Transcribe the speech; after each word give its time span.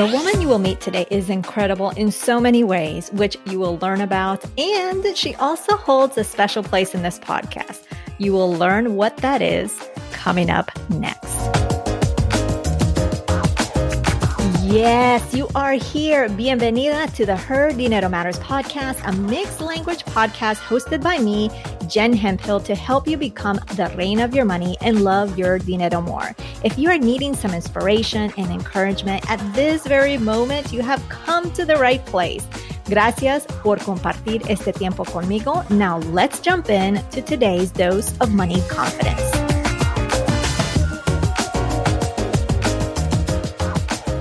The 0.00 0.06
woman 0.06 0.40
you 0.40 0.48
will 0.48 0.58
meet 0.58 0.80
today 0.80 1.06
is 1.10 1.28
incredible 1.28 1.90
in 1.90 2.10
so 2.10 2.40
many 2.40 2.64
ways, 2.64 3.10
which 3.10 3.36
you 3.44 3.58
will 3.60 3.76
learn 3.80 4.00
about, 4.00 4.42
and 4.58 5.04
she 5.14 5.34
also 5.34 5.76
holds 5.76 6.16
a 6.16 6.24
special 6.24 6.62
place 6.62 6.94
in 6.94 7.02
this 7.02 7.18
podcast. 7.18 7.82
You 8.16 8.32
will 8.32 8.50
learn 8.50 8.96
what 8.96 9.18
that 9.18 9.42
is 9.42 9.90
coming 10.10 10.48
up 10.48 10.70
next. 10.88 11.36
Yes, 14.64 15.34
you 15.34 15.48
are 15.54 15.72
here. 15.72 16.30
Bienvenida 16.30 17.14
to 17.16 17.26
the 17.26 17.36
Her 17.36 17.70
Dinero 17.70 18.08
Matters 18.08 18.38
podcast, 18.38 19.06
a 19.06 19.12
mixed 19.12 19.60
language 19.60 20.06
podcast 20.06 20.60
hosted 20.60 21.02
by 21.02 21.18
me, 21.18 21.50
Jen 21.90 22.12
Hemphill, 22.12 22.60
to 22.60 22.74
help 22.74 23.08
you 23.08 23.16
become 23.16 23.56
the 23.74 23.92
reign 23.96 24.20
of 24.20 24.32
your 24.32 24.44
money 24.44 24.76
and 24.80 25.02
love 25.02 25.36
your 25.36 25.58
dinero 25.58 26.00
more. 26.00 26.34
If 26.62 26.78
you 26.78 26.88
are 26.88 26.98
needing 26.98 27.34
some 27.34 27.52
inspiration 27.52 28.32
and 28.36 28.52
encouragement 28.52 29.28
at 29.28 29.40
this 29.54 29.84
very 29.86 30.16
moment, 30.16 30.72
you 30.72 30.82
have 30.82 31.06
come 31.08 31.50
to 31.52 31.64
the 31.64 31.76
right 31.76 32.04
place. 32.06 32.46
Gracias 32.84 33.44
por 33.62 33.78
compartir 33.78 34.48
este 34.48 34.72
tiempo 34.72 35.04
conmigo. 35.04 35.68
Now 35.70 35.98
let's 35.98 36.40
jump 36.40 36.70
in 36.70 37.02
to 37.10 37.22
today's 37.22 37.72
dose 37.72 38.16
of 38.20 38.32
money 38.32 38.62
confidence. 38.68 39.20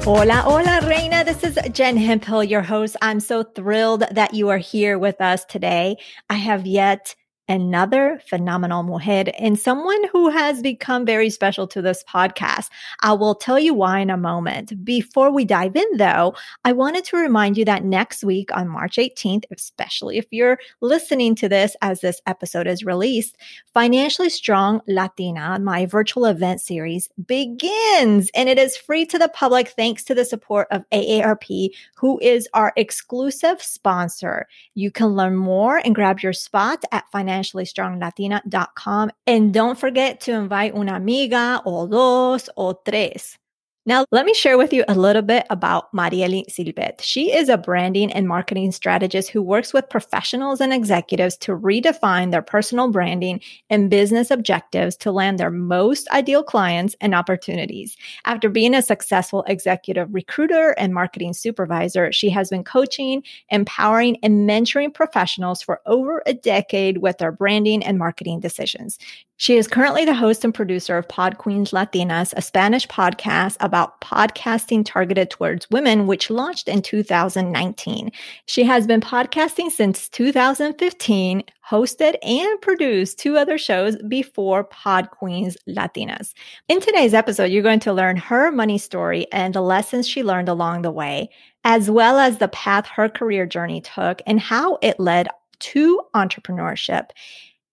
Hola, 0.04 0.42
hola, 0.42 0.80
Reina. 0.88 1.24
This 1.24 1.44
is 1.44 1.60
Jen 1.72 1.96
Hemphill, 1.96 2.44
your 2.44 2.64
host. 2.64 2.96
I'm 3.00 3.20
so 3.20 3.44
thrilled 3.44 4.06
that 4.12 4.34
you 4.34 4.50
are 4.50 4.58
here 4.58 4.98
with 4.98 5.22
us 5.22 5.46
today. 5.46 5.98
I 6.32 6.34
have 6.34 6.66
yet 6.66 7.14
another 7.50 8.22
phenomenal 8.28 8.84
mujer 8.84 9.32
and 9.40 9.60
someone 9.60 10.02
who 10.12 10.30
has 10.30 10.62
become 10.62 11.04
very 11.04 11.32
special 11.32 11.68
to 11.68 11.82
this 11.82 12.04
podcast. 12.08 12.70
I 13.02 13.14
will 13.14 13.34
tell 13.34 13.58
you 13.58 13.74
why 13.74 14.00
in 14.00 14.12
a 14.12 14.18
moment. 14.18 14.86
Before 14.86 15.32
we 15.32 15.46
dive 15.46 15.76
in, 15.76 15.98
though, 15.98 16.36
I 16.64 16.72
wanted 16.72 17.04
to 17.06 17.18
remind 17.18 17.58
you 17.58 17.66
that 17.66 17.84
next 17.84 18.24
week 18.24 18.56
on 18.56 18.68
March 18.68 18.98
18th, 18.98 19.46
especially 19.52 20.20
if 20.20 20.28
you're 20.30 20.60
listening 20.80 21.34
to 21.36 21.50
this 21.50 21.76
as 21.82 22.02
this 22.02 22.22
episode 22.28 22.68
is 22.68 22.86
released, 22.86 23.36
Financially 23.74 24.30
Strong 24.30 24.82
Latina, 24.88 25.58
my 25.60 25.88
virtual 25.88 26.26
event 26.26 26.62
series, 26.62 27.10
begins 27.26 28.30
and 28.36 28.48
it 28.48 28.60
is 28.60 28.78
free 28.78 29.06
to 29.08 29.18
the 29.18 29.30
public 29.30 29.70
thanks 29.70 30.04
to 30.04 30.14
the 30.14 30.24
support 30.24 30.68
of 30.70 30.88
AARP, 30.92 31.72
who 31.96 32.20
is 32.20 32.48
our 32.54 32.74
exclusive 32.76 33.62
sponsor. 33.64 34.48
You 34.76 34.92
can 34.92 35.08
learn 35.08 35.36
more 35.36 35.82
and 35.84 35.96
grab 35.96 36.20
your 36.20 36.34
spot 36.34 36.84
at 36.92 37.10
Financial 37.12 37.39
financiallystronglatina.com. 37.40 39.12
And 39.26 39.54
don't 39.54 39.78
forget 39.78 40.20
to 40.22 40.34
invite 40.34 40.74
una 40.74 40.96
amiga 40.96 41.62
o 41.66 41.88
dos 41.88 42.50
o 42.56 42.74
tres. 42.74 43.38
Now, 43.86 44.06
let 44.12 44.26
me 44.26 44.34
share 44.34 44.58
with 44.58 44.74
you 44.74 44.84
a 44.88 44.94
little 44.94 45.22
bit 45.22 45.48
about 45.50 45.92
Mariely 45.94 46.46
Sylvette. 46.50 47.02
She 47.02 47.34
is 47.34 47.48
a 47.50 47.58
branding 47.58 48.12
and 48.12 48.28
marketing 48.28 48.72
strategist 48.72 49.30
who 49.30 49.42
works 49.42 49.74
with 49.74 49.90
professionals 49.90 50.62
and 50.62 50.74
executives 50.74 51.38
to 51.38 51.58
redefine 51.58 52.32
their 52.32 52.42
personal 52.42 52.92
branding 52.92 53.40
and 53.70 53.90
business 53.90 54.32
objectives 54.32 54.98
to 54.98 55.12
land 55.12 55.40
their 55.40 55.50
most 55.50 56.10
ideal 56.10 56.44
clients 56.44 56.96
and 57.00 57.16
opportunities. 57.16 57.96
After 58.26 58.50
being 58.50 58.76
a 58.76 58.82
successful 58.82 59.44
executive 59.48 60.14
recruiter 60.14 60.72
and 60.72 60.94
marketing 60.94 61.34
supervisor, 61.34 62.12
she 62.12 62.30
has 62.30 62.50
been 62.50 62.66
coaching, 62.66 63.24
empowering, 63.50 64.18
and 64.22 64.48
mentoring 64.48 64.94
professionals 64.94 65.64
for 65.64 65.82
over 65.86 66.22
a 66.26 66.34
decade 66.34 66.98
with 67.00 67.18
their 67.18 67.32
branding 67.32 67.84
and 67.84 67.98
marketing 67.98 68.42
decisions. 68.42 69.00
She 69.42 69.56
is 69.56 69.70
currently 69.70 70.04
the 70.04 70.14
host 70.14 70.44
and 70.44 70.54
producer 70.54 70.98
of 70.98 71.08
Pod 71.08 71.38
Queens 71.38 71.72
Latinas, 71.72 72.34
a 72.36 72.42
Spanish 72.42 72.86
podcast 72.90 73.56
about 73.62 74.02
podcasting 74.02 74.84
targeted 74.84 75.30
towards 75.30 75.72
women, 75.72 76.08
which 76.08 76.30
launched 76.30 76.68
in 76.68 76.82
2019. 76.82 78.12
She 78.48 78.64
has 78.66 78.86
been 78.86 79.00
podcasting 79.00 79.72
since 79.72 80.10
2015, 80.10 81.44
hosted 81.66 82.18
and 82.22 82.60
produced 82.60 83.18
two 83.18 83.38
other 83.38 83.58
shows 83.58 83.96
before 84.10 84.66
Pod 84.66 85.10
Queens 85.12 85.56
Latinas. 85.70 86.34
In 86.68 86.82
today's 86.82 87.14
episode, 87.14 87.46
you're 87.46 87.64
going 87.64 87.80
to 87.80 87.94
learn 87.94 88.18
her 88.18 88.52
money 88.52 88.78
story 88.78 89.26
and 89.32 89.54
the 89.54 89.62
lessons 89.62 90.06
she 90.06 90.22
learned 90.22 90.50
along 90.50 90.82
the 90.82 90.92
way, 90.92 91.30
as 91.64 91.90
well 91.90 92.20
as 92.20 92.40
the 92.40 92.50
path 92.50 92.88
her 92.88 93.08
career 93.08 93.46
journey 93.46 93.80
took 93.80 94.22
and 94.28 94.42
how 94.42 94.78
it 94.82 95.00
led 95.00 95.30
to 95.60 96.02
entrepreneurship 96.14 97.12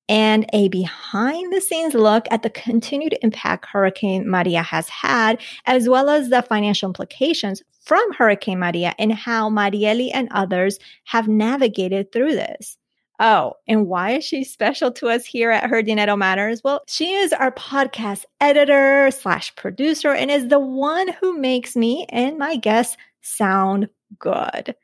and 0.09 0.47
a 0.53 0.69
behind 0.69 1.53
the 1.53 1.61
scenes 1.61 1.95
look 1.95 2.27
at 2.31 2.43
the 2.43 2.51
continued 2.51 3.17
impact 3.23 3.67
Hurricane 3.67 4.29
Maria 4.29 4.63
has 4.63 4.89
had, 4.89 5.41
as 5.67 5.89
well 5.89 6.09
as 6.09 6.29
the 6.29 6.43
financial 6.43 6.89
implications 6.89 7.63
from 7.83 8.13
Hurricane 8.13 8.59
Maria 8.59 8.95
and 8.99 9.13
how 9.13 9.49
Mariely 9.49 10.11
and 10.13 10.29
others 10.31 10.79
have 11.05 11.29
navigated 11.29 12.13
through 12.13 12.33
this. 12.33 12.77
Oh, 13.19 13.55
and 13.67 13.87
why 13.87 14.13
is 14.13 14.25
she 14.25 14.45
special 14.45 14.91
to 14.93 15.09
us 15.09 15.25
here 15.25 15.51
at 15.51 15.71
Her 15.71 15.83
Dinero 15.83 16.17
Matters? 16.17 16.63
Well, 16.63 16.83
she 16.87 17.15
is 17.15 17.33
our 17.33 17.51
podcast 17.51 18.25
editor 18.41 19.11
slash 19.11 19.55
producer 19.57 20.13
and 20.13 20.31
is 20.31 20.49
the 20.49 20.61
one 20.61 21.09
who 21.21 21.39
makes 21.39 21.75
me 21.75 22.07
and 22.11 22.37
my 22.37 22.57
guests 22.57 22.97
sound 23.23 23.89
good. 24.19 24.75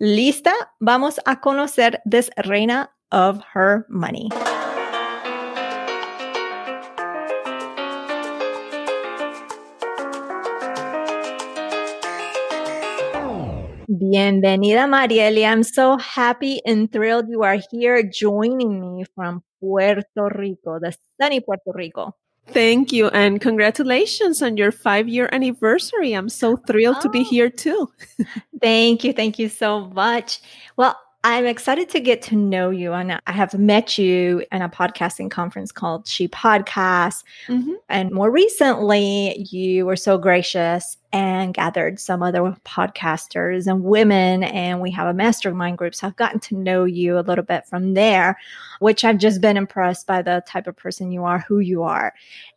Lista? 0.00 0.52
Vamos 0.80 1.18
a 1.26 1.36
conocer 1.36 1.96
this 2.06 2.30
reina 2.46 2.88
of 3.12 3.42
her 3.52 3.86
money. 3.90 4.30
Bienvenida, 13.94 14.88
Mariely. 14.88 15.46
I'm 15.46 15.62
so 15.62 15.96
happy 15.98 16.60
and 16.66 16.90
thrilled 16.90 17.28
you 17.28 17.44
are 17.44 17.58
here 17.70 18.02
joining 18.02 18.80
me 18.80 19.04
from 19.14 19.44
Puerto 19.60 20.30
Rico, 20.34 20.80
the 20.80 20.96
sunny 21.20 21.38
Puerto 21.38 21.70
Rico. 21.72 22.16
Thank 22.48 22.92
you 22.92 23.06
and 23.08 23.40
congratulations 23.40 24.42
on 24.42 24.56
your 24.56 24.72
five 24.72 25.08
year 25.08 25.28
anniversary. 25.30 26.12
I'm 26.12 26.28
so 26.28 26.56
thrilled 26.56 26.96
oh. 26.98 27.02
to 27.02 27.08
be 27.08 27.20
oh. 27.20 27.30
here 27.30 27.48
too. 27.48 27.88
thank 28.60 29.04
you. 29.04 29.12
Thank 29.12 29.38
you 29.38 29.48
so 29.48 29.86
much. 29.86 30.40
Well, 30.76 30.98
I'm 31.26 31.46
excited 31.46 31.88
to 31.88 32.00
get 32.00 32.20
to 32.22 32.36
know 32.36 32.68
you. 32.68 32.92
And 32.92 33.18
I 33.26 33.32
have 33.32 33.54
met 33.54 33.96
you 33.96 34.44
in 34.52 34.60
a 34.60 34.68
podcasting 34.68 35.30
conference 35.30 35.72
called 35.72 36.06
She 36.06 36.28
Podcast. 36.28 37.24
Mm-hmm. 37.46 37.72
And 37.88 38.10
more 38.10 38.30
recently, 38.30 39.46
you 39.50 39.86
were 39.86 39.96
so 39.96 40.18
gracious 40.18 40.98
and 41.14 41.54
gathered 41.54 41.98
some 41.98 42.22
other 42.22 42.42
podcasters 42.66 43.66
and 43.66 43.84
women. 43.84 44.42
And 44.42 44.82
we 44.82 44.90
have 44.90 45.06
a 45.06 45.14
mastermind 45.14 45.78
group. 45.78 45.94
So 45.94 46.06
I've 46.06 46.16
gotten 46.16 46.40
to 46.40 46.56
know 46.56 46.84
you 46.84 47.18
a 47.18 47.20
little 47.20 47.44
bit 47.44 47.64
from 47.66 47.94
there, 47.94 48.38
which 48.80 49.02
I've 49.02 49.18
just 49.18 49.40
been 49.40 49.56
impressed 49.56 50.06
by 50.06 50.20
the 50.20 50.42
type 50.46 50.66
of 50.66 50.76
person 50.76 51.10
you 51.10 51.24
are, 51.24 51.38
who 51.38 51.58
you 51.58 51.84
are. 51.84 52.12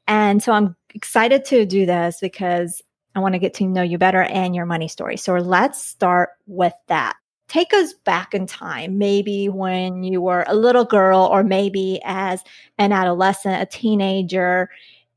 And 0.10 0.44
so 0.44 0.52
I'm 0.52 0.76
excited 0.94 1.46
to 1.46 1.66
do 1.66 1.86
this 1.86 2.20
because 2.20 2.84
I 3.16 3.20
want 3.20 3.34
to 3.34 3.40
get 3.40 3.54
to 3.56 3.66
know 3.66 3.82
you 3.82 3.98
better 3.98 4.24
and 4.24 4.54
your 4.54 4.66
money 4.66 4.90
story. 4.90 5.16
So 5.16 5.36
let's 5.36 5.82
start 5.82 6.32
with 6.48 6.74
that 6.88 7.16
take 7.48 7.74
us 7.74 7.94
back 7.94 8.34
in 8.34 8.46
time, 8.46 8.98
maybe 8.98 9.50
when 9.50 10.04
you 10.04 10.22
were 10.22 10.44
a 10.48 10.56
little 10.56 10.86
girl, 10.86 11.30
or 11.32 11.44
maybe 11.44 12.00
as 12.04 12.44
an 12.78 12.92
adolescent, 12.92 13.62
a 13.62 13.66
teenager. 13.66 14.70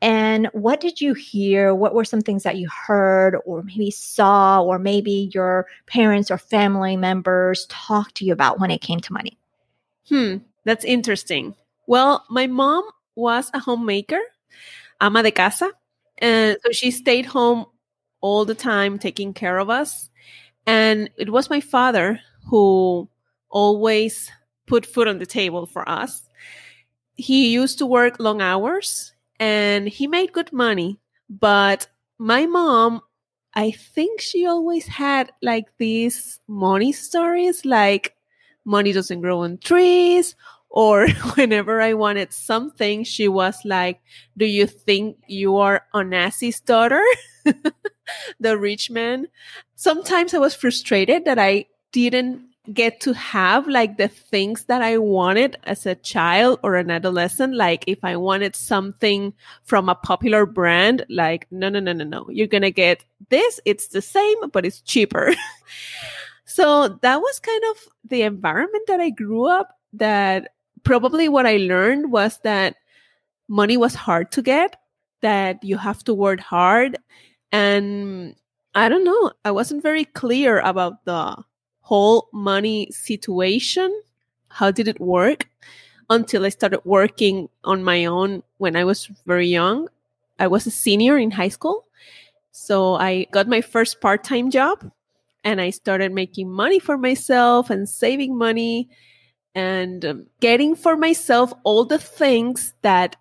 And 0.03 0.49
what 0.53 0.81
did 0.81 1.01
you 1.01 1.13
hear? 1.13 1.75
What 1.75 1.95
were 1.95 2.05
some 2.05 2.21
things 2.21 2.43
that 2.45 2.57
you 2.57 2.69
heard, 2.69 3.37
or 3.45 3.63
maybe 3.63 3.91
saw, 3.91 4.63
or 4.63 4.79
maybe 4.79 5.31
your 5.35 5.67
parents 5.87 6.31
or 6.31 6.39
family 6.39 6.97
members 6.97 7.67
talked 7.69 8.17
to 8.17 8.25
you 8.25 8.33
about 8.33 8.61
when 8.61 8.71
it 8.71 8.81
came 8.81 9.01
to 9.01 9.13
money? 9.13 9.37
Hmm, 10.09 10.37
that's 10.65 10.85
interesting. 10.85 11.55
Well, 11.87 12.25
my 12.31 12.47
mom 12.47 12.85
was 13.15 13.51
a 13.53 13.59
homemaker, 13.59 14.21
ama 15.01 15.23
de 15.23 15.31
casa. 15.31 15.71
And 16.19 16.57
so 16.65 16.73
she 16.73 16.91
stayed 16.91 17.27
home 17.27 17.67
all 18.21 18.45
the 18.45 18.55
time 18.55 18.99
taking 18.99 19.35
care 19.35 19.59
of 19.59 19.71
us. 19.71 20.11
And 20.67 21.11
it 21.17 21.31
was 21.31 21.51
my 21.51 21.61
father 21.61 22.21
who 22.49 23.09
always 23.51 24.31
put 24.67 24.87
food 24.87 25.09
on 25.09 25.19
the 25.19 25.27
table 25.27 25.67
for 25.67 25.89
us. 25.89 26.23
He 27.17 27.51
used 27.53 27.79
to 27.79 27.87
work 27.87 28.19
long 28.19 28.41
hours 28.41 29.13
and 29.39 29.89
he 29.89 30.07
made 30.07 30.33
good 30.33 30.53
money, 30.53 30.99
but 31.29 31.89
my 32.19 32.47
mom, 32.47 33.03
I 33.55 33.73
think 33.73 34.21
she 34.21 34.47
always 34.47 34.87
had 34.87 35.33
like 35.43 35.67
these 35.79 36.41
money 36.49 36.93
stories 36.93 37.65
like 37.65 38.15
money 38.65 38.93
doesn't 38.93 39.21
grow 39.21 39.41
on 39.41 39.59
trees 39.59 40.37
or 40.71 41.09
whenever 41.35 41.81
I 41.81 41.95
wanted 41.95 42.33
something, 42.33 43.05
she 43.05 43.29
was 43.29 43.59
like, 43.65 44.01
Do 44.37 44.47
you 44.47 44.67
think 44.67 45.19
you 45.27 45.57
are 45.57 45.85
Onassis 45.95 46.65
daughter? 46.65 47.03
the 48.41 48.59
rich 48.59 48.91
man. 48.91 49.29
Sometimes 49.77 50.35
I 50.35 50.39
was 50.39 50.55
frustrated 50.55 51.25
that 51.25 51.39
I 51.39 51.67
didn't 51.93 52.51
get 52.73 53.01
to 53.01 53.13
have 53.15 53.67
like 53.67 53.97
the 53.97 54.09
things 54.09 54.65
that 54.65 54.83
I 54.83 54.99
wanted 54.99 55.57
as 55.65 55.87
a 55.87 55.95
child 55.95 56.61
or 56.63 56.77
an 56.77 56.91
adolescent. 56.91 57.55
Like 57.55 57.85
if 57.87 57.99
I 58.05 58.17
wanted 58.17 58.55
something 58.55 59.33
from 59.65 59.89
a 59.89 59.95
popular 59.95 60.47
brand, 60.47 61.05
like, 61.09 61.47
no, 61.51 61.69
no, 61.69 61.81
no, 61.81 61.93
no, 61.93 62.05
no. 62.05 62.27
You're 62.31 62.47
going 62.47 62.63
to 62.63 62.71
get 62.71 63.05
this. 63.29 63.61
It's 63.65 63.89
the 63.89 64.03
same, 64.03 64.51
but 64.51 64.65
it's 64.67 64.81
cheaper. 64.83 65.35
so 66.45 66.89
that 67.01 67.21
was 67.21 67.41
kind 67.41 67.63
of 67.71 67.77
the 68.09 68.23
environment 68.23 68.85
that 68.87 69.01
I 69.01 69.11
grew 69.11 69.47
up 69.47 69.79
that 69.95 70.53
probably 70.85 71.29
what 71.29 71.47
I 71.47 71.57
learned 71.57 72.13
was 72.13 72.39
that 72.45 72.77
money 73.49 73.77
was 73.77 73.95
hard 73.95 74.31
to 74.33 74.43
get, 74.43 74.77
that 75.23 75.63
you 75.65 75.77
have 75.77 76.05
to 76.05 76.15
work 76.15 76.41
hard. 76.41 76.99
And 77.53 78.37
I 78.75 78.89
don't 78.89 79.05
know, 79.05 79.33
I 79.45 79.51
wasn't 79.51 79.83
very 79.83 80.05
clear 80.05 80.61
about 80.61 81.05
the 81.05 81.37
whole 81.81 82.29
money 82.33 82.89
situation. 82.93 84.03
How 84.49 84.71
did 84.71 84.89
it 84.89 85.01
work? 85.01 85.49
Until 86.09 86.45
I 86.45 86.49
started 86.49 86.81
working 86.85 87.49
on 87.63 87.85
my 87.85 88.05
own 88.05 88.43
when 88.59 88.75
I 88.75 88.85
was 88.85 89.07
very 89.27 89.47
young. 89.47 89.89
I 90.41 90.49
was 90.49 90.67
a 90.67 90.71
senior 90.71 91.17
in 91.19 91.31
high 91.31 91.49
school. 91.51 91.87
So 92.51 92.95
I 92.95 93.27
got 93.31 93.47
my 93.47 93.61
first 93.61 94.01
part 94.01 94.25
time 94.25 94.51
job 94.51 94.91
and 95.45 95.61
I 95.61 95.71
started 95.71 96.13
making 96.13 96.51
money 96.51 96.79
for 96.79 96.99
myself 96.99 97.71
and 97.71 97.89
saving 97.89 98.37
money 98.37 98.89
and 99.55 100.05
um, 100.05 100.27
getting 100.41 100.75
for 100.75 100.97
myself 100.97 101.53
all 101.65 101.85
the 101.85 101.99
things 101.99 102.75
that 102.83 103.17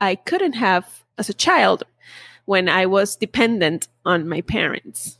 I 0.00 0.14
couldn't 0.14 0.54
have 0.54 1.04
as 1.18 1.28
a 1.28 1.34
child 1.34 1.84
when 2.46 2.68
I 2.68 2.86
was 2.86 3.16
dependent 3.16 3.88
on 4.04 4.28
my 4.28 4.40
parents. 4.42 5.18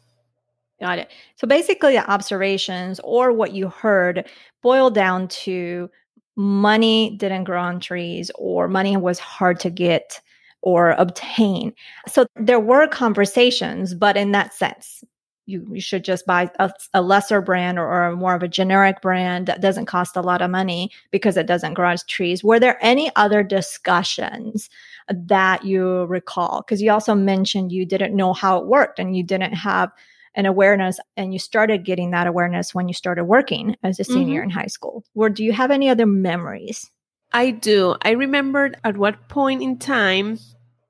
Got 0.80 0.98
it. 0.98 1.10
So 1.36 1.46
basically, 1.46 1.94
the 1.94 2.10
observations 2.10 3.00
or 3.04 3.32
what 3.32 3.52
you 3.52 3.68
heard 3.68 4.28
boil 4.62 4.90
down 4.90 5.28
to 5.28 5.88
money 6.36 7.16
didn't 7.16 7.44
grow 7.44 7.60
on 7.60 7.80
trees 7.80 8.30
or 8.34 8.68
money 8.68 8.96
was 8.96 9.18
hard 9.18 9.60
to 9.60 9.70
get 9.70 10.20
or 10.62 10.90
obtain. 10.92 11.72
So 12.08 12.26
there 12.36 12.60
were 12.60 12.88
conversations, 12.88 13.94
but 13.94 14.16
in 14.16 14.32
that 14.32 14.54
sense, 14.54 15.04
you, 15.46 15.66
you 15.70 15.80
should 15.80 16.04
just 16.04 16.24
buy 16.26 16.50
a, 16.58 16.72
a 16.94 17.02
lesser 17.02 17.42
brand 17.42 17.78
or, 17.78 17.86
or, 17.86 18.16
more 18.16 18.34
of 18.34 18.42
a 18.42 18.48
generic 18.48 19.02
brand 19.02 19.46
that 19.46 19.60
doesn't 19.60 19.84
cost 19.84 20.16
a 20.16 20.22
lot 20.22 20.40
of 20.40 20.50
money 20.50 20.90
because 21.10 21.36
it 21.36 21.46
doesn't 21.46 21.74
grow 21.74 21.90
on 21.90 21.98
trees. 22.08 22.42
Were 22.42 22.58
there 22.58 22.78
any 22.80 23.14
other 23.14 23.42
discussions 23.42 24.70
that 25.08 25.64
you 25.64 26.04
recall? 26.04 26.62
Because 26.62 26.80
you 26.80 26.90
also 26.90 27.14
mentioned 27.14 27.72
you 27.72 27.86
didn't 27.86 28.16
know 28.16 28.32
how 28.32 28.58
it 28.58 28.66
worked 28.66 28.98
and 28.98 29.16
you 29.16 29.22
didn't 29.22 29.54
have 29.54 29.90
an 30.34 30.46
awareness 30.46 30.98
and 31.16 31.32
you 31.32 31.38
started 31.38 31.84
getting 31.84 32.10
that 32.10 32.26
awareness 32.26 32.74
when 32.74 32.88
you 32.88 32.94
started 32.94 33.24
working 33.24 33.76
as 33.82 34.00
a 34.00 34.04
senior 34.04 34.40
mm-hmm. 34.40 34.50
in 34.50 34.56
high 34.56 34.66
school. 34.66 35.04
Or 35.14 35.30
do 35.30 35.44
you 35.44 35.52
have 35.52 35.70
any 35.70 35.88
other 35.88 36.06
memories? 36.06 36.90
I 37.32 37.50
do. 37.50 37.96
I 38.02 38.12
remembered 38.12 38.78
at 38.84 38.96
what 38.96 39.28
point 39.28 39.62
in 39.62 39.78
time 39.78 40.38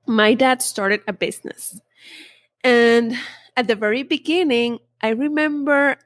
my 0.07 0.33
dad 0.33 0.61
started 0.61 1.01
a 1.07 1.13
business. 1.13 1.79
And 2.63 3.15
at 3.55 3.67
the 3.67 3.75
very 3.75 4.03
beginning, 4.03 4.79
I 5.01 5.09
remember 5.09 5.97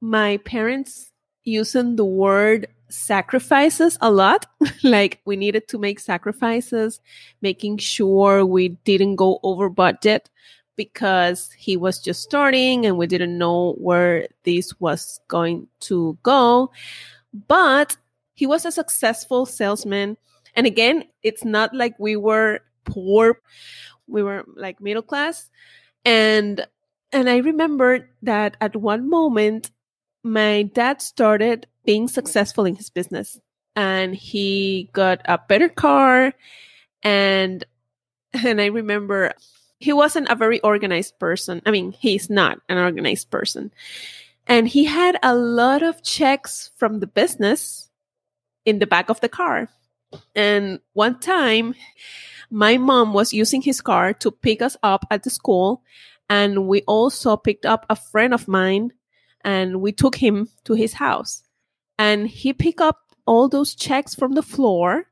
my 0.00 0.38
parents 0.38 1.10
using 1.44 1.96
the 1.96 2.04
word 2.04 2.66
sacrifices 2.88 3.98
a 4.00 4.10
lot. 4.10 4.46
like 4.84 5.20
we 5.24 5.36
needed 5.36 5.68
to 5.68 5.78
make 5.78 6.00
sacrifices, 6.00 7.00
making 7.40 7.78
sure 7.78 8.44
we 8.44 8.68
didn't 8.68 9.16
go 9.16 9.40
over 9.42 9.68
budget 9.68 10.30
because 10.76 11.50
he 11.52 11.76
was 11.76 11.98
just 11.98 12.22
starting 12.22 12.84
and 12.84 12.98
we 12.98 13.06
didn't 13.06 13.38
know 13.38 13.72
where 13.78 14.28
this 14.44 14.78
was 14.78 15.20
going 15.28 15.66
to 15.80 16.18
go. 16.22 16.70
But 17.48 17.96
he 18.34 18.46
was 18.46 18.64
a 18.64 18.72
successful 18.72 19.46
salesman. 19.46 20.16
And 20.54 20.66
again, 20.66 21.04
it's 21.22 21.44
not 21.44 21.74
like 21.74 21.94
we 21.98 22.16
were 22.16 22.60
poor. 22.84 23.40
We 24.06 24.22
were 24.22 24.44
like 24.54 24.80
middle 24.80 25.02
class. 25.02 25.50
And 26.04 26.66
and 27.12 27.30
I 27.30 27.38
remember 27.38 28.08
that 28.22 28.56
at 28.60 28.76
one 28.76 29.08
moment 29.08 29.70
my 30.22 30.64
dad 30.74 31.00
started 31.00 31.66
being 31.86 32.08
successful 32.08 32.66
in 32.66 32.74
his 32.74 32.90
business 32.90 33.40
and 33.74 34.14
he 34.14 34.90
got 34.92 35.20
a 35.24 35.38
better 35.38 35.68
car 35.68 36.32
and 37.02 37.64
and 38.44 38.60
I 38.60 38.66
remember 38.66 39.32
he 39.78 39.92
wasn't 39.92 40.28
a 40.28 40.34
very 40.34 40.60
organized 40.60 41.18
person. 41.18 41.62
I 41.66 41.70
mean, 41.70 41.92
he's 41.92 42.30
not 42.30 42.58
an 42.68 42.78
organized 42.78 43.30
person. 43.30 43.72
And 44.46 44.68
he 44.68 44.84
had 44.84 45.18
a 45.22 45.34
lot 45.34 45.82
of 45.82 46.02
checks 46.02 46.70
from 46.76 47.00
the 47.00 47.06
business 47.06 47.90
in 48.64 48.78
the 48.78 48.86
back 48.86 49.10
of 49.10 49.20
the 49.20 49.28
car. 49.28 49.68
And 50.34 50.80
one 50.92 51.18
time, 51.18 51.74
my 52.50 52.78
mom 52.78 53.12
was 53.12 53.32
using 53.32 53.60
his 53.60 53.80
car 53.80 54.12
to 54.14 54.30
pick 54.30 54.62
us 54.62 54.76
up 54.82 55.04
at 55.10 55.24
the 55.24 55.30
school. 55.30 55.82
And 56.30 56.66
we 56.68 56.82
also 56.82 57.36
picked 57.36 57.66
up 57.66 57.86
a 57.90 57.96
friend 57.96 58.32
of 58.32 58.48
mine 58.48 58.92
and 59.42 59.80
we 59.80 59.92
took 59.92 60.16
him 60.16 60.48
to 60.64 60.74
his 60.74 60.94
house. 60.94 61.42
And 61.98 62.28
he 62.28 62.52
picked 62.52 62.80
up 62.80 62.98
all 63.26 63.48
those 63.48 63.74
checks 63.74 64.14
from 64.14 64.32
the 64.32 64.42
floor 64.42 65.06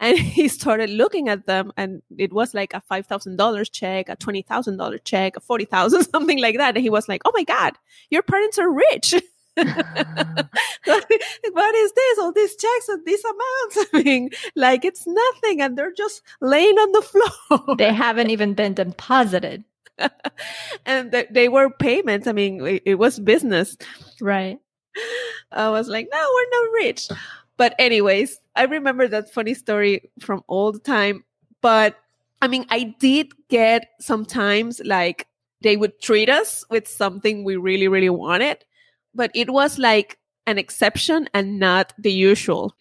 and 0.00 0.18
he 0.36 0.48
started 0.48 0.90
looking 0.90 1.28
at 1.28 1.46
them 1.46 1.72
and 1.76 2.02
it 2.18 2.32
was 2.32 2.54
like 2.54 2.74
a 2.74 2.82
$5000 2.90 3.72
check 3.72 4.08
a 4.08 4.16
$20000 4.16 5.04
check 5.04 5.36
a 5.36 5.40
40000 5.40 6.04
something 6.10 6.40
like 6.40 6.56
that. 6.56 6.76
And 6.76 6.82
he 6.82 6.90
was 6.90 7.08
like 7.08 7.22
oh 7.24 7.32
my 7.34 7.44
god 7.44 7.74
your 8.10 8.22
parents 8.22 8.58
are 8.58 8.72
rich. 8.72 9.14
What 10.86 11.74
is 11.76 11.92
this? 11.92 12.18
All 12.18 12.32
these 12.32 12.56
checks 12.56 12.88
and 12.88 13.06
these 13.06 13.22
amounts. 13.24 13.90
I 13.94 14.02
mean 14.02 14.30
like 14.56 14.84
it's 14.84 15.06
nothing 15.06 15.60
and 15.60 15.78
they're 15.78 15.92
just 15.92 16.22
laying 16.40 16.76
on 16.76 16.92
the 16.92 17.02
floor. 17.02 17.76
They 17.76 17.92
haven't 17.92 18.30
even 18.30 18.54
been 18.54 18.74
deposited. 18.74 19.64
And 20.84 21.12
th- 21.12 21.28
they 21.30 21.48
were 21.48 21.70
payments. 21.70 22.26
I 22.26 22.32
mean 22.32 22.66
it, 22.66 22.82
it 22.84 22.94
was 22.96 23.20
business. 23.20 23.76
Right 24.20 24.58
i 25.52 25.68
was 25.68 25.88
like 25.88 26.08
no 26.12 26.28
we're 26.34 26.62
not 26.62 26.72
rich 26.72 27.08
but 27.56 27.74
anyways, 27.78 28.40
I 28.56 28.64
remember 28.64 29.08
that 29.08 29.32
funny 29.32 29.54
story 29.54 30.10
from 30.20 30.42
all 30.48 30.72
the 30.72 30.80
time. 30.80 31.24
But 31.60 31.96
I 32.42 32.48
mean, 32.48 32.66
I 32.68 32.94
did 32.98 33.32
get 33.48 33.90
sometimes 34.00 34.80
like 34.84 35.26
they 35.62 35.76
would 35.76 36.00
treat 36.00 36.28
us 36.28 36.64
with 36.68 36.88
something 36.88 37.44
we 37.44 37.56
really, 37.56 37.88
really 37.88 38.10
wanted, 38.10 38.64
but 39.14 39.30
it 39.34 39.50
was 39.50 39.78
like 39.78 40.18
an 40.46 40.58
exception 40.58 41.28
and 41.32 41.58
not 41.58 41.94
the 41.96 42.12
usual. 42.12 42.76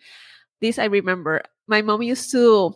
This 0.59 0.79
I 0.79 0.85
remember. 0.85 1.43
My 1.67 1.81
mom 1.81 2.01
used 2.01 2.31
to 2.31 2.75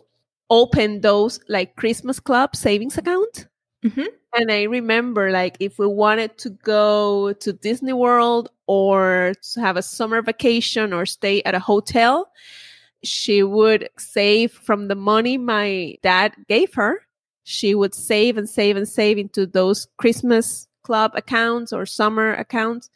open 0.50 1.02
those 1.02 1.40
like 1.48 1.76
Christmas 1.76 2.20
club 2.20 2.56
savings 2.56 2.96
account. 2.96 3.48
Mm-hmm. 3.84 4.06
And 4.38 4.52
I 4.52 4.62
remember, 4.62 5.32
like, 5.32 5.56
if 5.58 5.80
we 5.80 5.88
wanted 5.88 6.38
to 6.38 6.50
go 6.50 7.32
to 7.32 7.52
Disney 7.52 7.92
World 7.92 8.52
or 8.68 9.32
to 9.54 9.60
have 9.60 9.76
a 9.76 9.82
summer 9.82 10.22
vacation 10.22 10.92
or 10.92 11.06
stay 11.06 11.42
at 11.42 11.56
a 11.56 11.58
hotel, 11.58 12.30
she 13.02 13.42
would 13.42 13.88
save 13.98 14.52
from 14.52 14.86
the 14.86 14.94
money 14.94 15.38
my 15.38 15.96
dad 16.04 16.34
gave 16.48 16.74
her. 16.74 17.00
She 17.42 17.74
would 17.74 17.96
save 17.96 18.38
and 18.38 18.48
save 18.48 18.76
and 18.76 18.86
save 18.86 19.18
into 19.18 19.44
those 19.44 19.88
Christmas 19.96 20.68
club 20.84 21.10
accounts 21.16 21.72
or 21.72 21.84
summer 21.84 22.32
accounts. 22.34 22.90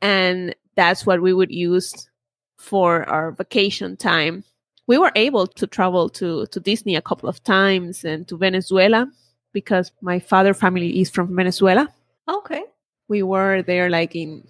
And 0.00 0.56
that's 0.76 1.04
what 1.04 1.20
we 1.20 1.34
would 1.34 1.52
use 1.52 2.08
for 2.56 3.06
our 3.06 3.32
vacation 3.32 3.98
time. 3.98 4.44
We 4.86 4.96
were 4.96 5.12
able 5.14 5.46
to 5.46 5.66
travel 5.66 6.08
to, 6.08 6.46
to 6.46 6.58
Disney 6.58 6.96
a 6.96 7.02
couple 7.02 7.28
of 7.28 7.44
times 7.44 8.02
and 8.02 8.26
to 8.28 8.38
Venezuela 8.38 9.08
because 9.56 9.90
my 10.02 10.18
father 10.18 10.52
family 10.52 11.00
is 11.00 11.08
from 11.08 11.34
Venezuela. 11.34 11.88
Okay. 12.28 12.62
We 13.08 13.22
were 13.22 13.62
there 13.62 13.88
like 13.88 14.14
in 14.14 14.44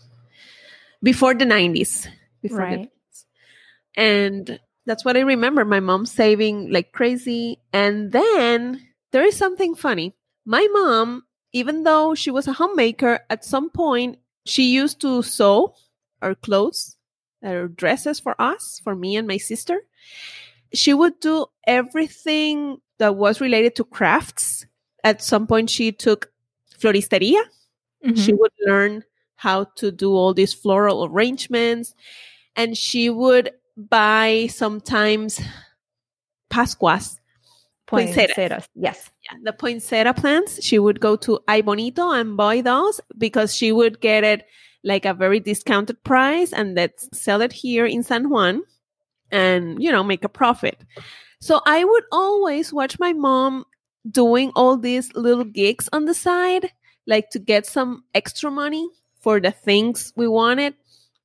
before 1.01 1.33
the 1.33 1.45
90s. 1.45 2.09
Before 2.43 2.59
right. 2.59 2.91
The, 2.91 4.03
and 4.03 4.61
that's 4.85 5.05
what 5.05 5.17
I 5.17 5.21
remember 5.21 5.65
my 5.65 5.79
mom 5.79 6.07
saving 6.07 6.73
like 6.73 6.91
crazy. 6.91 7.63
And 7.73 8.11
then 8.11 8.83
there 9.13 9.23
is 9.23 9.37
something 9.37 9.77
funny. 9.77 10.17
My 10.45 10.67
mom, 10.73 11.23
even 11.53 11.85
though 11.85 12.17
she 12.17 12.33
was 12.33 12.49
a 12.49 12.59
homemaker, 12.59 13.21
at 13.31 13.45
some 13.45 13.71
point 13.71 14.19
she 14.45 14.75
used 14.75 15.01
to 15.03 15.23
sew 15.23 15.77
our 16.21 16.35
clothes, 16.35 16.97
our 17.45 17.69
dresses 17.69 18.19
for 18.19 18.35
us, 18.43 18.81
for 18.83 18.97
me 18.97 19.15
and 19.15 19.29
my 19.29 19.39
sister. 19.39 19.87
She 20.75 20.93
would 20.93 21.21
do 21.21 21.47
everything 21.65 22.79
that 22.99 23.15
was 23.15 23.41
related 23.41 23.77
to 23.77 23.85
crafts 23.85 24.67
at 25.05 25.23
some 25.23 25.47
point 25.47 25.71
she 25.71 25.93
took 25.93 26.31
floristeria. 26.79 27.41
Mm-hmm. 28.05 28.15
She 28.15 28.33
would 28.33 28.53
learn 28.67 29.05
how 29.37 29.65
to 29.77 29.91
do 29.91 30.13
all 30.13 30.35
these 30.35 30.53
floral 30.53 31.05
arrangements 31.05 31.95
and 32.57 32.77
she 32.77 33.11
would 33.11 33.51
buy 33.77 34.49
sometimes 34.51 35.41
pascuas 36.51 37.19
poinsettias. 37.87 38.69
Yes. 38.75 39.11
Yeah, 39.25 39.39
the 39.45 39.53
poinsettia 39.53 40.15
plants. 40.15 40.63
She 40.63 40.79
would 40.79 41.01
go 41.01 41.17
to 41.17 41.41
Aibonito 41.49 42.19
and 42.19 42.37
buy 42.37 42.61
those 42.61 43.01
because 43.17 43.55
she 43.55 43.73
would 43.73 44.01
get 44.01 44.25
it 44.25 44.47
like 44.83 45.05
a 45.05 45.15
very 45.15 45.41
discounted 45.41 46.03
price 46.05 46.53
and 46.53 46.75
let's 46.75 47.09
sell 47.13 47.41
it 47.41 47.53
here 47.53 47.87
in 47.87 48.03
San 48.03 48.31
Juan 48.31 48.63
and, 49.31 49.83
you 49.83 49.91
know, 49.91 50.05
make 50.05 50.25
a 50.25 50.29
profit. 50.29 50.85
So 51.41 51.61
I 51.67 51.85
would 51.85 52.05
always 52.13 52.73
watch 52.73 52.99
my 52.99 53.13
mom 53.13 53.65
doing 54.11 54.53
all 54.55 54.77
these 54.77 55.13
little 55.15 55.45
gigs 55.45 55.89
on 55.93 56.05
the 56.05 56.15
side, 56.15 56.73
like 57.07 57.31
to 57.31 57.39
get 57.39 57.67
some 57.67 58.05
extra 58.15 58.51
money 58.51 58.89
for 59.21 59.41
the 59.41 59.51
things 59.51 60.13
we 60.17 60.29
wanted. 60.29 60.75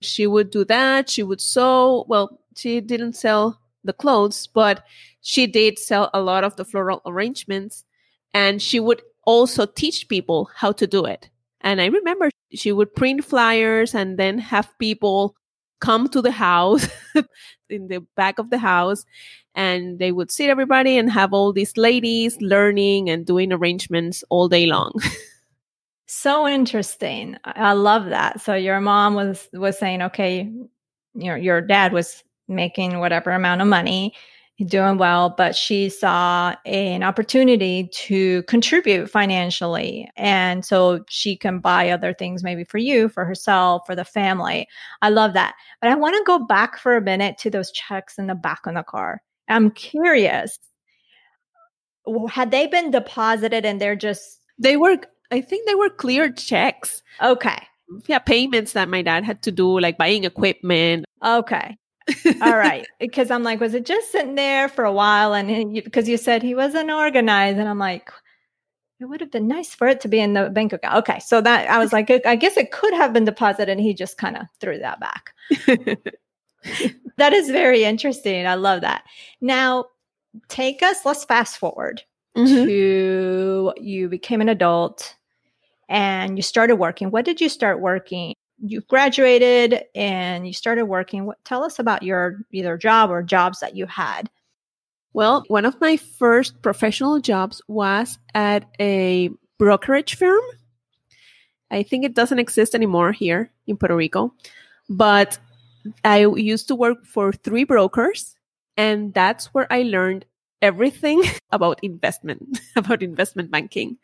She 0.02 0.26
would 0.26 0.50
do 0.50 0.66
that. 0.66 1.10
She 1.10 1.24
would 1.24 1.42
sew. 1.42 2.06
Well, 2.08 2.40
she 2.56 2.82
didn't 2.82 3.14
sell 3.14 3.62
the 3.84 3.94
clothes, 3.94 4.48
but 4.48 4.84
she 5.22 5.48
did 5.48 5.78
sell 5.78 6.10
a 6.14 6.22
lot 6.22 6.44
of 6.44 6.56
the 6.56 6.66
floral 6.66 7.02
arrangements. 7.06 7.86
And 8.34 8.62
she 8.62 8.80
would 8.80 9.02
also 9.26 9.66
teach 9.66 10.08
people 10.08 10.50
how 10.56 10.72
to 10.74 10.88
do 10.88 11.06
it. 11.06 11.30
And 11.62 11.80
I 11.80 11.86
remember 11.88 12.30
she 12.54 12.72
would 12.72 12.96
print 12.96 13.24
flyers 13.24 13.94
and 13.94 14.18
then 14.18 14.40
have 14.40 14.78
people 14.80 15.36
come 15.82 16.08
to 16.10 16.22
the 16.22 16.32
house 16.32 16.88
in 17.70 17.88
the 17.88 18.06
back 18.16 18.40
of 18.40 18.50
the 18.50 18.58
house 18.58 19.06
and 19.56 20.00
they 20.00 20.12
would 20.12 20.32
sit 20.32 20.50
everybody 20.50 20.98
and 20.98 21.12
have 21.12 21.34
all 21.34 21.52
these 21.52 21.76
ladies 21.76 22.40
learning 22.42 23.10
and 23.10 23.26
doing 23.26 23.52
arrangements 23.52 24.24
all 24.30 24.48
day 24.48 24.66
long. 24.66 24.94
so 26.08 26.48
interesting. 26.48 27.38
I 27.44 27.74
love 27.74 28.06
that. 28.06 28.42
So 28.42 28.54
your 28.54 28.80
mom 28.80 29.16
was 29.16 29.50
was 29.54 29.78
saying, 29.78 30.02
okay, 30.04 30.50
your 31.14 31.38
your 31.38 31.62
dad 31.62 31.92
was 31.92 32.24
making 32.48 33.00
whatever 33.00 33.32
amount 33.32 33.62
of 33.62 33.68
money 33.68 34.14
doing 34.66 34.98
well, 34.98 35.34
but 35.38 35.56
she 35.56 35.90
saw 35.90 36.56
an 36.66 37.04
opportunity 37.04 37.90
to 37.94 38.44
contribute 38.44 39.10
financially. 39.10 40.10
And 40.16 40.64
so 40.66 41.04
she 41.10 41.36
can 41.36 41.60
buy 41.60 41.90
other 41.90 42.14
things, 42.14 42.44
maybe 42.44 42.64
for 42.64 42.78
you, 42.78 43.10
for 43.10 43.26
herself, 43.26 43.84
for 43.86 43.96
the 43.96 44.06
family. 44.06 44.68
I 45.02 45.10
love 45.10 45.34
that. 45.34 45.56
But 45.82 45.90
I 45.90 45.96
want 45.96 46.16
to 46.16 46.24
go 46.26 46.40
back 46.40 46.78
for 46.78 46.96
a 46.96 47.02
minute 47.02 47.38
to 47.40 47.50
those 47.50 47.72
checks 47.72 48.18
in 48.18 48.28
the 48.28 48.36
back 48.36 48.66
of 48.66 48.76
the 48.76 48.84
car. 48.84 49.22
I'm 49.50 49.72
curious. 49.72 50.58
Had 52.30 52.52
they 52.52 52.68
been 52.68 52.92
deposited 52.92 53.66
and 53.66 53.82
they're 53.82 53.96
just. 53.96 54.40
They 54.58 54.78
were, 54.78 54.98
I 55.32 55.42
think 55.42 55.68
they 55.68 55.76
were 55.76 55.90
cleared 55.90 56.38
checks. 56.38 57.04
Okay. 57.22 57.58
Yeah, 58.08 58.20
payments 58.20 58.74
that 58.74 58.90
my 58.90 59.02
dad 59.02 59.24
had 59.24 59.42
to 59.44 59.52
do, 59.52 59.80
like 59.80 59.98
buying 59.98 60.24
equipment. 60.24 61.06
Okay. 61.26 61.78
All 62.42 62.58
right. 62.58 62.86
Because 63.00 63.32
I'm 63.32 63.44
like, 63.44 63.60
was 63.60 63.74
it 63.74 63.86
just 63.86 64.12
sitting 64.12 64.36
there 64.36 64.68
for 64.68 64.86
a 64.86 64.92
while? 64.92 65.34
And 65.34 65.74
because 65.74 66.08
you 66.10 66.18
said 66.18 66.44
he 66.44 66.56
wasn't 66.56 66.90
organized. 66.90 67.58
And 67.58 67.70
I'm 67.70 67.80
like, 67.80 68.12
it 69.00 69.06
would 69.06 69.22
have 69.22 69.32
been 69.32 69.48
nice 69.48 69.74
for 69.74 69.88
it 69.88 70.00
to 70.02 70.08
be 70.08 70.20
in 70.20 70.34
the 70.34 70.50
bank 70.50 70.74
account. 70.74 70.96
Okay. 70.98 71.20
So 71.20 71.42
that 71.42 71.70
I 71.70 71.80
was 71.80 71.92
like, 71.92 72.10
I 72.26 72.36
guess 72.36 72.58
it 72.58 72.72
could 72.72 72.94
have 72.94 73.14
been 73.14 73.26
deposited. 73.26 73.70
And 73.70 73.82
he 73.82 73.94
just 73.94 74.18
kind 74.18 74.38
of 74.38 74.44
threw 74.60 74.78
that 74.80 75.00
back. 75.00 75.34
that 77.18 77.34
is 77.34 77.50
very 77.50 77.84
interesting. 77.84 78.46
I 78.46 78.56
love 78.56 78.82
that. 78.82 79.04
Now, 79.40 79.86
take 80.48 80.84
us, 80.84 81.06
let's 81.06 81.26
fast 81.26 81.58
forward 81.58 82.04
mm-hmm. 82.38 82.66
to 82.66 83.74
you 83.78 84.10
became 84.10 84.42
an 84.42 84.50
adult 84.50 85.16
and 85.90 86.38
you 86.38 86.44
started 86.44 86.78
working. 86.78 87.12
What 87.12 87.26
did 87.26 87.42
you 87.42 87.50
start 87.50 87.82
working? 87.82 88.36
You 88.62 88.82
graduated 88.82 89.84
and 89.96 90.46
you 90.46 90.54
started 90.54 90.86
working. 90.86 91.26
What, 91.26 91.44
tell 91.44 91.64
us 91.64 91.80
about 91.80 92.04
your 92.04 92.46
either 92.52 92.78
job 92.78 93.10
or 93.10 93.24
jobs 93.24 93.60
that 93.60 93.76
you 93.76 93.86
had. 93.86 94.30
Well, 95.14 95.44
one 95.48 95.66
of 95.66 95.80
my 95.82 95.98
first 95.98 96.62
professional 96.62 97.20
jobs 97.20 97.62
was 97.68 98.18
at 98.34 98.66
a 98.80 99.30
brokerage 99.58 100.16
firm. 100.16 100.42
I 101.70 101.84
think 101.84 102.06
it 102.06 102.16
doesn't 102.16 102.40
exist 102.40 102.76
anymore 102.76 103.12
here 103.12 103.52
in 103.68 103.78
Puerto 103.78 103.96
Rico, 103.96 104.34
but 104.90 105.40
I 106.04 106.26
used 106.26 106.68
to 106.68 106.76
work 106.76 107.06
for 107.06 107.32
three 107.32 107.64
brokers, 107.64 108.36
and 108.78 109.14
that's 109.14 109.48
where 109.48 109.72
I 109.72 109.84
learned 109.84 110.26
everything 110.62 111.24
about 111.52 111.80
investment, 111.84 112.60
about 112.76 113.02
investment 113.02 113.52
banking. 113.52 113.98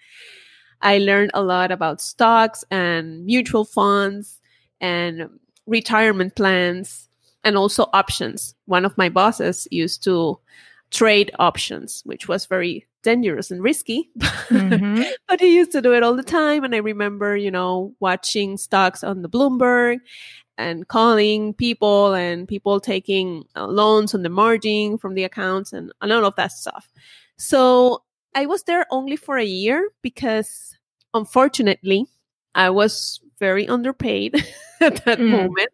I 0.82 1.00
learned 1.00 1.32
a 1.34 1.42
lot 1.42 1.72
about 1.72 2.02
stocks 2.02 2.64
and 2.70 3.26
mutual 3.26 3.66
funds 3.66 4.40
and 4.82 5.30
retirement 5.66 6.36
plans 6.36 7.10
and 7.44 7.58
also 7.58 7.90
options. 7.94 8.56
One 8.66 8.86
of 8.86 8.98
my 8.98 9.10
bosses 9.10 9.68
used 9.72 10.04
to 10.04 10.40
trade 10.92 11.32
options, 11.40 12.02
which 12.06 12.28
was 12.28 12.46
very 12.46 12.86
dangerous 13.04 13.52
and 13.52 13.62
risky, 13.64 14.10
mm-hmm. 14.20 15.02
but 15.28 15.40
he 15.40 15.56
used 15.56 15.72
to 15.72 15.82
do 15.82 15.94
it 15.94 16.04
all 16.04 16.16
the 16.16 16.24
time. 16.24 16.64
And 16.64 16.74
I 16.76 16.80
remember, 16.80 17.38
you 17.38 17.52
know, 17.52 17.94
watching 18.00 18.58
stocks 18.58 19.04
on 19.04 19.22
the 19.22 19.30
Bloomberg 19.30 20.00
and 20.58 20.88
calling 20.88 21.54
people 21.54 22.14
and 22.14 22.48
people 22.48 22.80
taking 22.80 23.46
uh, 23.56 23.68
loans 23.68 24.14
on 24.14 24.24
the 24.24 24.30
margin 24.30 24.98
from 24.98 25.14
the 25.14 25.24
accounts 25.24 25.72
and, 25.72 25.92
and 26.02 26.12
all 26.12 26.26
of 26.26 26.36
that 26.36 26.52
stuff. 26.52 26.92
So 27.38 28.04
I 28.34 28.46
was 28.46 28.64
there 28.64 28.86
only 28.92 29.16
for 29.16 29.38
a 29.38 29.46
year 29.46 29.90
because 30.02 30.76
unfortunately 31.14 32.08
I 32.56 32.70
was 32.72 33.22
very 33.40 33.68
underpaid 33.68 34.36
at 34.82 35.04
that 35.06 35.20
mm. 35.20 35.30
moment. 35.30 35.70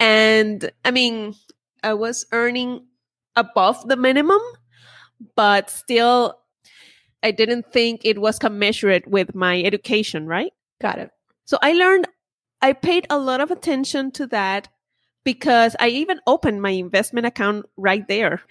And 0.00 0.70
I 0.84 0.90
mean, 0.90 1.34
I 1.82 1.94
was 1.94 2.26
earning 2.32 2.86
above 3.36 3.86
the 3.88 3.96
minimum, 3.96 4.40
but 5.36 5.70
still, 5.70 6.38
I 7.22 7.30
didn't 7.30 7.72
think 7.72 8.02
it 8.04 8.20
was 8.20 8.38
commensurate 8.38 9.06
with 9.06 9.34
my 9.34 9.62
education, 9.62 10.26
right? 10.26 10.52
Got 10.80 10.98
it. 10.98 11.10
So 11.46 11.58
I 11.62 11.72
learned, 11.72 12.08
I 12.60 12.72
paid 12.72 13.06
a 13.10 13.18
lot 13.18 13.40
of 13.40 13.50
attention 13.50 14.10
to 14.12 14.26
that 14.28 14.68
because 15.24 15.74
I 15.80 15.88
even 15.88 16.20
opened 16.26 16.60
my 16.60 16.70
investment 16.70 17.26
account 17.26 17.66
right 17.76 18.06
there. 18.08 18.42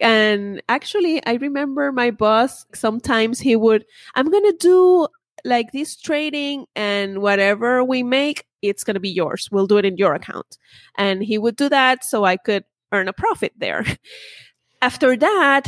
And 0.00 0.62
actually, 0.68 1.24
I 1.26 1.34
remember 1.34 1.90
my 1.90 2.10
boss, 2.10 2.66
sometimes 2.74 3.40
he 3.40 3.56
would, 3.56 3.86
I'm 4.14 4.30
going 4.30 4.44
to 4.44 4.56
do 4.58 5.08
like 5.44 5.72
this 5.72 5.96
trading 5.96 6.66
and 6.74 7.20
whatever 7.20 7.84
we 7.84 8.02
make, 8.02 8.44
it's 8.62 8.84
going 8.84 8.94
to 8.94 9.00
be 9.00 9.10
yours. 9.10 9.48
We'll 9.50 9.66
do 9.66 9.78
it 9.78 9.84
in 9.84 9.96
your 9.96 10.14
account. 10.14 10.58
And 10.96 11.22
he 11.22 11.38
would 11.38 11.56
do 11.56 11.68
that 11.68 12.04
so 12.04 12.24
I 12.24 12.36
could 12.36 12.64
earn 12.92 13.08
a 13.08 13.12
profit 13.12 13.52
there. 13.56 13.84
After 14.82 15.16
that, 15.16 15.66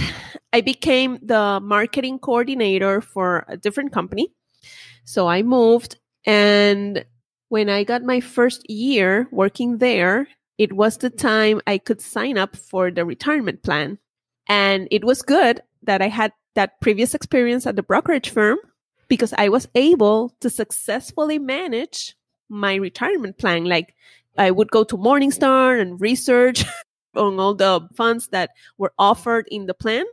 I 0.53 0.61
became 0.61 1.19
the 1.23 1.61
marketing 1.61 2.21
coordinator 2.21 3.00
for 3.00 3.45
a 3.49 3.57
different 3.57 3.93
company. 3.93 4.33
So 5.05 5.27
I 5.27 5.43
moved. 5.43 5.99
And 6.25 7.05
when 7.49 7.69
I 7.69 7.83
got 7.83 8.03
my 8.03 8.21
first 8.21 8.69
year 8.71 9.27
working 9.33 9.79
there, 9.79 10.29
it 10.59 10.73
was 10.73 10.99
the 10.99 11.11
time 11.11 11.61
I 11.67 11.79
could 11.79 12.00
sign 12.00 12.39
up 12.39 12.55
for 12.55 12.91
the 12.91 13.05
retirement 13.05 13.62
plan. 13.62 13.99
And 14.49 14.87
it 14.91 15.05
was 15.05 15.23
good 15.23 15.61
that 15.83 16.03
I 16.03 16.09
had 16.09 16.33
that 16.55 16.81
previous 16.81 17.15
experience 17.15 17.67
at 17.67 17.77
the 17.77 17.83
brokerage 17.83 18.31
firm 18.31 18.59
because 19.11 19.35
I 19.37 19.49
was 19.50 19.69
able 19.75 20.31
to 20.40 20.49
successfully 20.49 21.38
manage 21.38 22.14
my 22.49 22.76
retirement 22.76 23.37
plan. 23.37 23.64
Like 23.64 23.95
I 24.38 24.52
would 24.52 24.71
go 24.71 24.85
to 24.85 24.97
Morningstar 24.97 25.79
and 25.79 26.00
research 26.00 26.64
on 27.17 27.38
all 27.38 27.55
the 27.55 27.87
funds 27.97 28.29
that 28.29 28.50
were 28.79 28.93
offered 28.99 29.49
in 29.50 29.67
the 29.67 29.75
plan. 29.75 30.05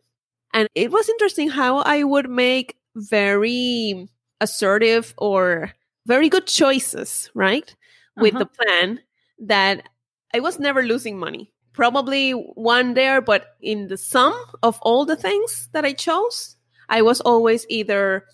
And 0.54 0.68
it 0.74 0.92
was 0.92 1.08
interesting 1.08 1.50
how 1.50 1.78
I 1.78 2.04
would 2.04 2.28
make 2.30 2.76
very 2.96 4.10
assertive 4.42 5.14
or 5.18 5.72
very 6.08 6.28
good 6.28 6.48
choices, 6.48 7.30
right? 7.36 7.74
With 8.18 8.34
uh-huh. 8.34 8.46
the 8.46 8.64
plan 8.64 9.00
that 9.46 9.88
I 10.34 10.40
was 10.40 10.58
never 10.58 10.82
losing 10.82 11.20
money. 11.20 11.52
Probably 11.74 12.32
one 12.32 12.96
there, 12.96 13.22
but 13.22 13.56
in 13.62 13.90
the 13.90 13.98
sum 13.98 14.34
of 14.64 14.80
all 14.82 15.06
the 15.06 15.16
things 15.16 15.70
that 15.74 15.86
I 15.86 15.94
chose, 15.94 16.56
I 16.90 17.04
was 17.04 17.22
always 17.22 17.68
either 17.70 18.26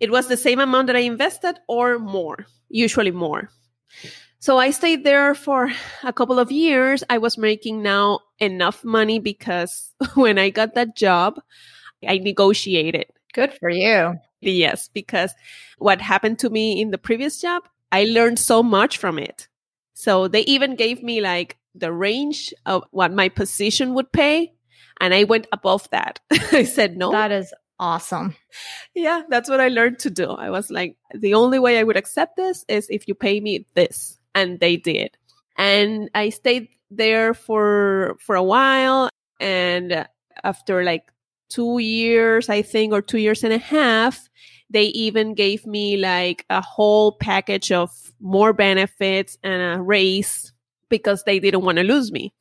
it 0.00 0.10
was 0.10 0.28
the 0.28 0.36
same 0.36 0.60
amount 0.60 0.86
that 0.86 0.96
I 0.96 1.00
invested 1.00 1.58
or 1.68 1.98
more, 1.98 2.46
usually 2.68 3.10
more. 3.10 3.50
So 4.40 4.58
I 4.58 4.70
stayed 4.70 5.02
there 5.02 5.34
for 5.34 5.70
a 6.04 6.12
couple 6.12 6.38
of 6.38 6.52
years. 6.52 7.02
I 7.10 7.18
was 7.18 7.36
making 7.36 7.82
now 7.82 8.20
enough 8.38 8.84
money 8.84 9.18
because 9.18 9.92
when 10.14 10.38
I 10.38 10.50
got 10.50 10.74
that 10.74 10.96
job, 10.96 11.40
I 12.06 12.18
negotiated. 12.18 13.06
Good 13.34 13.52
for 13.54 13.68
you. 13.68 14.14
Yes, 14.40 14.88
because 14.88 15.34
what 15.78 16.00
happened 16.00 16.38
to 16.40 16.50
me 16.50 16.80
in 16.80 16.92
the 16.92 16.98
previous 16.98 17.40
job, 17.40 17.64
I 17.90 18.04
learned 18.04 18.38
so 18.38 18.62
much 18.62 18.98
from 18.98 19.18
it. 19.18 19.48
So 19.94 20.28
they 20.28 20.42
even 20.42 20.76
gave 20.76 21.02
me 21.02 21.20
like 21.20 21.56
the 21.74 21.92
range 21.92 22.54
of 22.66 22.84
what 22.92 23.12
my 23.12 23.28
position 23.28 23.94
would 23.94 24.12
pay. 24.12 24.52
And 25.00 25.12
I 25.12 25.24
went 25.24 25.48
above 25.52 25.88
that. 25.90 26.20
I 26.30 26.62
said, 26.62 26.96
no. 26.96 27.10
That 27.10 27.32
is 27.32 27.52
awesome. 27.78 28.34
Yeah, 28.94 29.22
that's 29.28 29.48
what 29.48 29.60
I 29.60 29.68
learned 29.68 30.00
to 30.00 30.10
do. 30.10 30.30
I 30.30 30.50
was 30.50 30.70
like, 30.70 30.96
the 31.14 31.34
only 31.34 31.58
way 31.58 31.78
I 31.78 31.84
would 31.84 31.96
accept 31.96 32.36
this 32.36 32.64
is 32.68 32.86
if 32.90 33.06
you 33.06 33.14
pay 33.14 33.40
me 33.40 33.66
this. 33.74 34.18
And 34.34 34.60
they 34.60 34.76
did. 34.76 35.16
And 35.56 36.10
I 36.14 36.30
stayed 36.30 36.68
there 36.90 37.34
for 37.34 38.16
for 38.20 38.36
a 38.36 38.42
while 38.42 39.10
and 39.40 40.06
after 40.44 40.84
like 40.84 41.10
two 41.48 41.78
years, 41.78 42.48
I 42.48 42.62
think, 42.62 42.92
or 42.92 43.02
two 43.02 43.18
years 43.18 43.42
and 43.44 43.52
a 43.52 43.58
half, 43.58 44.28
they 44.70 44.84
even 44.86 45.34
gave 45.34 45.66
me 45.66 45.96
like 45.96 46.44
a 46.50 46.60
whole 46.60 47.12
package 47.12 47.72
of 47.72 47.90
more 48.20 48.52
benefits 48.52 49.38
and 49.42 49.80
a 49.80 49.82
raise 49.82 50.52
because 50.88 51.24
they 51.24 51.38
didn't 51.38 51.62
want 51.62 51.78
to 51.78 51.84
lose 51.84 52.12
me. 52.12 52.34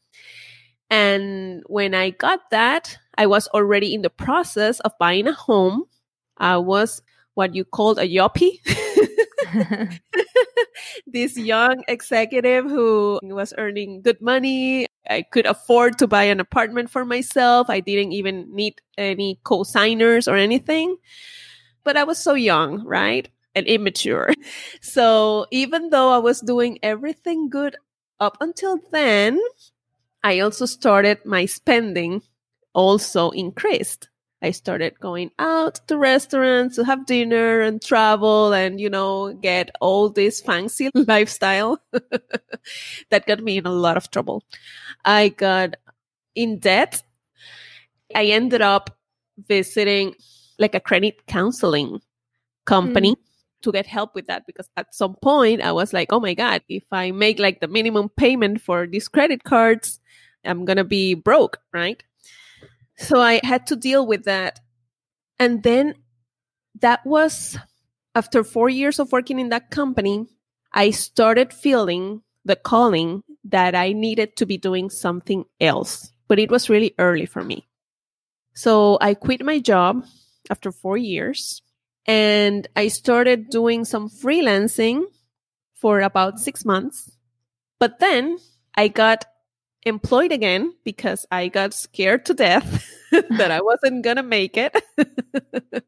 And 0.90 1.64
when 1.68 1.94
I 1.94 2.12
got 2.12 2.50
that, 2.52 2.98
I 3.18 3.26
was 3.28 3.48
already 3.50 3.94
in 3.94 4.02
the 4.02 4.10
process 4.10 4.80
of 4.82 4.98
buying 5.00 5.28
a 5.28 5.34
home. 5.34 5.86
I 6.38 6.58
was 6.58 7.02
what 7.34 7.56
you 7.56 7.66
called 7.66 8.00
a 8.00 8.08
yuppie. 8.08 8.60
this 11.08 11.38
young 11.38 11.84
executive 11.88 12.66
who 12.66 13.20
was 13.24 13.54
earning 13.58 14.02
good 14.02 14.22
money. 14.22 14.88
I 15.10 15.22
could 15.22 15.46
afford 15.46 15.98
to 16.00 16.08
buy 16.08 16.24
an 16.24 16.40
apartment 16.40 16.90
for 16.90 17.06
myself. 17.06 17.70
I 17.70 17.80
didn't 17.80 18.12
even 18.12 18.54
need 18.54 18.82
any 18.98 19.40
co-signers 19.44 20.28
or 20.28 20.36
anything. 20.36 20.98
But 21.84 21.98
I 21.98 22.04
was 22.04 22.18
so 22.18 22.34
young, 22.34 22.84
right? 22.86 23.30
And 23.56 23.66
immature. 23.68 24.34
So 24.82 25.48
even 25.52 25.90
though 25.90 26.10
I 26.12 26.20
was 26.20 26.42
doing 26.42 26.80
everything 26.84 27.50
good 27.50 27.76
up 28.20 28.38
until 28.42 28.80
then, 28.92 29.40
I 30.24 30.40
also 30.40 30.66
started 30.66 31.26
my 31.26 31.46
spending 31.46 32.22
also 32.78 33.32
increased. 33.32 34.08
I 34.44 34.52
started 34.52 35.00
going 35.00 35.32
out 35.40 35.82
to 35.88 35.98
restaurants 35.98 36.76
to 36.76 36.86
have 36.86 37.08
dinner 37.08 37.62
and 37.62 37.82
travel 37.82 38.54
and, 38.54 38.80
you 38.80 38.88
know, 38.88 39.34
get 39.34 39.72
all 39.82 40.10
this 40.10 40.40
fancy 40.40 40.92
lifestyle 40.94 41.82
that 43.10 43.26
got 43.26 43.44
me 43.44 43.58
in 43.58 43.66
a 43.66 43.72
lot 43.72 43.98
of 43.98 44.12
trouble. 44.12 44.44
I 45.04 45.30
got 45.30 45.76
in 46.36 46.60
debt. 46.60 47.02
I 48.14 48.26
ended 48.26 48.62
up 48.62 48.96
visiting 49.48 50.14
like 50.60 50.76
a 50.76 50.80
credit 50.80 51.26
counseling 51.26 52.00
company. 52.66 53.16
Mm. 53.16 53.22
To 53.64 53.72
get 53.72 53.88
help 53.88 54.14
with 54.14 54.28
that, 54.28 54.46
because 54.46 54.70
at 54.78 54.94
some 54.94 55.16
point 55.16 55.64
I 55.64 55.72
was 55.72 55.92
like, 55.92 56.14
oh 56.14 56.20
my 56.20 56.36
God, 56.36 56.62
if 56.70 56.84
I 56.92 57.10
make 57.10 57.40
like 57.40 57.60
the 57.60 57.68
minimum 57.68 58.08
payment 58.08 58.62
for 58.62 58.86
these 58.86 59.08
credit 59.08 59.44
cards, 59.44 60.00
I'm 60.46 60.64
going 60.64 60.78
to 60.78 60.84
be 60.84 61.16
broke, 61.16 61.58
right? 61.74 62.02
So 62.98 63.22
I 63.22 63.40
had 63.44 63.68
to 63.68 63.76
deal 63.76 64.06
with 64.06 64.26
that. 64.26 64.60
And 65.40 65.64
then 65.64 65.96
that 66.82 67.06
was 67.06 67.58
after 68.16 68.44
four 68.44 68.70
years 68.70 69.00
of 69.00 69.12
working 69.12 69.40
in 69.40 69.50
that 69.50 69.70
company, 69.70 70.26
I 70.74 70.90
started 70.92 71.54
feeling 71.54 72.22
the 72.46 72.56
calling 72.56 73.24
that 73.46 73.76
I 73.76 73.94
needed 73.94 74.36
to 74.38 74.46
be 74.46 74.58
doing 74.58 74.90
something 74.90 75.46
else. 75.62 76.12
But 76.28 76.40
it 76.40 76.50
was 76.50 76.70
really 76.70 76.94
early 76.98 77.26
for 77.26 77.44
me. 77.44 77.68
So 78.54 78.98
I 79.00 79.14
quit 79.14 79.46
my 79.46 79.60
job 79.60 80.04
after 80.50 80.72
four 80.72 80.98
years 80.98 81.62
and 82.08 82.68
I 82.76 82.88
started 82.88 83.50
doing 83.50 83.86
some 83.86 84.10
freelancing 84.10 85.04
for 85.76 86.02
about 86.02 86.40
six 86.40 86.66
months. 86.66 87.12
But 87.80 88.00
then 88.00 88.38
I 88.76 88.88
got 88.88 89.26
employed 89.86 90.32
again 90.32 90.74
because 90.84 91.26
I 91.32 91.48
got 91.48 91.74
scared 91.74 92.26
to 92.28 92.34
death 92.34 92.86
that 93.12 93.52
I 93.52 93.62
wasn't 93.62 94.04
going 94.04 94.18
to 94.18 94.24
make 94.24 94.58
it. 94.58 94.76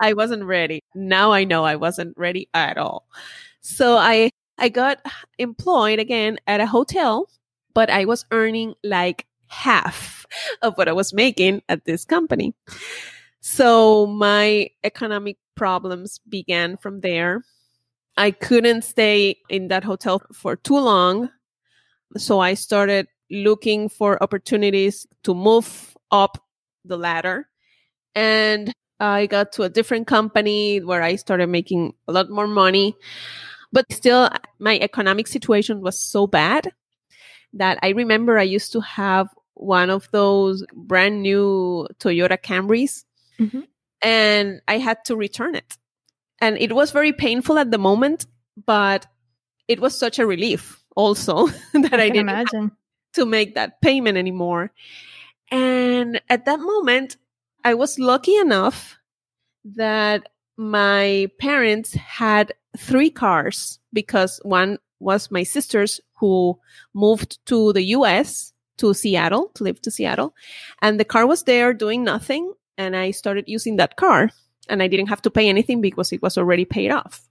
I 0.00 0.12
wasn't 0.12 0.44
ready. 0.44 0.82
Now 0.94 1.32
I 1.32 1.44
know 1.44 1.64
I 1.64 1.76
wasn't 1.76 2.16
ready 2.16 2.48
at 2.54 2.78
all. 2.78 3.06
So 3.60 3.96
I 3.96 4.30
I 4.58 4.68
got 4.68 4.98
employed 5.38 5.98
again 5.98 6.38
at 6.46 6.60
a 6.60 6.66
hotel, 6.66 7.30
but 7.72 7.88
I 7.88 8.04
was 8.04 8.26
earning 8.30 8.74
like 8.84 9.26
half 9.46 10.26
of 10.62 10.76
what 10.76 10.88
I 10.88 10.92
was 10.92 11.12
making 11.12 11.62
at 11.68 11.84
this 11.84 12.04
company. 12.04 12.54
So 13.40 14.06
my 14.06 14.68
economic 14.84 15.38
problems 15.56 16.20
began 16.28 16.76
from 16.76 17.00
there. 17.00 17.42
I 18.16 18.32
couldn't 18.32 18.82
stay 18.82 19.36
in 19.48 19.68
that 19.68 19.84
hotel 19.84 20.20
for 20.32 20.56
too 20.56 20.78
long. 20.78 21.30
So 22.18 22.40
I 22.40 22.54
started 22.54 23.06
looking 23.30 23.88
for 23.88 24.22
opportunities 24.22 25.06
to 25.24 25.34
move 25.34 25.96
up 26.10 26.42
the 26.84 26.96
ladder. 26.96 27.48
And 28.14 28.72
I 28.98 29.26
got 29.26 29.52
to 29.52 29.62
a 29.62 29.68
different 29.68 30.06
company 30.06 30.78
where 30.78 31.02
I 31.02 31.16
started 31.16 31.48
making 31.48 31.94
a 32.08 32.12
lot 32.12 32.30
more 32.30 32.46
money. 32.46 32.96
But 33.72 33.90
still, 33.92 34.28
my 34.58 34.78
economic 34.78 35.28
situation 35.28 35.80
was 35.80 36.00
so 36.00 36.26
bad 36.26 36.72
that 37.52 37.78
I 37.82 37.90
remember 37.90 38.38
I 38.38 38.42
used 38.42 38.72
to 38.72 38.80
have 38.80 39.28
one 39.54 39.90
of 39.90 40.08
those 40.10 40.64
brand 40.74 41.22
new 41.22 41.86
Toyota 41.98 42.38
Camrys 42.38 43.04
mm-hmm. 43.38 43.60
and 44.02 44.60
I 44.66 44.78
had 44.78 45.04
to 45.06 45.16
return 45.16 45.54
it. 45.54 45.76
And 46.40 46.56
it 46.58 46.72
was 46.72 46.90
very 46.90 47.12
painful 47.12 47.58
at 47.58 47.70
the 47.70 47.78
moment, 47.78 48.26
but 48.64 49.06
it 49.68 49.80
was 49.80 49.98
such 49.98 50.18
a 50.18 50.26
relief 50.26 50.82
also 50.96 51.46
that 51.74 51.94
I, 51.94 52.04
I 52.04 52.08
didn't 52.08 52.28
imagine 52.28 52.72
to 53.14 53.26
make 53.26 53.54
that 53.54 53.80
payment 53.80 54.16
anymore. 54.16 54.72
And 55.50 56.20
at 56.28 56.44
that 56.44 56.60
moment, 56.60 57.16
I 57.64 57.74
was 57.74 57.98
lucky 57.98 58.36
enough 58.36 58.98
that 59.64 60.28
my 60.56 61.28
parents 61.38 61.94
had 61.94 62.54
three 62.76 63.10
cars 63.10 63.78
because 63.92 64.40
one 64.44 64.78
was 65.00 65.30
my 65.30 65.42
sister's 65.42 66.00
who 66.18 66.58
moved 66.94 67.44
to 67.46 67.72
the 67.72 67.82
US 67.96 68.52
to 68.76 68.94
Seattle 68.94 69.50
to 69.54 69.64
live 69.64 69.80
to 69.82 69.90
Seattle 69.90 70.34
and 70.80 71.00
the 71.00 71.04
car 71.04 71.26
was 71.26 71.42
there 71.44 71.74
doing 71.74 72.04
nothing 72.04 72.52
and 72.78 72.96
I 72.96 73.10
started 73.10 73.44
using 73.46 73.76
that 73.76 73.96
car 73.96 74.30
and 74.68 74.82
I 74.82 74.86
didn't 74.86 75.08
have 75.08 75.22
to 75.22 75.30
pay 75.30 75.48
anything 75.48 75.80
because 75.80 76.12
it 76.12 76.22
was 76.22 76.38
already 76.38 76.64
paid 76.64 76.90
off. 76.90 77.28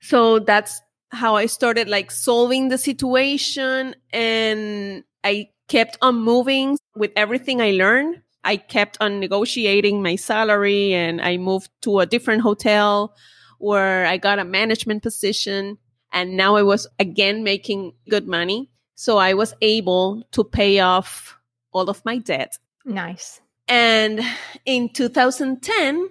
So 0.00 0.38
that's 0.38 0.80
how 1.10 1.36
I 1.36 1.46
started 1.46 1.88
like 1.88 2.10
solving 2.10 2.68
the 2.68 2.78
situation 2.78 3.94
and 4.12 5.04
I 5.24 5.50
kept 5.68 5.98
on 6.02 6.20
moving 6.20 6.78
with 6.94 7.12
everything 7.16 7.60
I 7.60 7.72
learned. 7.72 8.22
I 8.44 8.56
kept 8.56 8.96
on 9.00 9.20
negotiating 9.20 10.02
my 10.02 10.16
salary 10.16 10.94
and 10.94 11.20
I 11.20 11.36
moved 11.36 11.70
to 11.82 12.00
a 12.00 12.06
different 12.06 12.42
hotel 12.42 13.14
where 13.58 14.06
I 14.06 14.16
got 14.16 14.38
a 14.38 14.44
management 14.44 15.02
position 15.02 15.78
and 16.12 16.36
now 16.36 16.56
I 16.56 16.62
was 16.62 16.86
again 16.98 17.44
making 17.44 17.92
good 18.08 18.26
money. 18.26 18.70
So 18.94 19.18
I 19.18 19.34
was 19.34 19.54
able 19.60 20.24
to 20.32 20.44
pay 20.44 20.80
off 20.80 21.36
all 21.72 21.88
of 21.88 22.04
my 22.04 22.18
debt. 22.18 22.58
Nice. 22.84 23.40
And 23.68 24.20
in 24.64 24.88
2010, 24.88 26.08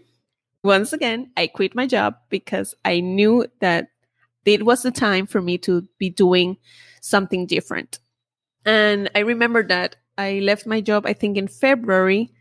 once 0.63 0.93
again, 0.93 1.31
I 1.35 1.47
quit 1.47 1.75
my 1.75 1.87
job 1.87 2.15
because 2.29 2.75
I 2.85 2.99
knew 2.99 3.47
that 3.59 3.89
it 4.45 4.65
was 4.65 4.83
the 4.83 4.91
time 4.91 5.27
for 5.27 5.41
me 5.41 5.57
to 5.59 5.87
be 5.97 6.09
doing 6.09 6.57
something 7.01 7.45
different. 7.45 7.99
And 8.65 9.09
I 9.15 9.19
remember 9.19 9.63
that 9.67 9.95
I 10.17 10.39
left 10.39 10.65
my 10.65 10.81
job, 10.81 11.05
I 11.05 11.13
think 11.13 11.37
in 11.37 11.47
February. 11.47 12.31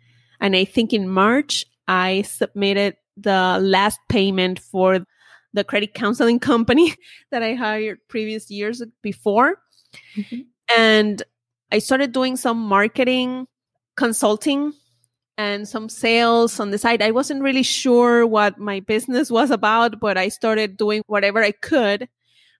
And 0.40 0.56
I 0.56 0.64
think 0.64 0.92
in 0.92 1.08
March, 1.08 1.64
I 1.86 2.22
submitted 2.22 2.96
the 3.16 3.58
last 3.60 3.98
payment 4.08 4.58
for 4.58 5.04
the 5.52 5.64
credit 5.64 5.94
counseling 5.94 6.38
company 6.52 6.94
that 7.30 7.42
I 7.42 7.54
hired 7.54 7.98
previous 8.08 8.50
years 8.50 8.82
before. 9.02 9.60
Mm-hmm. 10.16 10.40
And 10.76 11.22
I 11.72 11.78
started 11.78 12.12
doing 12.12 12.36
some 12.36 12.58
marketing 12.58 13.46
consulting 13.96 14.72
and 15.38 15.68
some 15.68 15.88
sales 15.88 16.58
on 16.58 16.72
the 16.72 16.78
side. 16.78 17.00
I 17.00 17.12
wasn't 17.12 17.42
really 17.42 17.62
sure 17.62 18.26
what 18.26 18.58
my 18.58 18.80
business 18.80 19.30
was 19.30 19.52
about, 19.52 20.00
but 20.00 20.18
I 20.18 20.28
started 20.28 20.76
doing 20.76 21.02
whatever 21.06 21.42
I 21.42 21.52
could 21.52 22.08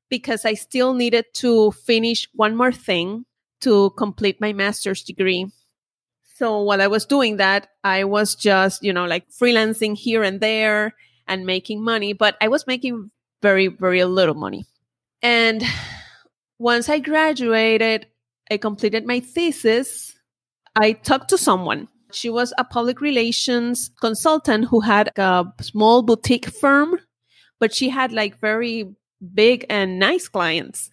because 0.08 0.44
I 0.44 0.54
still 0.54 0.94
needed 0.94 1.26
to 1.34 1.72
finish 1.72 2.28
one 2.32 2.56
more 2.56 2.72
thing 2.72 3.26
to 3.62 3.90
complete 3.90 4.40
my 4.40 4.52
master's 4.52 5.02
degree. 5.02 5.48
So 6.36 6.62
while 6.62 6.80
I 6.80 6.86
was 6.86 7.04
doing 7.04 7.38
that, 7.38 7.66
I 7.82 8.04
was 8.04 8.36
just, 8.36 8.84
you 8.84 8.92
know, 8.92 9.06
like 9.06 9.28
freelancing 9.28 9.96
here 9.96 10.22
and 10.22 10.40
there 10.40 10.94
and 11.26 11.44
making 11.44 11.82
money, 11.82 12.12
but 12.12 12.36
I 12.40 12.46
was 12.46 12.64
making 12.68 13.10
very, 13.42 13.66
very 13.66 14.04
little 14.04 14.36
money. 14.36 14.66
And 15.20 15.64
once 16.60 16.88
I 16.88 17.00
graduated, 17.00 18.06
I 18.48 18.56
completed 18.56 19.04
my 19.04 19.18
thesis. 19.18 20.16
I 20.76 20.92
talked 20.92 21.30
to 21.30 21.38
someone 21.38 21.88
she 22.12 22.30
was 22.30 22.52
a 22.58 22.64
public 22.64 23.00
relations 23.00 23.90
consultant 24.00 24.66
who 24.66 24.80
had 24.80 25.10
a 25.16 25.46
small 25.60 26.02
boutique 26.02 26.46
firm, 26.46 26.98
but 27.58 27.74
she 27.74 27.88
had 27.88 28.12
like 28.12 28.40
very 28.40 28.94
big 29.34 29.66
and 29.68 29.98
nice 29.98 30.28
clients. 30.28 30.90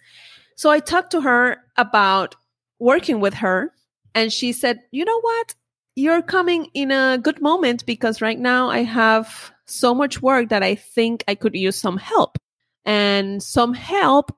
So 0.56 0.70
I 0.70 0.80
talked 0.80 1.12
to 1.12 1.20
her 1.20 1.58
about 1.76 2.34
working 2.78 3.20
with 3.20 3.34
her, 3.34 3.72
and 4.14 4.32
she 4.32 4.52
said, 4.52 4.80
You 4.90 5.04
know 5.04 5.20
what? 5.20 5.54
You're 5.94 6.22
coming 6.22 6.68
in 6.74 6.90
a 6.90 7.18
good 7.18 7.40
moment 7.40 7.86
because 7.86 8.20
right 8.20 8.38
now 8.38 8.68
I 8.68 8.82
have 8.82 9.52
so 9.66 9.94
much 9.94 10.20
work 10.20 10.50
that 10.50 10.62
I 10.62 10.74
think 10.74 11.24
I 11.26 11.34
could 11.34 11.54
use 11.54 11.76
some 11.76 11.96
help. 11.96 12.38
And 12.84 13.42
some 13.42 13.74
help 13.74 14.36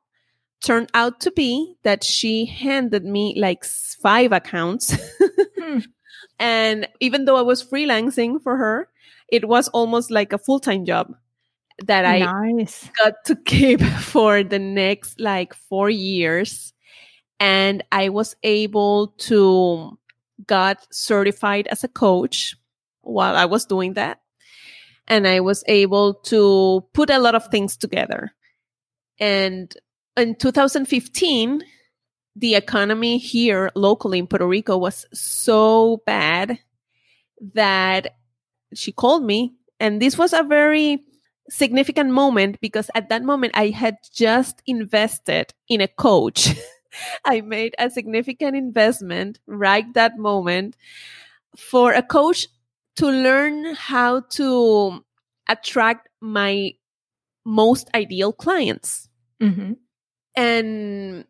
turned 0.63 0.91
out 0.95 1.21
to 1.21 1.31
be 1.33 1.77
that 1.83 2.05
she 2.05 2.47
handed 2.47 3.05
me 3.05 3.35
like 3.39 3.65
five 3.65 4.33
accounts. 4.33 4.97
hmm 5.59 5.81
And 6.39 6.89
even 7.01 7.25
though 7.25 7.37
I 7.37 7.43
was 7.43 7.65
freelancing 7.65 8.43
for 8.43 8.57
her, 8.57 8.89
it 9.29 9.49
was 9.49 9.69
almost 9.69 10.11
like 10.11 10.33
a 10.33 10.39
full 10.39 10.61
time 10.61 10.85
job 10.85 11.15
that 11.87 12.05
I 12.05 12.21
nice. 12.21 12.91
got 12.99 13.15
to 13.27 13.37
keep 13.37 13.81
for 14.01 14.43
the 14.43 14.59
next 14.59 15.21
like 15.21 15.55
four 15.55 15.91
years. 15.91 16.73
And 17.41 17.85
I 17.93 18.09
was 18.09 18.35
able 18.43 19.09
to 19.29 19.99
got 20.47 20.87
certified 20.93 21.67
as 21.69 21.85
a 21.85 21.89
coach 21.89 22.57
while 23.03 23.37
I 23.37 23.45
was 23.45 23.65
doing 23.65 23.95
that. 23.95 24.21
And 25.07 25.27
I 25.27 25.41
was 25.41 25.65
able 25.67 26.15
to 26.15 26.85
put 26.93 27.11
a 27.11 27.19
lot 27.19 27.35
of 27.35 27.47
things 27.47 27.77
together. 27.77 28.33
And 29.19 29.75
in 30.17 30.35
2015, 30.35 31.63
the 32.39 32.55
economy 32.55 33.19
here 33.19 33.71
locally 33.75 34.19
in 34.19 34.27
Puerto 34.27 34.47
Rico 34.47 34.79
was 34.79 35.07
so 35.13 36.03
bad 36.07 36.59
that 37.55 38.15
she 38.75 38.93
called 38.93 39.25
me. 39.25 39.55
And 39.81 40.01
this 40.01 40.17
was 40.17 40.33
a 40.33 40.43
very 40.43 41.05
significant 41.51 42.11
moment 42.11 42.61
because 42.61 42.91
at 42.95 43.09
that 43.09 43.25
moment 43.25 43.53
I 43.57 43.69
had 43.69 43.97
just 44.13 44.63
invested 44.67 45.53
in 45.69 45.81
a 45.81 45.89
coach. 45.89 46.55
I 47.25 47.41
made 47.41 47.75
a 47.79 47.91
significant 47.91 48.57
investment 48.57 49.41
right 49.47 49.93
that 49.95 50.19
moment 50.19 50.77
for 51.57 51.93
a 51.93 52.03
coach 52.03 52.47
to 52.97 53.09
learn 53.09 53.75
how 53.75 54.21
to 54.31 55.05
attract 55.49 56.09
my 56.21 56.73
most 57.45 57.89
ideal 57.95 58.33
clients. 58.33 59.09
Mm-hmm. 59.41 59.73
And 60.37 61.25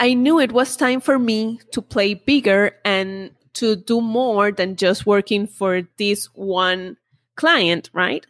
I 0.00 0.14
knew 0.14 0.40
it 0.40 0.52
was 0.52 0.76
time 0.76 1.00
for 1.00 1.18
me 1.18 1.60
to 1.72 1.82
play 1.82 2.14
bigger 2.14 2.72
and 2.86 3.32
to 3.54 3.76
do 3.76 4.00
more 4.00 4.50
than 4.50 4.76
just 4.76 5.04
working 5.04 5.46
for 5.46 5.82
this 5.98 6.26
one 6.34 6.96
client, 7.36 7.90
right? 7.92 8.26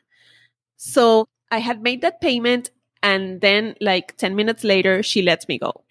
So 0.76 1.28
I 1.52 1.58
had 1.58 1.82
made 1.82 2.02
that 2.02 2.20
payment 2.20 2.70
and 3.04 3.40
then 3.40 3.76
like 3.80 4.16
10 4.16 4.34
minutes 4.34 4.64
later, 4.64 5.02
she 5.04 5.22
lets 5.22 5.46
me 5.46 5.58
go. 5.58 5.84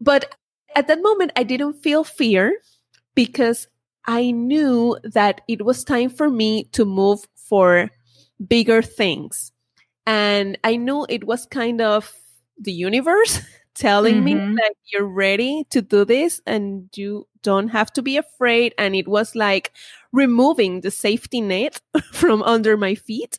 But 0.00 0.34
at 0.74 0.88
that 0.88 1.02
moment, 1.02 1.32
I 1.36 1.44
didn't 1.44 1.74
feel 1.74 2.04
fear 2.04 2.58
because 3.14 3.68
I 4.04 4.32
knew 4.32 4.98
that 5.04 5.42
it 5.48 5.64
was 5.64 5.84
time 5.84 6.10
for 6.10 6.28
me 6.28 6.64
to 6.72 6.84
move 6.84 7.26
for 7.36 7.90
bigger 8.46 8.82
things. 8.82 9.52
And 10.06 10.58
I 10.64 10.76
knew 10.76 11.06
it 11.08 11.24
was 11.24 11.46
kind 11.46 11.80
of 11.80 12.12
the 12.58 12.72
universe 12.72 13.40
telling 13.76 14.16
mm-hmm. 14.16 14.24
me 14.24 14.56
that 14.56 14.74
you're 14.92 15.06
ready 15.06 15.64
to 15.70 15.82
do 15.82 16.04
this 16.04 16.40
and 16.46 16.88
you 16.96 17.28
don't 17.42 17.68
have 17.68 17.92
to 17.92 18.02
be 18.02 18.16
afraid. 18.16 18.74
And 18.78 18.96
it 18.96 19.06
was 19.06 19.34
like 19.34 19.72
removing 20.12 20.80
the 20.80 20.90
safety 20.90 21.40
net 21.40 21.80
from 22.12 22.42
under 22.42 22.76
my 22.76 22.94
feet. 22.94 23.38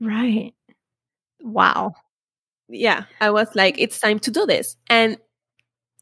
Right. 0.00 0.54
Wow. 1.40 1.94
Yeah. 2.68 3.04
I 3.20 3.30
was 3.30 3.48
like, 3.54 3.78
it's 3.78 4.00
time 4.00 4.20
to 4.20 4.30
do 4.30 4.46
this. 4.46 4.76
And 4.88 5.18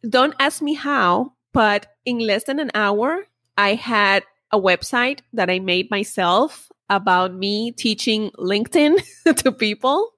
don't 0.09 0.35
ask 0.39 0.63
me 0.63 0.75
how, 0.75 1.33
but 1.53 1.87
in 2.05 2.19
less 2.19 2.45
than 2.45 2.59
an 2.59 2.71
hour, 2.75 3.27
I 3.57 3.75
had 3.75 4.23
a 4.53 4.61
website 4.61 5.21
that 5.33 5.51
I 5.51 5.59
made 5.59 5.91
myself 5.91 6.71
about 6.89 7.35
me 7.35 7.73
teaching 7.73 8.31
LinkedIn 8.39 9.03
to 9.37 9.53
people. 9.53 10.13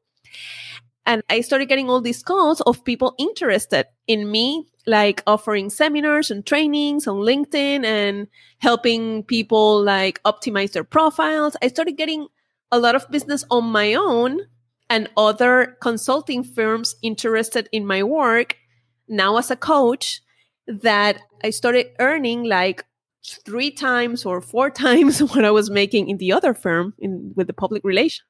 And 1.08 1.22
I 1.30 1.40
started 1.40 1.70
getting 1.70 1.88
all 1.88 2.02
these 2.02 2.22
calls 2.22 2.60
of 2.60 2.84
people 2.84 3.14
interested 3.18 3.86
in 4.06 4.30
me, 4.30 4.66
like 4.86 5.22
offering 5.26 5.70
seminars 5.70 6.30
and 6.30 6.44
trainings 6.44 7.06
on 7.06 7.16
LinkedIn 7.16 7.82
and 7.86 8.28
helping 8.58 9.22
people 9.22 9.82
like 9.82 10.22
optimize 10.24 10.72
their 10.72 10.84
profiles. 10.84 11.56
I 11.62 11.68
started 11.68 11.96
getting 11.96 12.28
a 12.70 12.78
lot 12.78 12.94
of 12.94 13.10
business 13.10 13.42
on 13.50 13.64
my 13.64 13.94
own 13.94 14.40
and 14.90 15.08
other 15.16 15.78
consulting 15.80 16.44
firms 16.44 16.94
interested 17.02 17.70
in 17.72 17.86
my 17.86 18.02
work 18.02 18.58
now 19.08 19.38
as 19.38 19.50
a 19.50 19.56
coach 19.56 20.20
that 20.66 21.22
I 21.42 21.48
started 21.48 21.86
earning 22.00 22.44
like 22.44 22.84
three 23.46 23.70
times 23.70 24.26
or 24.26 24.42
four 24.42 24.68
times 24.84 25.20
what 25.20 25.46
I 25.46 25.52
was 25.52 25.70
making 25.70 26.10
in 26.10 26.18
the 26.18 26.32
other 26.32 26.52
firm 26.52 26.92
in 26.98 27.32
with 27.34 27.46
the 27.46 27.54
public 27.54 27.82
relations. 27.82 28.27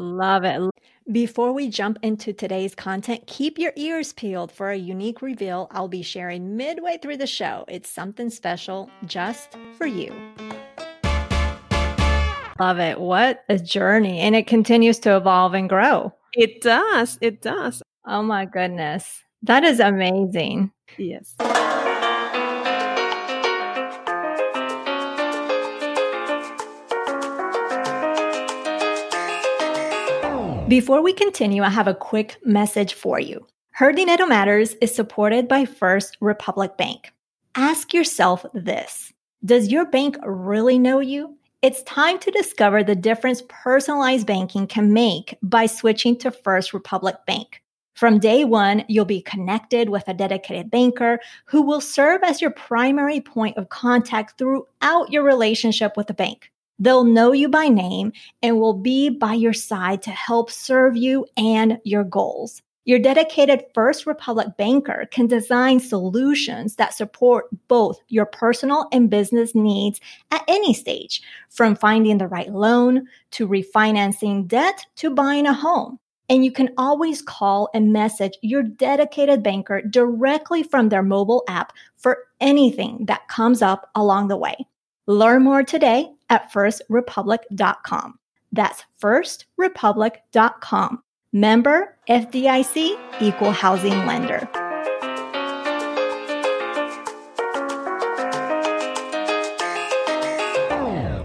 Love 0.00 0.44
it. 0.44 0.60
Before 1.10 1.52
we 1.52 1.68
jump 1.68 1.98
into 2.02 2.32
today's 2.32 2.72
content, 2.72 3.26
keep 3.26 3.58
your 3.58 3.72
ears 3.74 4.12
peeled 4.12 4.52
for 4.52 4.70
a 4.70 4.76
unique 4.76 5.22
reveal 5.22 5.66
I'll 5.72 5.88
be 5.88 6.02
sharing 6.02 6.56
midway 6.56 6.98
through 6.98 7.16
the 7.16 7.26
show. 7.26 7.64
It's 7.66 7.90
something 7.90 8.30
special 8.30 8.88
just 9.06 9.56
for 9.76 9.88
you. 9.88 10.12
Love 12.60 12.78
it. 12.78 13.00
What 13.00 13.44
a 13.48 13.58
journey. 13.58 14.20
And 14.20 14.36
it 14.36 14.46
continues 14.46 15.00
to 15.00 15.16
evolve 15.16 15.54
and 15.54 15.68
grow. 15.68 16.14
It 16.34 16.60
does. 16.60 17.18
It 17.20 17.42
does. 17.42 17.82
Oh 18.06 18.22
my 18.22 18.44
goodness. 18.44 19.24
That 19.42 19.64
is 19.64 19.80
amazing. 19.80 20.70
Yes. 20.96 21.34
Before 30.68 31.00
we 31.00 31.14
continue, 31.14 31.62
I 31.62 31.70
have 31.70 31.88
a 31.88 31.94
quick 31.94 32.36
message 32.44 32.92
for 32.92 33.18
you. 33.18 33.46
Her 33.70 33.90
Matters 33.90 34.74
is 34.82 34.94
supported 34.94 35.48
by 35.48 35.64
First 35.64 36.18
Republic 36.20 36.76
Bank. 36.76 37.10
Ask 37.54 37.94
yourself 37.94 38.44
this 38.52 39.10
Does 39.42 39.72
your 39.72 39.86
bank 39.86 40.18
really 40.22 40.78
know 40.78 41.00
you? 41.00 41.38
It's 41.62 41.82
time 41.84 42.18
to 42.18 42.30
discover 42.30 42.84
the 42.84 42.94
difference 42.94 43.42
personalized 43.48 44.26
banking 44.26 44.66
can 44.66 44.92
make 44.92 45.38
by 45.42 45.64
switching 45.64 46.18
to 46.18 46.30
First 46.30 46.74
Republic 46.74 47.16
Bank. 47.26 47.62
From 47.94 48.18
day 48.18 48.44
one, 48.44 48.84
you'll 48.88 49.06
be 49.06 49.22
connected 49.22 49.88
with 49.88 50.06
a 50.06 50.12
dedicated 50.12 50.70
banker 50.70 51.18
who 51.46 51.62
will 51.62 51.80
serve 51.80 52.22
as 52.22 52.42
your 52.42 52.50
primary 52.50 53.22
point 53.22 53.56
of 53.56 53.70
contact 53.70 54.36
throughout 54.36 55.10
your 55.10 55.22
relationship 55.22 55.96
with 55.96 56.08
the 56.08 56.14
bank. 56.14 56.52
They'll 56.78 57.04
know 57.04 57.32
you 57.32 57.48
by 57.48 57.68
name 57.68 58.12
and 58.42 58.58
will 58.58 58.74
be 58.74 59.08
by 59.08 59.34
your 59.34 59.52
side 59.52 60.02
to 60.02 60.10
help 60.10 60.50
serve 60.50 60.96
you 60.96 61.26
and 61.36 61.78
your 61.84 62.04
goals. 62.04 62.62
Your 62.84 62.98
dedicated 62.98 63.64
First 63.74 64.06
Republic 64.06 64.56
banker 64.56 65.06
can 65.10 65.26
design 65.26 65.78
solutions 65.78 66.76
that 66.76 66.94
support 66.94 67.46
both 67.68 68.00
your 68.08 68.24
personal 68.24 68.88
and 68.92 69.10
business 69.10 69.54
needs 69.54 70.00
at 70.30 70.42
any 70.48 70.72
stage, 70.72 71.20
from 71.50 71.76
finding 71.76 72.16
the 72.16 72.28
right 72.28 72.50
loan 72.50 73.06
to 73.32 73.46
refinancing 73.46 74.48
debt 74.48 74.86
to 74.96 75.10
buying 75.10 75.44
a 75.44 75.52
home. 75.52 75.98
And 76.30 76.44
you 76.46 76.52
can 76.52 76.70
always 76.78 77.20
call 77.20 77.68
and 77.74 77.92
message 77.92 78.38
your 78.40 78.62
dedicated 78.62 79.42
banker 79.42 79.82
directly 79.82 80.62
from 80.62 80.88
their 80.88 81.02
mobile 81.02 81.42
app 81.46 81.74
for 81.98 82.24
anything 82.40 83.04
that 83.04 83.28
comes 83.28 83.60
up 83.60 83.90
along 83.94 84.28
the 84.28 84.36
way. 84.38 84.56
Learn 85.06 85.42
more 85.42 85.62
today 85.62 86.10
at 86.30 86.52
firstrepublic.com. 86.52 88.18
That's 88.52 88.84
firstrepublic.com. 89.02 91.02
Member 91.32 91.96
FDIC 92.08 92.98
Equal 93.20 93.52
Housing 93.52 94.06
Lender. 94.06 94.48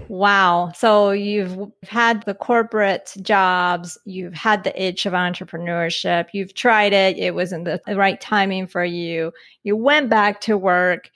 Wow. 0.08 0.72
So 0.76 1.10
you've 1.10 1.72
had 1.82 2.22
the 2.22 2.34
corporate 2.34 3.14
jobs, 3.20 3.98
you've 4.04 4.32
had 4.32 4.62
the 4.62 4.82
itch 4.82 5.06
of 5.06 5.12
entrepreneurship, 5.12 6.28
you've 6.32 6.54
tried 6.54 6.92
it, 6.92 7.18
it 7.18 7.34
wasn't 7.34 7.64
the 7.64 7.80
right 7.88 8.20
timing 8.20 8.66
for 8.66 8.84
you. 8.84 9.32
You 9.64 9.76
went 9.76 10.08
back 10.08 10.40
to 10.42 10.56
work, 10.56 11.10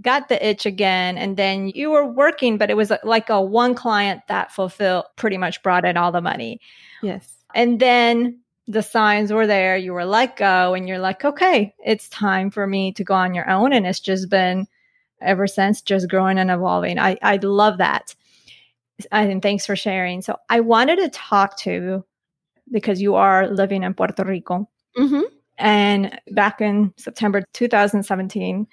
got 0.00 0.28
the 0.28 0.46
itch 0.46 0.66
again, 0.66 1.18
and 1.18 1.36
then 1.36 1.68
you 1.68 1.90
were 1.90 2.06
working, 2.06 2.58
but 2.58 2.70
it 2.70 2.76
was 2.76 2.92
like 3.02 3.30
a 3.30 3.40
one 3.40 3.74
client 3.74 4.22
that 4.28 4.52
fulfilled 4.52 5.04
pretty 5.16 5.38
much 5.38 5.62
brought 5.62 5.84
in 5.84 5.96
all 5.96 6.12
the 6.12 6.20
money. 6.20 6.60
Yes. 7.02 7.28
And 7.54 7.80
then 7.80 8.40
the 8.66 8.82
signs 8.82 9.32
were 9.32 9.46
there, 9.46 9.76
you 9.76 9.92
were 9.92 10.06
let 10.06 10.36
go, 10.36 10.74
and 10.74 10.88
you're 10.88 10.98
like, 10.98 11.24
okay, 11.24 11.74
it's 11.84 12.08
time 12.08 12.50
for 12.50 12.66
me 12.66 12.92
to 12.92 13.04
go 13.04 13.14
on 13.14 13.34
your 13.34 13.48
own. 13.48 13.72
And 13.72 13.86
it's 13.86 14.00
just 14.00 14.30
been 14.30 14.66
ever 15.20 15.46
since 15.46 15.82
just 15.82 16.08
growing 16.08 16.38
and 16.38 16.50
evolving. 16.50 16.98
I, 16.98 17.16
I 17.22 17.36
love 17.36 17.78
that 17.78 18.14
and 19.10 19.42
thanks 19.42 19.66
for 19.66 19.76
sharing. 19.76 20.22
So 20.22 20.36
I 20.48 20.60
wanted 20.60 20.96
to 20.96 21.08
talk 21.10 21.58
to 21.60 22.04
because 22.70 23.00
you 23.00 23.14
are 23.14 23.48
living 23.48 23.82
in 23.82 23.94
Puerto 23.94 24.24
Rico. 24.24 24.68
Mm-hmm. 24.96 25.22
And 25.58 26.20
back 26.30 26.60
in 26.60 26.92
September 26.96 27.44
2017, 27.52 28.66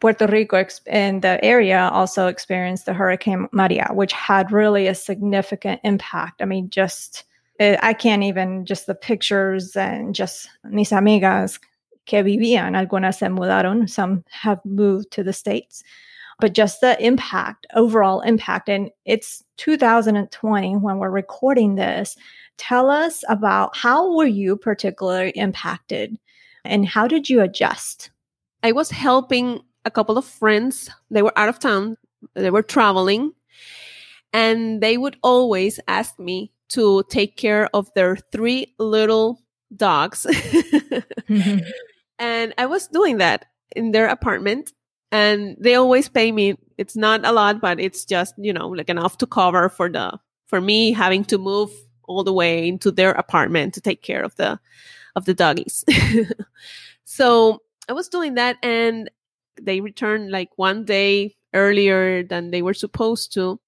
Puerto 0.00 0.26
Rico 0.26 0.64
and 0.86 1.22
the 1.22 1.42
area 1.44 1.88
also 1.92 2.26
experienced 2.26 2.86
the 2.86 2.94
Hurricane 2.94 3.48
Maria, 3.52 3.88
which 3.92 4.12
had 4.12 4.52
really 4.52 4.86
a 4.86 4.94
significant 4.94 5.80
impact. 5.84 6.42
I 6.42 6.44
mean, 6.44 6.70
just 6.70 7.24
eh, 7.60 7.76
I 7.82 7.92
can't 7.92 8.22
even 8.22 8.64
just 8.64 8.86
the 8.86 8.94
pictures 8.94 9.76
and 9.76 10.14
just 10.14 10.48
mis 10.64 10.90
amigas 10.90 11.58
que 12.06 12.22
vivían, 12.22 12.74
algunas 12.74 13.18
se 13.18 13.26
mudaron, 13.26 13.88
some 13.88 14.24
have 14.30 14.60
moved 14.64 15.10
to 15.12 15.22
the 15.22 15.32
States 15.32 15.82
but 16.40 16.54
just 16.54 16.80
the 16.80 17.00
impact, 17.04 17.66
overall 17.74 18.20
impact. 18.20 18.68
And 18.68 18.90
it's 19.04 19.42
2020 19.56 20.76
when 20.76 20.98
we're 20.98 21.10
recording 21.10 21.74
this. 21.74 22.16
Tell 22.58 22.90
us 22.90 23.24
about 23.28 23.76
how 23.76 24.14
were 24.14 24.26
you 24.26 24.56
particularly 24.56 25.30
impacted 25.30 26.18
and 26.64 26.86
how 26.86 27.06
did 27.06 27.28
you 27.28 27.40
adjust? 27.40 28.10
I 28.62 28.72
was 28.72 28.90
helping 28.90 29.60
a 29.88 29.90
couple 29.90 30.16
of 30.16 30.24
friends. 30.24 30.88
They 31.10 31.22
were 31.22 31.36
out 31.36 31.48
of 31.48 31.58
town. 31.58 31.96
They 32.34 32.50
were 32.50 32.62
traveling 32.62 33.32
and 34.32 34.80
they 34.80 34.96
would 34.98 35.16
always 35.22 35.80
ask 35.88 36.18
me 36.18 36.52
to 36.70 37.02
take 37.08 37.36
care 37.36 37.68
of 37.74 37.92
their 37.94 38.16
three 38.16 38.74
little 38.78 39.42
dogs. 39.74 40.26
mm-hmm. 40.28 41.58
And 42.20 42.52
I 42.58 42.66
was 42.66 42.88
doing 42.88 43.18
that 43.18 43.46
in 43.76 43.92
their 43.92 44.08
apartment 44.08 44.72
and 45.12 45.56
they 45.60 45.76
always 45.76 46.08
pay 46.08 46.32
me. 46.32 46.58
It's 46.76 46.96
not 46.96 47.24
a 47.24 47.30
lot, 47.30 47.60
but 47.60 47.78
it's 47.78 48.04
just, 48.04 48.34
you 48.36 48.52
know, 48.52 48.66
like 48.68 48.90
enough 48.90 49.18
to 49.18 49.26
cover 49.26 49.68
for 49.68 49.88
the, 49.88 50.18
for 50.46 50.60
me 50.60 50.90
having 50.90 51.22
to 51.26 51.38
move 51.38 51.70
all 52.08 52.24
the 52.24 52.32
way 52.32 52.66
into 52.66 52.90
their 52.90 53.12
apartment 53.12 53.72
to 53.74 53.80
take 53.80 54.02
care 54.02 54.24
of 54.24 54.34
the, 54.34 54.58
of 55.14 55.26
the 55.26 55.34
doggies. 55.34 55.84
so 57.04 57.62
I 57.88 57.92
was 57.92 58.08
doing 58.08 58.34
that 58.34 58.56
and 58.64 59.08
they 59.62 59.80
returned 59.80 60.30
like 60.30 60.50
one 60.56 60.84
day 60.84 61.36
earlier 61.54 62.22
than 62.22 62.50
they 62.50 62.62
were 62.62 62.74
supposed 62.74 63.32
to. 63.34 63.60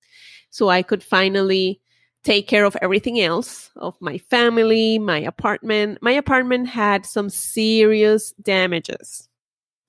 So 0.51 0.69
I 0.69 0.83
could 0.83 1.03
finally 1.03 1.81
take 2.23 2.49
care 2.49 2.65
of 2.65 2.77
everything 2.83 3.21
else 3.21 3.71
of 3.77 3.97
my 4.01 4.19
family, 4.19 4.99
my 4.99 5.19
apartment. 5.19 5.99
My 6.03 6.13
apartment 6.13 6.69
had 6.69 7.07
some 7.07 7.31
serious 7.31 8.33
damages. 8.43 9.29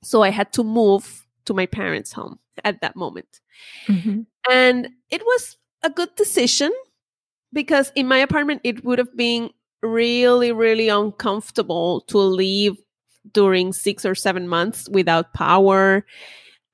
So 0.03 0.23
I 0.23 0.29
had 0.29 0.53
to 0.53 0.63
move 0.63 1.27
to 1.45 1.53
my 1.53 1.65
parents' 1.65 2.13
home 2.13 2.39
at 2.63 2.81
that 2.81 2.95
moment. 2.95 3.41
Mm-hmm. 3.87 4.21
And 4.49 4.89
it 5.09 5.21
was 5.25 5.57
a 5.83 5.89
good 5.89 6.15
decision 6.15 6.71
because 7.53 7.91
in 7.95 8.07
my 8.07 8.17
apartment, 8.17 8.61
it 8.63 8.83
would 8.83 8.99
have 8.99 9.15
been 9.15 9.49
really, 9.81 10.51
really 10.51 10.89
uncomfortable 10.89 12.01
to 12.01 12.17
leave 12.17 12.77
during 13.31 13.73
six 13.73 14.05
or 14.05 14.15
seven 14.15 14.47
months 14.47 14.89
without 14.89 15.33
power 15.33 16.05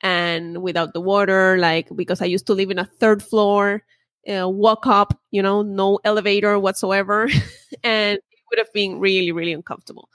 and 0.02 0.62
without 0.62 0.94
the 0.94 1.02
water, 1.02 1.58
like 1.58 1.90
because 1.96 2.22
I 2.22 2.26
used 2.26 2.48
to 2.48 2.54
live 2.54 2.72
in 2.72 2.80
a 2.80 2.86
third 2.86 3.24
floor 3.24 3.84
uh, 4.28 4.48
walk 4.48 4.86
up, 4.86 5.20
you 5.32 5.42
know, 5.42 5.62
no 5.62 6.00
elevator 6.04 6.60
whatsoever. 6.60 7.30
and 7.84 8.18
it 8.18 8.44
would 8.50 8.60
have 8.60 8.72
been 8.74 9.00
really, 9.00 9.32
really 9.32 9.54
uncomfortable. 9.54 10.10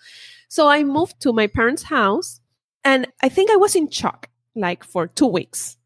So 0.49 0.69
I 0.69 0.85
moved 0.85 1.21
to 1.21 1.33
my 1.33 1.47
parents' 1.47 1.83
house 1.83 2.41
and 2.85 3.09
I 3.23 3.29
think 3.29 3.51
I 3.51 3.57
was 3.57 3.75
in 3.75 3.91
shock 3.91 4.29
like 4.55 4.85
for 4.85 5.07
two 5.07 5.27
weeks. 5.27 5.77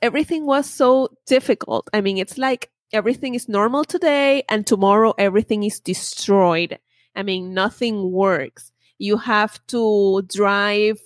Everything 0.00 0.46
was 0.46 0.68
so 0.68 1.10
difficult. 1.26 1.88
I 1.92 2.00
mean, 2.00 2.18
it's 2.18 2.38
like 2.38 2.70
everything 2.92 3.34
is 3.34 3.48
normal 3.48 3.84
today 3.84 4.42
and 4.48 4.66
tomorrow 4.66 5.14
everything 5.16 5.62
is 5.62 5.78
destroyed. 5.78 6.78
I 7.14 7.22
mean, 7.22 7.54
nothing 7.54 8.10
works. 8.10 8.71
You 9.02 9.16
have 9.18 9.58
to 9.74 10.22
drive 10.28 11.00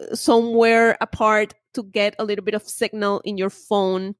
uh, 0.00 0.14
somewhere 0.14 0.96
apart 1.00 1.52
to 1.74 1.82
get 1.82 2.16
a 2.18 2.24
little 2.24 2.44
bit 2.44 2.54
of 2.54 2.62
signal 2.66 3.20
in 3.20 3.36
your 3.36 3.50
phone 3.50 4.14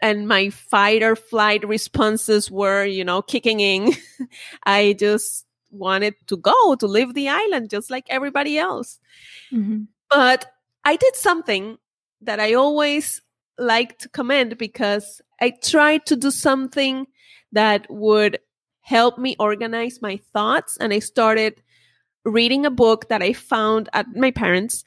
and 0.00 0.28
my 0.28 0.50
fight 0.50 1.02
or 1.02 1.16
flight 1.16 1.66
responses 1.66 2.50
were, 2.50 2.84
you 2.84 3.04
know, 3.04 3.22
kicking 3.22 3.60
in. 3.60 3.92
I 4.64 4.94
just 4.98 5.46
wanted 5.70 6.14
to 6.28 6.36
go 6.36 6.74
to 6.76 6.86
leave 6.86 7.14
the 7.14 7.28
island 7.28 7.70
just 7.70 7.90
like 7.90 8.06
everybody 8.08 8.58
else. 8.58 9.00
Mm-hmm. 9.52 9.84
But 10.10 10.46
I 10.84 10.96
did 10.96 11.16
something 11.16 11.78
that 12.20 12.38
I 12.38 12.54
always 12.54 13.20
like 13.58 13.98
to 13.98 14.08
commend 14.08 14.58
because 14.58 15.20
I 15.40 15.54
tried 15.62 16.06
to 16.06 16.16
do 16.16 16.30
something 16.30 17.06
that 17.52 17.86
would 17.90 18.38
help 18.80 19.18
me 19.18 19.36
organize 19.38 20.00
my 20.02 20.20
thoughts. 20.32 20.76
And 20.78 20.92
I 20.92 20.98
started 20.98 21.62
reading 22.24 22.66
a 22.66 22.70
book 22.70 23.08
that 23.08 23.22
I 23.22 23.32
found 23.32 23.88
at 23.92 24.14
my 24.14 24.30
parents' 24.30 24.84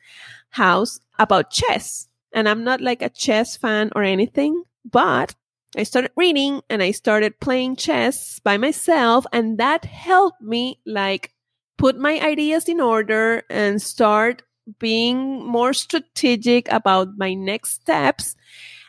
house 0.49 0.99
about 1.19 1.51
chess. 1.51 2.07
And 2.33 2.49
I'm 2.49 2.63
not 2.63 2.81
like 2.81 3.01
a 3.01 3.09
chess 3.09 3.55
fan 3.57 3.91
or 3.95 4.03
anything, 4.03 4.63
but 4.89 5.35
I 5.77 5.83
started 5.83 6.11
reading 6.15 6.61
and 6.69 6.81
I 6.81 6.91
started 6.91 7.39
playing 7.39 7.75
chess 7.75 8.39
by 8.39 8.57
myself 8.57 9.25
and 9.33 9.57
that 9.57 9.85
helped 9.85 10.41
me 10.41 10.79
like 10.85 11.33
put 11.77 11.97
my 11.97 12.19
ideas 12.19 12.69
in 12.69 12.79
order 12.79 13.43
and 13.49 13.81
start 13.81 14.43
being 14.79 15.45
more 15.45 15.73
strategic 15.73 16.71
about 16.71 17.17
my 17.17 17.33
next 17.33 17.71
steps 17.71 18.35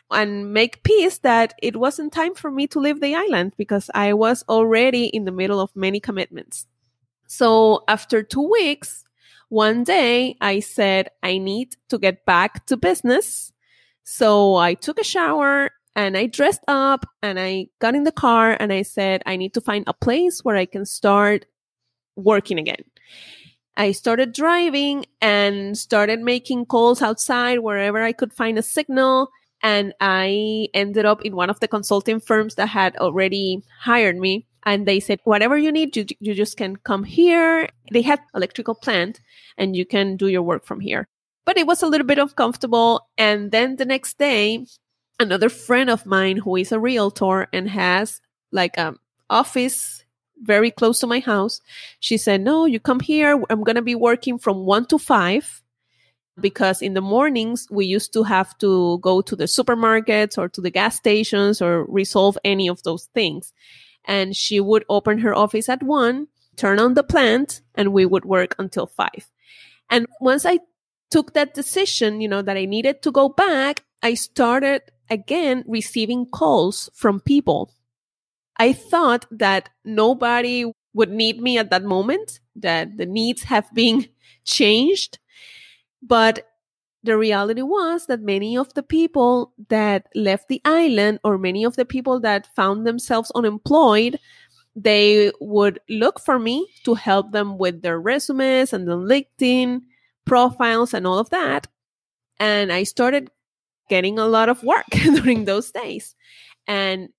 and 0.09 0.53
make 0.53 0.83
peace 0.83 1.17
that 1.19 1.53
it 1.61 1.75
wasn't 1.75 2.13
time 2.13 2.33
for 2.33 2.49
me 2.49 2.67
to 2.67 2.79
leave 2.79 3.01
the 3.01 3.15
island 3.15 3.53
because 3.57 3.89
I 3.93 4.13
was 4.13 4.43
already 4.47 5.07
in 5.07 5.25
the 5.25 5.31
middle 5.31 5.59
of 5.59 5.75
many 5.75 5.99
commitments. 5.99 6.65
So 7.27 7.83
after 7.87 8.23
two 8.23 8.49
weeks, 8.49 9.03
one 9.49 9.83
day 9.83 10.35
I 10.41 10.59
said, 10.59 11.09
I 11.23 11.37
need 11.37 11.75
to 11.89 11.97
get 11.97 12.25
back 12.25 12.65
to 12.67 12.77
business. 12.77 13.53
So 14.03 14.55
I 14.55 14.73
took 14.73 14.99
a 14.99 15.03
shower 15.03 15.71
and 15.95 16.17
I 16.17 16.27
dressed 16.27 16.63
up 16.67 17.05
and 17.21 17.39
I 17.39 17.67
got 17.79 17.95
in 17.95 18.03
the 18.03 18.11
car 18.11 18.55
and 18.59 18.71
I 18.71 18.81
said, 18.81 19.23
I 19.25 19.35
need 19.35 19.53
to 19.53 19.61
find 19.61 19.83
a 19.87 19.93
place 19.93 20.43
where 20.43 20.55
I 20.55 20.65
can 20.65 20.85
start 20.85 21.45
working 22.15 22.59
again. 22.59 22.83
I 23.75 23.91
started 23.91 24.33
driving 24.33 25.05
and 25.21 25.77
started 25.77 26.19
making 26.19 26.65
calls 26.65 27.01
outside 27.01 27.59
wherever 27.59 28.01
I 28.01 28.11
could 28.11 28.33
find 28.33 28.57
a 28.57 28.63
signal. 28.63 29.29
And 29.61 29.93
I 29.99 30.67
ended 30.73 31.05
up 31.05 31.23
in 31.23 31.35
one 31.35 31.49
of 31.49 31.59
the 31.59 31.67
consulting 31.67 32.19
firms 32.19 32.55
that 32.55 32.67
had 32.67 32.95
already 32.97 33.63
hired 33.81 34.17
me. 34.17 34.45
And 34.67 34.85
they 34.85 34.99
said, 34.99 35.21
whatever 35.23 35.57
you 35.57 35.71
need, 35.71 35.95
you, 35.95 36.05
you 36.19 36.33
just 36.33 36.57
can 36.57 36.75
come 36.75 37.05
here. 37.05 37.69
They 37.93 38.01
had 38.01 38.19
electrical 38.35 38.75
plant 38.75 39.21
and 39.57 39.77
you 39.77 39.85
can 39.85 40.17
do 40.17 40.27
your 40.27 40.41
work 40.41 40.65
from 40.65 40.81
here. 40.81 41.07
But 41.45 41.57
it 41.57 41.65
was 41.65 41.81
a 41.81 41.87
little 41.87 42.05
bit 42.05 42.19
uncomfortable. 42.19 43.07
And 43.17 43.51
then 43.51 43.77
the 43.77 43.85
next 43.85 44.17
day, 44.17 44.65
another 45.21 45.47
friend 45.47 45.89
of 45.89 46.05
mine 46.05 46.35
who 46.35 46.57
is 46.57 46.73
a 46.73 46.81
realtor 46.81 47.47
and 47.53 47.69
has 47.69 48.19
like 48.51 48.75
a 48.75 48.95
office 49.29 50.03
very 50.41 50.69
close 50.69 50.99
to 50.99 51.07
my 51.07 51.19
house. 51.19 51.61
She 52.01 52.17
said, 52.17 52.41
No, 52.41 52.65
you 52.65 52.81
come 52.81 52.99
here. 52.99 53.41
I'm 53.49 53.63
going 53.63 53.77
to 53.77 53.81
be 53.81 53.95
working 53.95 54.37
from 54.37 54.65
one 54.65 54.85
to 54.87 54.97
five 54.97 55.63
because 56.37 56.81
in 56.81 56.93
the 56.93 56.99
mornings 56.99 57.69
we 57.71 57.85
used 57.85 58.11
to 58.11 58.23
have 58.23 58.57
to 58.57 58.99
go 58.99 59.21
to 59.21 59.33
the 59.33 59.45
supermarkets 59.45 60.37
or 60.37 60.49
to 60.49 60.59
the 60.59 60.71
gas 60.71 60.97
stations 60.97 61.61
or 61.61 61.85
resolve 61.85 62.37
any 62.43 62.67
of 62.67 62.83
those 62.83 63.05
things. 63.13 63.53
And 64.07 64.35
she 64.35 64.59
would 64.59 64.85
open 64.89 65.19
her 65.19 65.35
office 65.35 65.69
at 65.69 65.83
one, 65.83 66.27
turn 66.55 66.79
on 66.79 66.95
the 66.95 67.03
plant, 67.03 67.61
and 67.75 67.93
we 67.93 68.05
would 68.05 68.25
work 68.25 68.55
until 68.57 68.87
five. 68.87 69.29
And 69.89 70.07
once 70.19 70.45
I 70.45 70.59
took 71.11 71.33
that 71.33 71.53
decision, 71.53 72.21
you 72.21 72.27
know, 72.27 72.41
that 72.41 72.57
I 72.57 72.65
needed 72.65 73.01
to 73.03 73.11
go 73.11 73.29
back, 73.29 73.83
I 74.01 74.13
started 74.15 74.81
again 75.09 75.63
receiving 75.67 76.25
calls 76.25 76.89
from 76.93 77.19
people. 77.19 77.71
I 78.57 78.73
thought 78.73 79.25
that 79.31 79.69
nobody 79.85 80.71
would 80.93 81.11
need 81.11 81.39
me 81.39 81.57
at 81.57 81.69
that 81.69 81.83
moment, 81.83 82.39
that 82.55 82.97
the 82.97 83.05
needs 83.05 83.43
have 83.43 83.71
been 83.73 84.07
changed. 84.45 85.19
But 86.01 86.47
the 87.07 87.17
reality 87.17 87.61
was 87.61 88.05
that 88.05 88.21
many 88.21 88.57
of 88.57 88.73
the 88.73 88.83
people 88.83 89.53
that 89.69 90.07
left 90.13 90.47
the 90.49 90.61
island 90.65 91.19
or 91.23 91.37
many 91.37 91.63
of 91.63 91.75
the 91.75 91.85
people 91.85 92.19
that 92.19 92.53
found 92.55 92.85
themselves 92.85 93.31
unemployed, 93.33 94.19
they 94.75 95.31
would 95.39 95.79
look 95.89 96.19
for 96.19 96.37
me 96.37 96.67
to 96.83 96.93
help 96.93 97.31
them 97.31 97.57
with 97.57 97.81
their 97.81 97.99
resumes 97.99 98.73
and 98.73 98.87
the 98.87 98.97
LinkedIn 98.97 99.81
profiles 100.25 100.93
and 100.93 101.07
all 101.07 101.17
of 101.17 101.29
that. 101.31 101.67
And 102.39 102.71
I 102.71 102.83
started 102.83 103.31
getting 103.89 104.19
a 104.19 104.27
lot 104.27 104.49
of 104.49 104.61
work 104.63 104.85
during 104.91 105.45
those 105.45 105.71
days. 105.71 106.13
And 106.67 107.09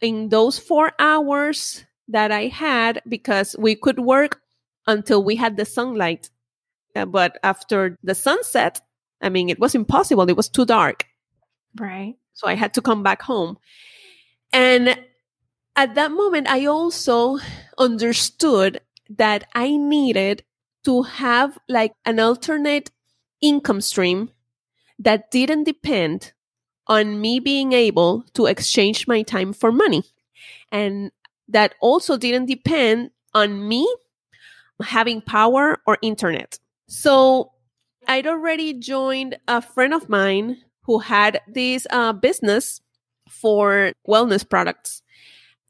in 0.00 0.28
those 0.28 0.58
four 0.58 0.92
hours 0.98 1.84
that 2.08 2.32
I 2.32 2.48
had, 2.48 3.02
because 3.08 3.54
we 3.58 3.76
could 3.76 3.98
work 3.98 4.40
until 4.86 5.22
we 5.22 5.36
had 5.36 5.56
the 5.56 5.64
sunlight. 5.64 6.28
Uh, 6.96 7.04
but 7.04 7.38
after 7.42 7.96
the 8.02 8.14
sunset, 8.14 8.80
I 9.20 9.28
mean, 9.28 9.48
it 9.48 9.58
was 9.58 9.74
impossible. 9.74 10.28
It 10.28 10.36
was 10.36 10.48
too 10.48 10.64
dark. 10.64 11.06
Right. 11.78 12.16
So 12.34 12.46
I 12.46 12.54
had 12.54 12.74
to 12.74 12.82
come 12.82 13.02
back 13.02 13.22
home. 13.22 13.58
And 14.52 14.98
at 15.76 15.94
that 15.94 16.10
moment, 16.10 16.48
I 16.48 16.66
also 16.66 17.38
understood 17.78 18.80
that 19.10 19.44
I 19.54 19.76
needed 19.76 20.44
to 20.84 21.02
have 21.02 21.58
like 21.68 21.92
an 22.04 22.20
alternate 22.20 22.90
income 23.40 23.80
stream 23.80 24.30
that 24.98 25.30
didn't 25.30 25.64
depend 25.64 26.32
on 26.86 27.20
me 27.20 27.38
being 27.38 27.72
able 27.72 28.24
to 28.34 28.46
exchange 28.46 29.06
my 29.06 29.22
time 29.22 29.52
for 29.52 29.70
money. 29.70 30.04
And 30.72 31.12
that 31.48 31.74
also 31.80 32.16
didn't 32.16 32.46
depend 32.46 33.10
on 33.34 33.68
me 33.68 33.86
having 34.82 35.20
power 35.20 35.78
or 35.86 35.98
internet. 36.02 36.58
So 36.86 37.52
I'd 38.08 38.26
already 38.26 38.72
joined 38.72 39.38
a 39.46 39.60
friend 39.60 39.92
of 39.92 40.08
mine 40.08 40.62
who 40.84 40.98
had 40.98 41.42
this 41.46 41.86
uh, 41.90 42.14
business 42.14 42.80
for 43.28 43.92
wellness 44.08 44.48
products. 44.48 45.02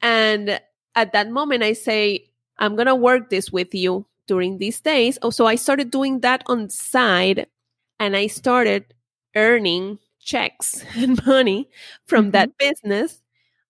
And 0.00 0.60
at 0.94 1.12
that 1.12 1.30
moment, 1.30 1.64
I 1.64 1.72
say, 1.72 2.30
I'm 2.58 2.76
going 2.76 2.86
to 2.86 2.94
work 2.94 3.28
this 3.28 3.50
with 3.50 3.74
you 3.74 4.06
during 4.28 4.58
these 4.58 4.80
days. 4.80 5.18
Oh, 5.22 5.30
so 5.30 5.46
I 5.46 5.56
started 5.56 5.90
doing 5.90 6.20
that 6.20 6.44
on 6.46 6.70
side 6.70 7.48
and 7.98 8.16
I 8.16 8.28
started 8.28 8.94
earning 9.34 9.98
checks 10.20 10.84
and 10.96 11.24
money 11.26 11.68
from 12.06 12.26
mm-hmm. 12.26 12.30
that 12.32 12.56
business 12.58 13.20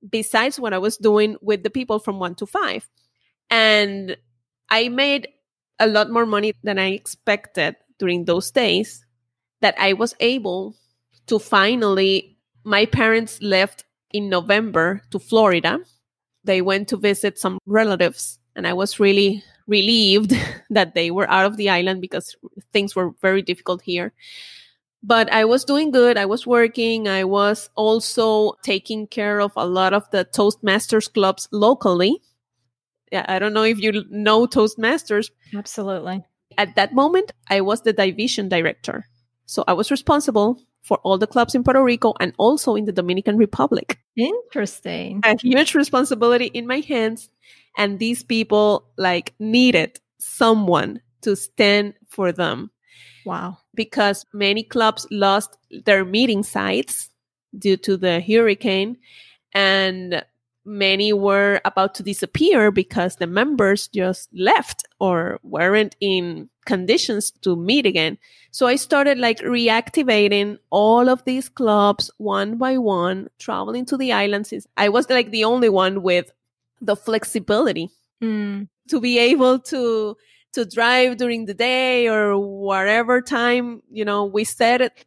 besides 0.08 0.60
what 0.60 0.74
I 0.74 0.78
was 0.78 0.98
doing 0.98 1.36
with 1.40 1.62
the 1.62 1.70
people 1.70 1.98
from 1.98 2.18
one 2.18 2.34
to 2.36 2.46
five. 2.46 2.86
And 3.48 4.16
I 4.68 4.88
made 4.90 5.28
a 5.78 5.86
lot 5.86 6.10
more 6.10 6.26
money 6.26 6.52
than 6.62 6.78
I 6.78 6.90
expected 6.90 7.76
during 7.98 8.24
those 8.24 8.50
days 8.50 9.04
that 9.60 9.74
I 9.78 9.92
was 9.92 10.14
able 10.20 10.76
to 11.26 11.38
finally, 11.38 12.36
my 12.64 12.86
parents 12.86 13.40
left 13.42 13.84
in 14.10 14.28
November 14.28 15.02
to 15.10 15.18
Florida. 15.18 15.80
They 16.44 16.62
went 16.62 16.88
to 16.88 16.96
visit 16.96 17.38
some 17.38 17.58
relatives, 17.66 18.38
and 18.56 18.66
I 18.66 18.72
was 18.72 19.00
really 19.00 19.42
relieved 19.66 20.34
that 20.70 20.94
they 20.94 21.10
were 21.10 21.30
out 21.30 21.46
of 21.46 21.56
the 21.56 21.70
island 21.70 22.00
because 22.00 22.36
things 22.72 22.96
were 22.96 23.10
very 23.20 23.42
difficult 23.42 23.82
here. 23.82 24.12
But 25.02 25.32
I 25.32 25.44
was 25.44 25.64
doing 25.64 25.92
good. 25.92 26.16
I 26.16 26.26
was 26.26 26.46
working. 26.46 27.06
I 27.06 27.22
was 27.22 27.70
also 27.76 28.54
taking 28.64 29.06
care 29.06 29.40
of 29.40 29.52
a 29.56 29.66
lot 29.66 29.94
of 29.94 30.10
the 30.10 30.24
Toastmasters 30.24 31.12
clubs 31.12 31.48
locally. 31.52 32.20
Yeah, 33.12 33.24
I 33.28 33.38
don't 33.38 33.54
know 33.54 33.62
if 33.62 33.78
you 33.78 34.04
know 34.10 34.46
Toastmasters. 34.46 35.30
Absolutely. 35.54 36.24
At 36.58 36.74
that 36.74 36.92
moment, 36.92 37.32
I 37.48 37.62
was 37.62 37.82
the 37.82 37.92
division 37.92 38.48
director. 38.48 39.06
So 39.46 39.64
I 39.66 39.72
was 39.72 39.90
responsible 39.90 40.60
for 40.82 40.98
all 40.98 41.16
the 41.16 41.26
clubs 41.26 41.54
in 41.54 41.62
Puerto 41.62 41.82
Rico 41.82 42.14
and 42.20 42.34
also 42.36 42.74
in 42.74 42.84
the 42.84 42.92
Dominican 42.92 43.36
Republic. 43.36 43.98
Interesting. 44.16 45.20
A 45.24 45.36
huge 45.40 45.74
responsibility 45.74 46.46
in 46.46 46.66
my 46.66 46.80
hands. 46.80 47.30
And 47.76 47.98
these 47.98 48.24
people 48.24 48.90
like 48.98 49.34
needed 49.38 50.00
someone 50.18 51.00
to 51.22 51.36
stand 51.36 51.94
for 52.08 52.32
them. 52.32 52.70
Wow. 53.24 53.58
Because 53.74 54.26
many 54.32 54.64
clubs 54.64 55.06
lost 55.10 55.56
their 55.84 56.04
meeting 56.04 56.42
sites 56.42 57.10
due 57.56 57.76
to 57.78 57.96
the 57.96 58.20
hurricane. 58.20 58.98
And 59.52 60.24
many 60.68 61.12
were 61.12 61.60
about 61.64 61.94
to 61.94 62.02
disappear 62.02 62.70
because 62.70 63.16
the 63.16 63.26
members 63.26 63.88
just 63.88 64.28
left 64.32 64.84
or 65.00 65.40
weren't 65.42 65.96
in 66.00 66.50
conditions 66.66 67.30
to 67.30 67.56
meet 67.56 67.86
again. 67.86 68.18
So 68.50 68.66
I 68.66 68.76
started 68.76 69.18
like 69.18 69.38
reactivating 69.38 70.58
all 70.70 71.08
of 71.08 71.24
these 71.24 71.48
clubs 71.48 72.10
one 72.18 72.58
by 72.58 72.76
one, 72.76 73.28
traveling 73.38 73.86
to 73.86 73.96
the 73.96 74.12
islands. 74.12 74.52
I 74.76 74.90
was 74.90 75.08
like 75.08 75.30
the 75.30 75.44
only 75.44 75.70
one 75.70 76.02
with 76.02 76.30
the 76.80 76.94
flexibility 76.94 77.90
mm. 78.22 78.68
to 78.90 79.00
be 79.00 79.18
able 79.18 79.58
to 79.58 80.16
to 80.54 80.64
drive 80.64 81.16
during 81.16 81.44
the 81.44 81.54
day 81.54 82.08
or 82.08 82.38
whatever 82.38 83.20
time, 83.20 83.82
you 83.90 84.04
know, 84.04 84.24
we 84.24 84.44
set 84.44 84.80
it. 84.80 85.04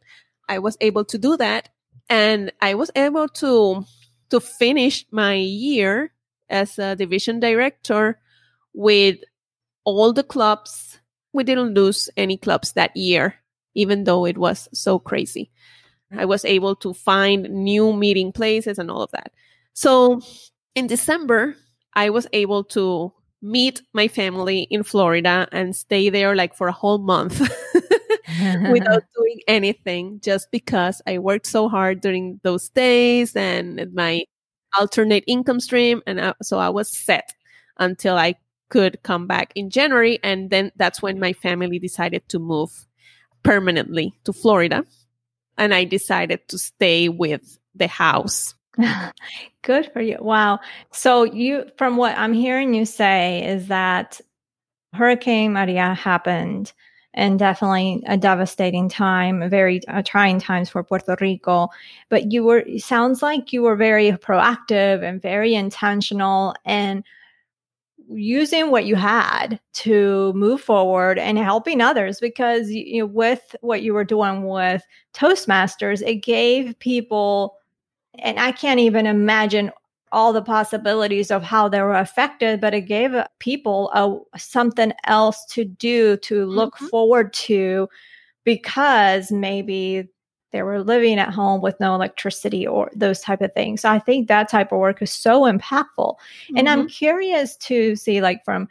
I 0.48 0.58
was 0.58 0.76
able 0.80 1.04
to 1.06 1.18
do 1.18 1.36
that. 1.36 1.68
And 2.08 2.52
I 2.60 2.74
was 2.74 2.90
able 2.94 3.28
to 3.28 3.84
to 4.32 4.40
finish 4.40 5.04
my 5.10 5.34
year 5.34 6.10
as 6.48 6.78
a 6.78 6.96
division 6.96 7.38
director 7.38 8.18
with 8.72 9.18
all 9.84 10.14
the 10.14 10.22
clubs. 10.22 10.98
We 11.34 11.44
didn't 11.44 11.74
lose 11.74 12.08
any 12.16 12.38
clubs 12.38 12.72
that 12.72 12.96
year, 12.96 13.34
even 13.74 14.04
though 14.04 14.24
it 14.24 14.38
was 14.38 14.70
so 14.72 14.98
crazy. 14.98 15.50
I 16.10 16.24
was 16.24 16.46
able 16.46 16.76
to 16.76 16.94
find 16.94 17.42
new 17.50 17.92
meeting 17.92 18.32
places 18.32 18.78
and 18.78 18.90
all 18.90 19.02
of 19.02 19.10
that. 19.10 19.32
So 19.74 20.22
in 20.74 20.86
December, 20.86 21.54
I 21.92 22.08
was 22.08 22.26
able 22.32 22.64
to 22.76 23.12
meet 23.42 23.82
my 23.92 24.08
family 24.08 24.66
in 24.70 24.82
Florida 24.82 25.46
and 25.52 25.76
stay 25.76 26.08
there 26.08 26.34
like 26.34 26.54
for 26.54 26.68
a 26.68 26.72
whole 26.72 26.98
month 26.98 27.40
without 28.70 29.02
doing 29.16 29.40
anything 29.48 30.20
just 30.22 30.50
because 30.50 31.02
I 31.06 31.18
worked 31.18 31.46
so 31.46 31.68
hard 31.68 32.00
during 32.00 32.40
those 32.42 32.68
days 32.70 33.34
and 33.36 33.92
my 33.94 34.24
alternate 34.78 35.24
income 35.26 35.60
stream. 35.60 36.02
And 36.06 36.20
I, 36.20 36.34
so 36.42 36.58
I 36.58 36.68
was 36.68 36.90
set 36.96 37.32
until 37.78 38.16
I 38.16 38.34
could 38.68 39.02
come 39.02 39.26
back 39.26 39.52
in 39.54 39.70
January. 39.70 40.18
And 40.22 40.50
then 40.50 40.72
that's 40.76 41.02
when 41.02 41.20
my 41.20 41.32
family 41.32 41.78
decided 41.78 42.28
to 42.30 42.38
move 42.38 42.70
permanently 43.42 44.14
to 44.24 44.32
Florida. 44.32 44.84
And 45.58 45.74
I 45.74 45.84
decided 45.84 46.48
to 46.48 46.58
stay 46.58 47.08
with 47.08 47.58
the 47.74 47.88
house 47.88 48.54
Good 49.62 49.90
for 49.92 50.00
you. 50.00 50.16
Wow. 50.20 50.60
So 50.92 51.24
you 51.24 51.66
from 51.76 51.96
what 51.96 52.16
I'm 52.16 52.32
hearing 52.32 52.74
you 52.74 52.84
say 52.84 53.46
is 53.46 53.68
that 53.68 54.20
Hurricane 54.92 55.52
Maria 55.52 55.94
happened 55.94 56.72
and 57.14 57.38
definitely 57.38 58.02
a 58.06 58.16
devastating 58.16 58.88
time, 58.88 59.48
very 59.50 59.86
uh, 59.88 60.02
trying 60.02 60.40
times 60.40 60.70
for 60.70 60.82
Puerto 60.82 61.16
Rico. 61.20 61.68
But 62.08 62.32
you 62.32 62.44
were 62.44 62.64
sounds 62.78 63.22
like 63.22 63.52
you 63.52 63.62
were 63.62 63.76
very 63.76 64.12
proactive 64.12 65.02
and 65.02 65.20
very 65.20 65.54
intentional 65.54 66.54
and 66.64 67.04
using 68.08 68.70
what 68.70 68.84
you 68.84 68.96
had 68.96 69.60
to 69.72 70.32
move 70.34 70.60
forward 70.60 71.18
and 71.18 71.38
helping 71.38 71.80
others 71.80 72.20
because 72.20 72.70
you 72.70 73.00
know, 73.00 73.06
with 73.06 73.54
what 73.60 73.82
you 73.82 73.94
were 73.94 74.04
doing 74.04 74.46
with 74.46 74.82
Toastmasters, 75.14 76.02
it 76.06 76.16
gave 76.16 76.78
people 76.78 77.56
and 78.18 78.38
I 78.38 78.52
can't 78.52 78.80
even 78.80 79.06
imagine 79.06 79.70
all 80.12 80.32
the 80.32 80.42
possibilities 80.42 81.30
of 81.30 81.42
how 81.42 81.68
they 81.68 81.80
were 81.80 81.94
affected, 81.94 82.60
but 82.60 82.74
it 82.74 82.82
gave 82.82 83.14
people 83.38 83.90
a, 83.94 84.38
something 84.38 84.92
else 85.04 85.44
to 85.46 85.64
do 85.64 86.16
to 86.18 86.44
look 86.44 86.76
mm-hmm. 86.76 86.86
forward 86.86 87.32
to 87.32 87.88
because 88.44 89.32
maybe 89.32 90.08
they 90.52 90.62
were 90.62 90.82
living 90.82 91.18
at 91.18 91.32
home 91.32 91.62
with 91.62 91.80
no 91.80 91.94
electricity 91.94 92.66
or 92.66 92.90
those 92.94 93.20
type 93.20 93.40
of 93.40 93.52
things. 93.54 93.80
So 93.80 93.90
I 93.90 93.98
think 93.98 94.28
that 94.28 94.50
type 94.50 94.70
of 94.70 94.78
work 94.78 95.00
is 95.00 95.10
so 95.10 95.42
impactful. 95.42 95.96
Mm-hmm. 95.96 96.56
And 96.56 96.68
I'm 96.68 96.80
mm-hmm. 96.80 96.88
curious 96.88 97.56
to 97.56 97.96
see 97.96 98.20
like 98.20 98.44
from 98.44 98.68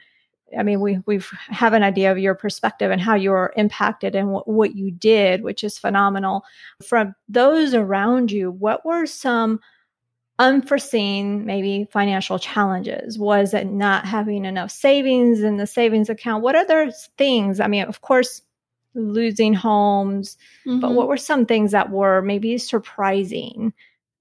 I 0.57 0.63
mean, 0.63 0.81
we 0.81 0.99
we 1.05 1.21
have 1.47 1.73
an 1.73 1.83
idea 1.83 2.11
of 2.11 2.19
your 2.19 2.35
perspective 2.35 2.91
and 2.91 3.01
how 3.01 3.15
you 3.15 3.31
were 3.31 3.53
impacted 3.55 4.15
and 4.15 4.31
what, 4.31 4.47
what 4.47 4.75
you 4.75 4.91
did, 4.91 5.43
which 5.43 5.63
is 5.63 5.77
phenomenal. 5.77 6.43
From 6.85 7.15
those 7.29 7.73
around 7.73 8.31
you, 8.31 8.51
what 8.51 8.85
were 8.85 9.05
some 9.05 9.61
unforeseen, 10.41 11.45
maybe 11.45 11.87
financial 11.91 12.39
challenges? 12.39 13.19
Was 13.19 13.53
it 13.53 13.67
not 13.67 14.05
having 14.05 14.45
enough 14.45 14.71
savings 14.71 15.41
in 15.41 15.57
the 15.57 15.67
savings 15.67 16.09
account? 16.09 16.43
What 16.43 16.55
other 16.55 16.91
things? 17.17 17.59
I 17.59 17.67
mean, 17.67 17.83
of 17.83 18.01
course, 18.01 18.41
losing 18.95 19.53
homes, 19.53 20.37
mm-hmm. 20.65 20.79
but 20.79 20.93
what 20.93 21.07
were 21.07 21.17
some 21.17 21.45
things 21.45 21.71
that 21.71 21.91
were 21.91 22.21
maybe 22.21 22.57
surprising 22.57 23.71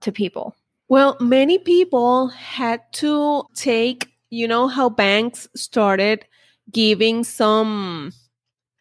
to 0.02 0.12
people? 0.12 0.54
Well, 0.88 1.16
many 1.20 1.58
people 1.58 2.28
had 2.28 2.80
to 2.94 3.44
take 3.54 4.08
you 4.28 4.46
know 4.46 4.68
how 4.68 4.88
banks 4.88 5.48
started 5.56 6.24
giving 6.70 7.24
some 7.24 8.12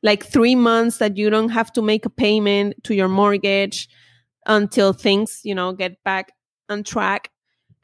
like 0.03 0.23
three 0.23 0.55
months 0.55 0.97
that 0.97 1.17
you 1.17 1.29
don't 1.29 1.49
have 1.49 1.73
to 1.73 1.81
make 1.81 2.05
a 2.05 2.09
payment 2.09 2.75
to 2.83 2.93
your 2.93 3.07
mortgage 3.07 3.89
until 4.45 4.93
things, 4.93 5.41
you 5.43 5.55
know, 5.55 5.73
get 5.73 6.03
back 6.03 6.33
on 6.69 6.83
track. 6.83 7.31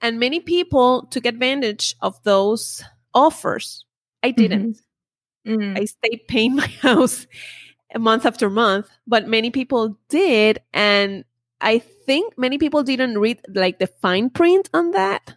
And 0.02 0.20
many 0.20 0.40
people 0.40 1.08
took 1.08 1.26
advantage 1.26 1.96
of 2.02 2.22
those 2.24 2.84
offers. 3.14 3.86
I 4.22 4.32
didn't. 4.32 4.78
Mm-hmm. 5.46 5.54
Mm-hmm. 5.54 5.78
I 5.78 5.86
stayed 5.86 6.28
paying 6.28 6.56
my 6.62 6.68
house 6.68 7.28
month 7.98 8.26
after 8.26 8.50
month, 8.50 8.90
but 9.08 9.28
many 9.28 9.52
people 9.52 9.98
did. 10.10 10.60
And 10.74 11.24
I 11.62 11.80
think 11.80 12.38
many 12.38 12.58
people 12.58 12.84
didn't 12.84 13.18
read 13.18 13.42
like 13.54 13.80
the 13.80 13.88
fine 13.88 14.30
print 14.30 14.70
on 14.74 14.92
that. 14.92 15.36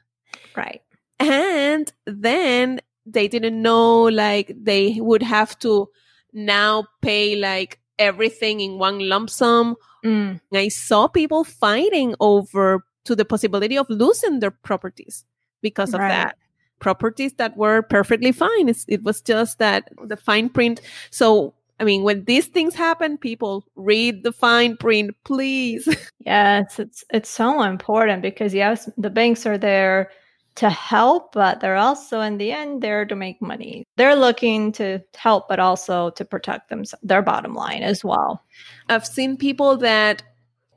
Right. 0.57 0.83
And 1.21 1.93
then 2.07 2.81
they 3.07 3.29
didn't 3.29 3.61
know 3.61 4.03
like 4.05 4.53
they 4.61 4.99
would 5.01 5.23
have 5.23 5.59
to 5.61 5.89
now 6.33 6.87
pay 7.01 7.37
like 7.37 7.81
everything 7.99 8.61
in 8.61 8.79
one 8.79 9.09
lump 9.09 9.31
sum. 9.31 9.77
Mm. 10.05 10.41
I 10.53 10.69
saw 10.69 11.09
people 11.09 11.45
fighting 11.45 12.15
over 12.21 12.85
to 13.09 13.17
the 13.17 13.25
possibility 13.25 13.77
of 13.77 13.89
losing 13.89 14.39
their 14.41 14.51
properties 14.51 15.25
because 15.63 15.95
of 15.95 16.01
right. 16.01 16.09
that. 16.09 16.37
Properties 16.79 17.33
that 17.35 17.57
were 17.57 17.83
perfectly 17.83 18.31
fine. 18.31 18.69
It's, 18.69 18.85
it 18.87 19.03
was 19.03 19.21
just 19.21 19.59
that 19.59 19.89
the 20.05 20.17
fine 20.17 20.49
print. 20.49 20.81
So, 21.11 21.55
I 21.81 21.85
mean, 21.85 22.05
when 22.05 22.25
these 22.25 22.47
things 22.47 22.75
happen, 22.75 23.19
people 23.19 23.65
read 23.75 24.23
the 24.23 24.31
fine 24.31 24.77
print, 24.77 25.17
please. 25.25 25.89
Yes, 26.27 26.79
it's 26.79 27.05
it's 27.11 27.31
so 27.31 27.63
important 27.63 28.21
because 28.21 28.53
yes, 28.53 28.87
the 28.99 29.09
banks 29.09 29.47
are 29.47 29.57
there 29.57 30.11
to 30.57 30.69
help, 30.69 31.33
but 31.33 31.61
they're 31.61 31.77
also 31.77 32.21
in 32.21 32.37
the 32.37 32.53
end 32.53 32.83
there 32.83 33.07
to 33.07 33.17
make 33.17 33.41
money. 33.41 33.85
They're 33.97 34.15
looking 34.15 34.73
to 34.73 35.03
help, 35.17 35.49
but 35.49 35.59
also 35.59 36.11
to 36.11 36.25
protect 36.27 36.69
them 36.69 36.85
their 37.03 37.23
bottom 37.23 37.55
line 37.55 37.83
as 37.83 38.05
well. 38.05 38.45
I've 38.91 39.07
seen 39.07 39.39
people 39.39 39.79
that 39.79 40.23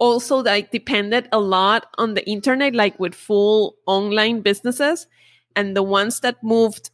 also 0.01 0.37
like 0.37 0.71
depended 0.71 1.29
a 1.31 1.39
lot 1.39 1.85
on 1.99 2.15
the 2.15 2.27
internet, 2.27 2.73
like 2.73 2.99
with 2.99 3.13
full 3.13 3.75
online 3.85 4.41
businesses. 4.41 5.05
And 5.55 5.77
the 5.77 5.83
ones 5.83 6.21
that 6.21 6.43
moved 6.43 6.89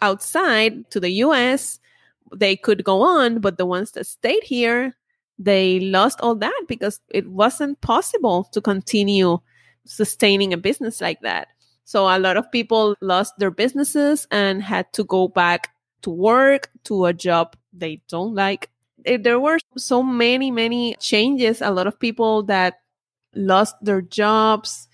outside 0.00 0.88
to 0.92 1.00
the 1.00 1.10
US, 1.26 1.80
they 2.32 2.54
could 2.54 2.84
go 2.84 3.02
on, 3.02 3.40
but 3.40 3.58
the 3.58 3.66
ones 3.66 3.90
that 3.92 4.06
stayed 4.06 4.44
here, 4.44 4.94
they 5.38 5.80
lost 5.80 6.20
all 6.20 6.36
that 6.36 6.62
because 6.68 7.00
it 7.10 7.28
wasn't 7.28 7.80
possible 7.80 8.44
to 8.52 8.60
continue 8.60 9.38
sustaining 9.84 10.52
a 10.52 10.56
business 10.56 11.00
like 11.00 11.20
that. 11.22 11.48
So 11.84 12.06
a 12.06 12.18
lot 12.20 12.36
of 12.36 12.52
people 12.52 12.94
lost 13.00 13.34
their 13.38 13.50
businesses 13.50 14.28
and 14.30 14.62
had 14.62 14.92
to 14.92 15.02
go 15.02 15.26
back 15.26 15.70
to 16.02 16.10
work 16.10 16.70
to 16.84 17.06
a 17.06 17.12
job 17.12 17.56
they 17.72 18.02
don't 18.08 18.36
like. 18.36 18.70
There 19.04 19.40
were 19.40 19.58
so 19.76 20.02
many, 20.02 20.50
many 20.50 20.94
changes. 21.00 21.60
A 21.60 21.70
lot 21.70 21.86
of 21.86 21.98
people 21.98 22.42
that 22.44 22.80
lost 23.34 23.76
their 23.82 24.00
jobs. 24.02 24.88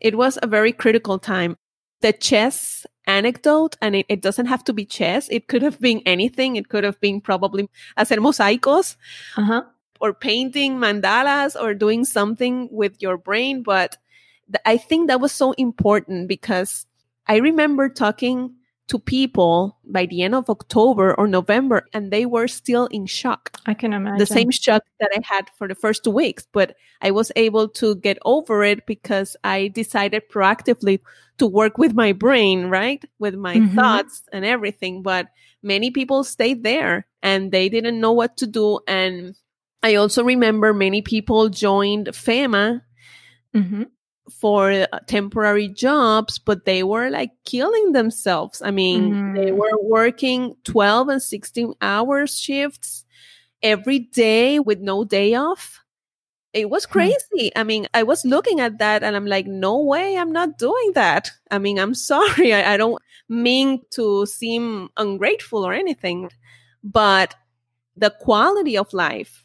It 0.00 0.16
was 0.16 0.38
a 0.42 0.46
very 0.46 0.72
critical 0.72 1.18
time. 1.18 1.56
The 2.00 2.12
chess 2.12 2.86
anecdote, 3.06 3.76
and 3.80 3.96
it, 3.96 4.06
it 4.08 4.20
doesn't 4.22 4.46
have 4.46 4.64
to 4.64 4.72
be 4.72 4.84
chess. 4.84 5.28
It 5.30 5.48
could 5.48 5.62
have 5.62 5.80
been 5.80 6.02
anything. 6.06 6.56
It 6.56 6.68
could 6.68 6.84
have 6.84 7.00
been 7.00 7.20
probably 7.20 7.68
hacer 7.96 8.16
mosaicos 8.16 8.96
uh-huh. 9.36 9.62
or 10.00 10.12
painting 10.12 10.76
mandalas 10.78 11.60
or 11.60 11.74
doing 11.74 12.04
something 12.04 12.68
with 12.70 13.00
your 13.00 13.16
brain. 13.16 13.62
But 13.62 13.96
th- 14.46 14.62
I 14.64 14.76
think 14.76 15.08
that 15.08 15.20
was 15.20 15.32
so 15.32 15.52
important 15.52 16.28
because 16.28 16.86
I 17.26 17.36
remember 17.36 17.88
talking 17.88 18.54
to 18.88 18.98
people 18.98 19.78
by 19.84 20.06
the 20.06 20.22
end 20.22 20.34
of 20.34 20.50
October 20.50 21.14
or 21.14 21.26
November, 21.26 21.86
and 21.92 22.10
they 22.10 22.26
were 22.26 22.46
still 22.46 22.86
in 22.86 23.06
shock. 23.06 23.58
I 23.66 23.74
can 23.74 23.92
imagine. 23.92 24.18
The 24.18 24.26
same 24.26 24.50
shock 24.50 24.82
that 25.00 25.10
I 25.14 25.20
had 25.24 25.48
for 25.56 25.66
the 25.66 25.74
first 25.74 26.04
two 26.04 26.10
weeks, 26.10 26.46
but 26.52 26.76
I 27.00 27.10
was 27.10 27.32
able 27.34 27.68
to 27.80 27.96
get 27.96 28.18
over 28.24 28.62
it 28.62 28.86
because 28.86 29.36
I 29.42 29.68
decided 29.68 30.28
proactively 30.30 31.00
to 31.38 31.46
work 31.46 31.78
with 31.78 31.94
my 31.94 32.12
brain, 32.12 32.66
right? 32.66 33.02
With 33.18 33.34
my 33.34 33.56
mm-hmm. 33.56 33.74
thoughts 33.74 34.22
and 34.32 34.44
everything. 34.44 35.02
But 35.02 35.28
many 35.62 35.90
people 35.90 36.22
stayed 36.22 36.62
there 36.62 37.06
and 37.22 37.50
they 37.50 37.68
didn't 37.68 38.00
know 38.00 38.12
what 38.12 38.36
to 38.38 38.46
do. 38.46 38.80
And 38.86 39.34
I 39.82 39.94
also 39.94 40.22
remember 40.22 40.74
many 40.74 41.00
people 41.00 41.48
joined 41.48 42.08
FEMA. 42.08 42.82
Mm-hmm 43.54 43.84
for 44.30 44.70
uh, 44.70 44.86
temporary 45.06 45.68
jobs, 45.68 46.38
but 46.38 46.64
they 46.64 46.82
were 46.82 47.10
like 47.10 47.30
killing 47.44 47.92
themselves. 47.92 48.62
I 48.62 48.70
mean, 48.70 49.12
mm-hmm. 49.12 49.34
they 49.34 49.52
were 49.52 49.78
working 49.82 50.56
12 50.64 51.08
and 51.08 51.22
16 51.22 51.74
hours 51.80 52.38
shifts 52.38 53.04
every 53.62 53.98
day 53.98 54.58
with 54.58 54.80
no 54.80 55.04
day 55.04 55.34
off. 55.34 55.80
It 56.52 56.70
was 56.70 56.84
hmm. 56.84 56.92
crazy. 56.92 57.50
I 57.56 57.64
mean, 57.64 57.86
I 57.92 58.04
was 58.04 58.24
looking 58.24 58.60
at 58.60 58.78
that 58.78 59.02
and 59.02 59.16
I'm 59.16 59.26
like, 59.26 59.46
no 59.46 59.78
way, 59.80 60.16
I'm 60.16 60.32
not 60.32 60.58
doing 60.58 60.92
that. 60.94 61.30
I 61.50 61.58
mean, 61.58 61.78
I'm 61.78 61.94
sorry. 62.12 62.54
I, 62.54 62.74
I 62.74 62.76
don't 62.76 63.02
mean 63.28 63.82
to 63.90 64.26
seem 64.26 64.88
ungrateful 64.96 65.66
or 65.66 65.72
anything, 65.72 66.30
but 66.82 67.34
the 67.96 68.10
quality 68.10 68.76
of 68.76 68.92
life 68.92 69.43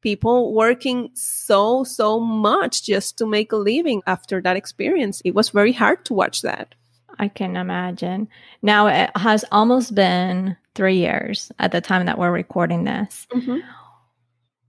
people 0.00 0.52
working 0.54 1.10
so, 1.14 1.84
so 1.84 2.18
much 2.18 2.82
just 2.84 3.18
to 3.18 3.26
make 3.26 3.52
a 3.52 3.56
living 3.56 4.02
after 4.06 4.40
that 4.42 4.56
experience. 4.56 5.20
It 5.24 5.34
was 5.34 5.50
very 5.50 5.72
hard 5.72 6.04
to 6.06 6.14
watch 6.14 6.42
that. 6.42 6.74
I 7.18 7.28
can 7.28 7.56
imagine. 7.56 8.28
Now 8.62 8.86
it 8.86 9.10
has 9.16 9.44
almost 9.52 9.94
been 9.94 10.56
three 10.74 10.96
years 10.96 11.52
at 11.58 11.72
the 11.72 11.80
time 11.80 12.06
that 12.06 12.18
we're 12.18 12.30
recording 12.30 12.84
this. 12.84 13.26
Mm-hmm. 13.32 13.58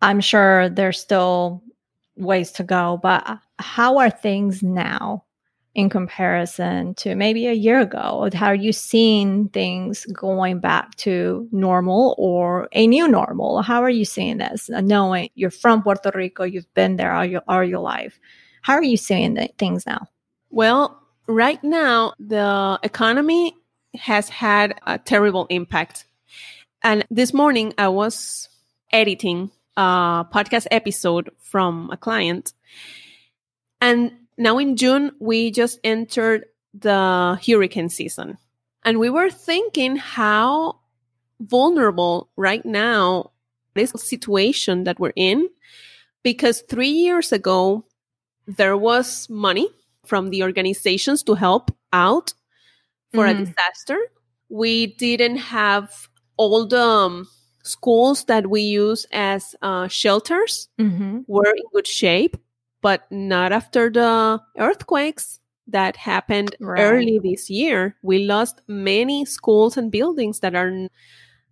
I'm 0.01 0.19
sure 0.19 0.67
there's 0.67 0.99
still 0.99 1.63
ways 2.17 2.51
to 2.53 2.63
go, 2.63 2.99
but 3.01 3.39
how 3.59 3.99
are 3.99 4.09
things 4.09 4.61
now? 4.61 5.23
In 5.73 5.89
comparison 5.89 6.93
to 6.95 7.15
maybe 7.15 7.47
a 7.47 7.53
year 7.53 7.79
ago? 7.79 8.29
How 8.33 8.47
are 8.47 8.55
you 8.55 8.73
seeing 8.73 9.49
things 9.49 10.05
going 10.07 10.59
back 10.59 10.95
to 10.97 11.47
normal 11.51 12.15
or 12.17 12.67
a 12.73 12.87
new 12.87 13.07
normal? 13.07 13.61
How 13.61 13.81
are 13.81 13.89
you 13.89 14.05
seeing 14.05 14.37
this? 14.37 14.69
Uh, 14.69 14.81
knowing 14.81 15.29
you're 15.35 15.49
from 15.49 15.81
Puerto 15.81 16.11
Rico, 16.13 16.43
you've 16.43 16.71
been 16.73 16.97
there 16.97 17.13
all 17.13 17.25
your, 17.25 17.41
all 17.47 17.63
your 17.63 17.79
life. 17.79 18.19
How 18.61 18.73
are 18.73 18.83
you 18.83 18.97
seeing 18.97 19.37
things 19.57 19.85
now? 19.85 20.07
Well, 20.49 21.01
right 21.27 21.63
now, 21.63 22.13
the 22.19 22.79
economy 22.83 23.55
has 23.95 24.29
had 24.29 24.79
a 24.85 24.97
terrible 24.97 25.47
impact. 25.49 26.05
And 26.83 27.05
this 27.09 27.33
morning, 27.33 27.73
I 27.77 27.87
was 27.87 28.49
editing 28.91 29.51
a 29.77 30.25
podcast 30.33 30.67
episode 30.69 31.29
from 31.39 31.89
a 31.91 31.97
client. 31.97 32.53
And 33.79 34.11
now 34.41 34.57
in 34.57 34.75
June, 34.75 35.11
we 35.19 35.51
just 35.51 35.79
entered 35.83 36.45
the 36.73 37.39
hurricane 37.45 37.89
season. 37.89 38.37
And 38.83 38.99
we 38.99 39.09
were 39.09 39.29
thinking 39.29 39.95
how 39.95 40.79
vulnerable 41.39 42.29
right 42.35 42.65
now 42.65 43.31
this 43.75 43.91
situation 43.91 44.83
that 44.85 44.99
we're 44.99 45.13
in 45.15 45.47
because 46.23 46.61
three 46.69 46.89
years 46.89 47.31
ago 47.31 47.85
there 48.47 48.77
was 48.77 49.29
money 49.29 49.69
from 50.05 50.29
the 50.29 50.43
organizations 50.43 51.23
to 51.23 51.35
help 51.35 51.71
out 51.93 52.33
for 53.13 53.25
mm. 53.25 53.31
a 53.31 53.45
disaster 53.45 53.97
we 54.49 54.87
didn't 54.87 55.37
have 55.37 56.09
all 56.37 56.67
the 56.67 56.81
um, 56.81 57.27
schools 57.63 58.25
that 58.25 58.49
we 58.49 58.61
use 58.61 59.05
as 59.11 59.55
uh, 59.61 59.87
shelters 59.87 60.67
mm-hmm. 60.79 61.19
were 61.27 61.45
in 61.55 61.63
good 61.73 61.87
shape 61.87 62.37
but 62.81 63.09
not 63.11 63.51
after 63.51 63.89
the 63.89 64.41
earthquakes 64.57 65.39
that 65.67 65.95
happened 65.95 66.55
right. 66.59 66.79
early 66.81 67.19
this 67.23 67.49
year. 67.49 67.95
We 68.01 68.25
lost 68.25 68.61
many 68.67 69.25
schools 69.25 69.77
and 69.77 69.91
buildings 69.91 70.39
that 70.39 70.55
are 70.55 70.87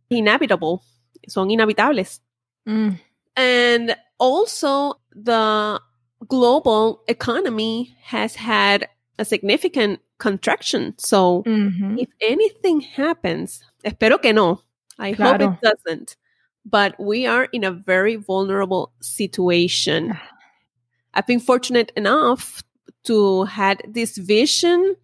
inhabitable, 0.10 0.84
son 1.28 1.50
inhabitables. 1.50 2.20
Mm. 2.68 3.00
And 3.36 3.96
also, 4.20 4.96
the 5.12 5.82
global 6.28 7.02
economy 7.08 7.96
has 8.02 8.36
had 8.36 8.88
a 9.18 9.26
significant 9.26 10.02
contraction. 10.18 10.96
So, 10.98 11.44
mm-hmm. 11.44 12.00
if 12.00 12.10
anything 12.22 12.82
happens, 12.82 13.64
espero 13.86 14.22
que 14.22 14.34
no, 14.34 14.62
I 14.98 15.14
claro. 15.14 15.48
hope 15.48 15.58
it 15.62 15.62
doesn't, 15.62 16.18
but 16.66 17.00
we 17.00 17.26
are 17.26 17.46
in 17.46 17.64
a 17.64 17.72
very 17.72 18.16
vulnerable 18.18 18.92
situation. 19.00 20.18
I've 21.14 21.28
been 21.28 21.40
fortunate 21.40 21.92
enough 21.96 22.64
to 23.06 23.44
had 23.46 23.82
this 23.88 24.18
vision 24.18 24.96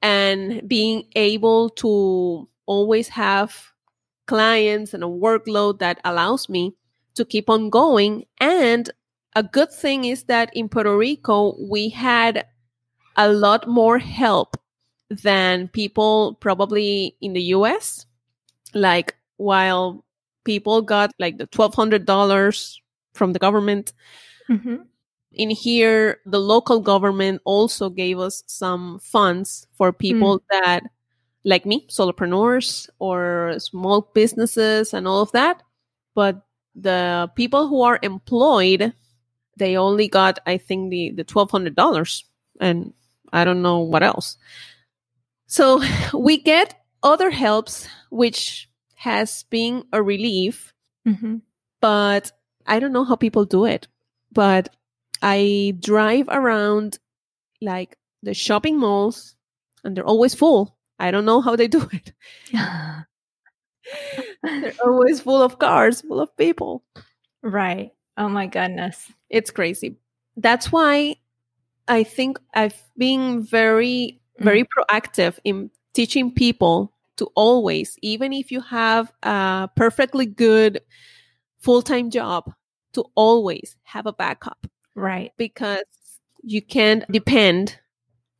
and 0.00 0.66
being 0.68 1.04
able 1.14 1.70
to 1.70 2.48
always 2.66 3.08
have 3.08 3.72
clients 4.26 4.94
and 4.94 5.02
a 5.02 5.06
workload 5.06 5.78
that 5.78 6.00
allows 6.04 6.48
me 6.48 6.74
to 7.14 7.24
keep 7.24 7.48
on 7.48 7.70
going. 7.70 8.24
And 8.40 8.90
a 9.34 9.42
good 9.42 9.72
thing 9.72 10.04
is 10.04 10.24
that 10.24 10.50
in 10.54 10.68
Puerto 10.68 10.96
Rico, 10.96 11.56
we 11.58 11.88
had 11.88 12.46
a 13.16 13.32
lot 13.32 13.68
more 13.68 13.98
help 13.98 14.56
than 15.08 15.68
people 15.68 16.34
probably 16.40 17.16
in 17.20 17.32
the 17.34 17.42
US. 17.56 18.06
Like, 18.74 19.16
while 19.36 20.04
people 20.44 20.82
got 20.82 21.12
like 21.18 21.38
the 21.38 21.46
$1,200 21.46 22.78
from 23.12 23.32
the 23.32 23.38
government, 23.38 23.92
mm-hmm 24.48 24.82
in 25.34 25.50
here, 25.50 26.18
the 26.26 26.40
local 26.40 26.80
government 26.80 27.40
also 27.44 27.88
gave 27.88 28.18
us 28.18 28.42
some 28.46 28.98
funds 29.00 29.66
for 29.76 29.92
people 29.92 30.40
mm. 30.40 30.42
that, 30.50 30.82
like 31.44 31.66
me, 31.66 31.86
solopreneurs 31.88 32.88
or 32.98 33.54
small 33.58 34.10
businesses 34.14 34.92
and 34.92 35.08
all 35.08 35.22
of 35.22 35.32
that. 35.32 35.62
But 36.14 36.42
the 36.74 37.30
people 37.34 37.68
who 37.68 37.82
are 37.82 37.98
employed, 38.02 38.92
they 39.56 39.76
only 39.76 40.08
got, 40.08 40.38
I 40.46 40.58
think, 40.58 40.90
the, 40.90 41.12
the 41.12 41.24
$1,200 41.24 42.24
and 42.60 42.92
I 43.32 43.44
don't 43.44 43.62
know 43.62 43.78
what 43.78 44.02
else. 44.02 44.36
So 45.46 45.82
we 46.14 46.38
get 46.38 46.74
other 47.02 47.30
helps, 47.30 47.88
which 48.10 48.68
has 48.94 49.44
been 49.44 49.84
a 49.92 50.02
relief, 50.02 50.72
mm-hmm. 51.06 51.38
but 51.80 52.30
I 52.66 52.78
don't 52.78 52.92
know 52.92 53.04
how 53.04 53.16
people 53.16 53.44
do 53.44 53.64
it. 53.64 53.88
But 54.30 54.68
I 55.22 55.74
drive 55.78 56.28
around 56.28 56.98
like 57.60 57.96
the 58.22 58.34
shopping 58.34 58.78
malls 58.78 59.36
and 59.84 59.96
they're 59.96 60.04
always 60.04 60.34
full. 60.34 60.76
I 60.98 61.10
don't 61.10 61.24
know 61.24 61.40
how 61.40 61.56
they 61.56 61.68
do 61.68 61.88
it. 61.92 62.12
they're 64.42 64.74
always 64.84 65.20
full 65.20 65.42
of 65.42 65.58
cars, 65.58 66.02
full 66.02 66.20
of 66.20 66.36
people. 66.36 66.84
Right. 67.42 67.92
Oh 68.16 68.28
my 68.28 68.46
goodness. 68.46 69.10
It's 69.30 69.50
crazy. 69.50 69.96
That's 70.36 70.70
why 70.70 71.16
I 71.88 72.04
think 72.04 72.38
I've 72.54 72.80
been 72.96 73.42
very, 73.42 74.20
very 74.38 74.64
mm. 74.64 74.68
proactive 74.76 75.38
in 75.44 75.70
teaching 75.94 76.32
people 76.32 76.92
to 77.16 77.26
always, 77.34 77.96
even 78.02 78.32
if 78.32 78.50
you 78.50 78.60
have 78.60 79.12
a 79.22 79.68
perfectly 79.76 80.26
good 80.26 80.80
full 81.60 81.82
time 81.82 82.10
job, 82.10 82.52
to 82.94 83.04
always 83.14 83.76
have 83.84 84.06
a 84.06 84.12
backup. 84.12 84.66
Right. 84.94 85.32
Because 85.36 85.82
you 86.42 86.62
can't 86.62 87.04
depend 87.10 87.78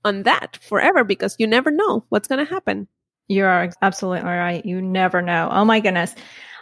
on 0.04 0.24
that 0.24 0.58
forever 0.62 1.04
because 1.04 1.36
you 1.38 1.46
never 1.46 1.70
know 1.70 2.04
what's 2.08 2.28
going 2.28 2.44
to 2.44 2.50
happen. 2.50 2.88
You 3.28 3.44
are 3.44 3.70
absolutely 3.82 4.28
right. 4.28 4.64
You 4.64 4.82
never 4.82 5.22
know. 5.22 5.48
Oh 5.52 5.64
my 5.64 5.80
goodness. 5.80 6.14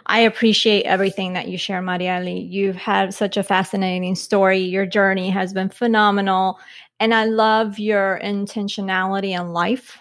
I 0.07 0.21
appreciate 0.21 0.83
everything 0.83 1.33
that 1.33 1.47
you 1.47 1.57
share, 1.57 1.81
Mariely. 1.81 2.49
You've 2.49 2.75
had 2.75 3.13
such 3.13 3.37
a 3.37 3.43
fascinating 3.43 4.15
story. 4.15 4.59
Your 4.59 4.85
journey 4.85 5.29
has 5.29 5.53
been 5.53 5.69
phenomenal. 5.69 6.59
And 6.99 7.13
I 7.13 7.25
love 7.25 7.79
your 7.79 8.19
intentionality 8.23 9.39
in 9.39 9.53
life 9.53 9.97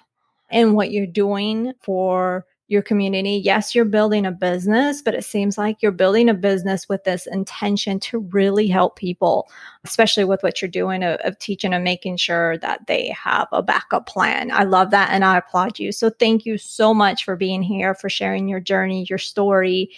and 0.51 0.75
what 0.75 0.91
you're 0.91 1.07
doing 1.07 1.73
for 1.81 2.47
your 2.71 2.83
community. 2.83 3.33
Yes, 3.33 3.75
you're 3.75 3.85
building 3.85 4.25
a 4.25 4.31
business, 4.31 5.03
but 5.03 5.15
it 5.15 5.25
seems 5.25 5.59
like 5.59 5.83
you're 5.83 5.91
building 5.91 6.29
a 6.29 6.35
business 6.35 6.89
with 6.89 7.03
this 7.03 7.27
intention 7.27 7.99
to 7.99 8.21
really 8.21 8.69
help 8.69 8.95
people, 8.95 9.49
especially 9.83 10.23
with 10.23 10.41
what 10.45 10.63
you're 10.63 10.71
doing 10.71 11.03
of, 11.03 11.19
of, 11.25 11.37
teaching 11.41 11.75
and 11.75 11.83
making 11.83 12.17
sure 12.17 12.59
that 12.59 12.87
they 12.87 13.09
have 13.09 13.49
a 13.51 13.61
backup 13.61 14.07
plan. 14.07 14.53
I 14.53 14.63
love 14.63 14.93
that 14.93 15.11
and 15.11 15.25
I 15.25 15.39
applaud 15.39 15.81
you. 15.81 15.91
So 15.91 16.11
thank 16.11 16.47
you 16.47 16.59
so 16.59 16.95
much 16.95 17.25
for 17.25 17.35
being 17.35 17.61
here, 17.61 17.93
for 17.93 18.09
sharing 18.09 18.47
your 18.47 18.61
journey, 18.61 19.05
your 19.11 19.19
story, 19.19 19.91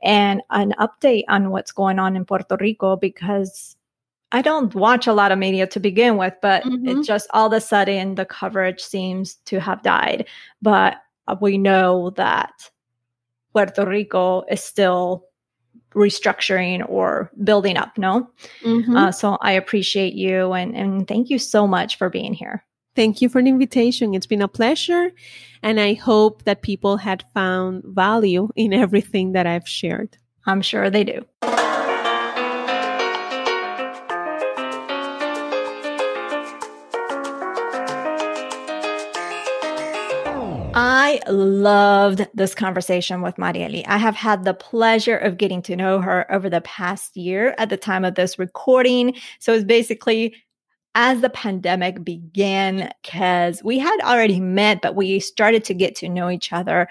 and 0.00 0.40
an 0.50 0.72
update 0.78 1.24
on 1.28 1.50
what's 1.50 1.72
going 1.72 1.98
on 1.98 2.14
in 2.14 2.24
Puerto 2.24 2.56
Rico 2.60 2.94
because 2.94 3.76
I 4.30 4.42
don't 4.42 4.72
watch 4.76 5.08
a 5.08 5.12
lot 5.12 5.32
of 5.32 5.38
media 5.38 5.66
to 5.66 5.80
begin 5.80 6.16
with, 6.16 6.34
but 6.40 6.62
mm-hmm. 6.62 6.86
it 7.00 7.04
just 7.04 7.26
all 7.34 7.48
of 7.48 7.52
a 7.52 7.60
sudden 7.60 8.14
the 8.14 8.24
coverage 8.24 8.80
seems 8.80 9.34
to 9.46 9.58
have 9.58 9.82
died. 9.82 10.28
But 10.62 10.98
we 11.40 11.58
know 11.58 12.10
that 12.10 12.52
Puerto 13.52 13.86
Rico 13.86 14.42
is 14.50 14.62
still 14.62 15.26
restructuring 15.94 16.88
or 16.88 17.30
building 17.42 17.76
up, 17.76 17.98
no? 17.98 18.30
Mm-hmm. 18.62 18.96
Uh, 18.96 19.12
so 19.12 19.38
I 19.40 19.52
appreciate 19.52 20.14
you 20.14 20.52
and, 20.52 20.76
and 20.76 21.08
thank 21.08 21.30
you 21.30 21.38
so 21.38 21.66
much 21.66 21.98
for 21.98 22.08
being 22.08 22.32
here. 22.32 22.64
Thank 22.96 23.22
you 23.22 23.28
for 23.28 23.42
the 23.42 23.48
invitation. 23.48 24.14
It's 24.14 24.26
been 24.26 24.42
a 24.42 24.48
pleasure. 24.48 25.10
And 25.62 25.80
I 25.80 25.94
hope 25.94 26.44
that 26.44 26.62
people 26.62 26.96
had 26.96 27.24
found 27.34 27.82
value 27.84 28.48
in 28.56 28.72
everything 28.72 29.32
that 29.32 29.46
I've 29.46 29.68
shared. 29.68 30.16
I'm 30.46 30.62
sure 30.62 30.90
they 30.90 31.04
do. 31.04 31.24
I 41.10 41.20
loved 41.28 42.28
this 42.34 42.54
conversation 42.54 43.20
with 43.20 43.36
Mariely. 43.36 43.84
I 43.84 43.98
have 43.98 44.14
had 44.14 44.44
the 44.44 44.54
pleasure 44.54 45.16
of 45.16 45.38
getting 45.38 45.60
to 45.62 45.74
know 45.74 46.00
her 46.00 46.30
over 46.30 46.48
the 46.48 46.60
past 46.60 47.16
year 47.16 47.52
at 47.58 47.68
the 47.68 47.76
time 47.76 48.04
of 48.04 48.14
this 48.14 48.38
recording. 48.38 49.16
So 49.40 49.52
it's 49.52 49.64
basically 49.64 50.36
as 50.94 51.20
the 51.20 51.30
pandemic 51.30 52.02
began, 52.04 52.92
because 53.02 53.62
we 53.62 53.78
had 53.78 53.98
already 54.02 54.40
met, 54.40 54.82
but 54.82 54.96
we 54.96 55.20
started 55.20 55.64
to 55.64 55.74
get 55.74 55.94
to 55.96 56.08
know 56.08 56.28
each 56.30 56.52
other 56.52 56.88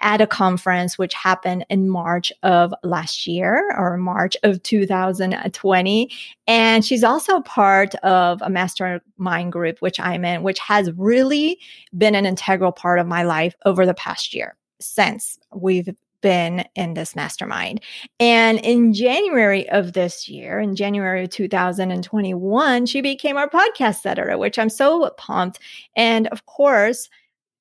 at 0.00 0.20
a 0.20 0.26
conference 0.26 0.98
which 0.98 1.14
happened 1.14 1.64
in 1.68 1.88
March 1.88 2.32
of 2.42 2.74
last 2.82 3.26
year 3.26 3.72
or 3.78 3.96
March 3.96 4.36
of 4.42 4.62
2020. 4.62 6.10
And 6.46 6.84
she's 6.84 7.04
also 7.04 7.40
part 7.40 7.94
of 7.96 8.42
a 8.42 8.50
mastermind 8.50 9.52
group, 9.52 9.78
which 9.80 10.00
I'm 10.00 10.24
in, 10.24 10.42
which 10.42 10.58
has 10.58 10.90
really 10.92 11.60
been 11.96 12.14
an 12.14 12.26
integral 12.26 12.72
part 12.72 12.98
of 12.98 13.06
my 13.06 13.22
life 13.22 13.54
over 13.64 13.86
the 13.86 13.94
past 13.94 14.34
year 14.34 14.56
since 14.80 15.38
we've 15.54 15.88
been 16.22 16.64
in 16.74 16.94
this 16.94 17.14
mastermind. 17.14 17.80
And 18.18 18.58
in 18.60 18.94
January 18.94 19.68
of 19.68 19.92
this 19.92 20.28
year, 20.28 20.58
in 20.58 20.74
January 20.74 21.24
of 21.24 21.30
2021, 21.30 22.86
she 22.86 23.00
became 23.02 23.36
our 23.36 23.50
podcast 23.50 24.06
editor, 24.06 24.38
which 24.38 24.58
I'm 24.58 24.70
so 24.70 25.10
pumped. 25.18 25.58
And 25.94 26.28
of 26.28 26.46
course, 26.46 27.10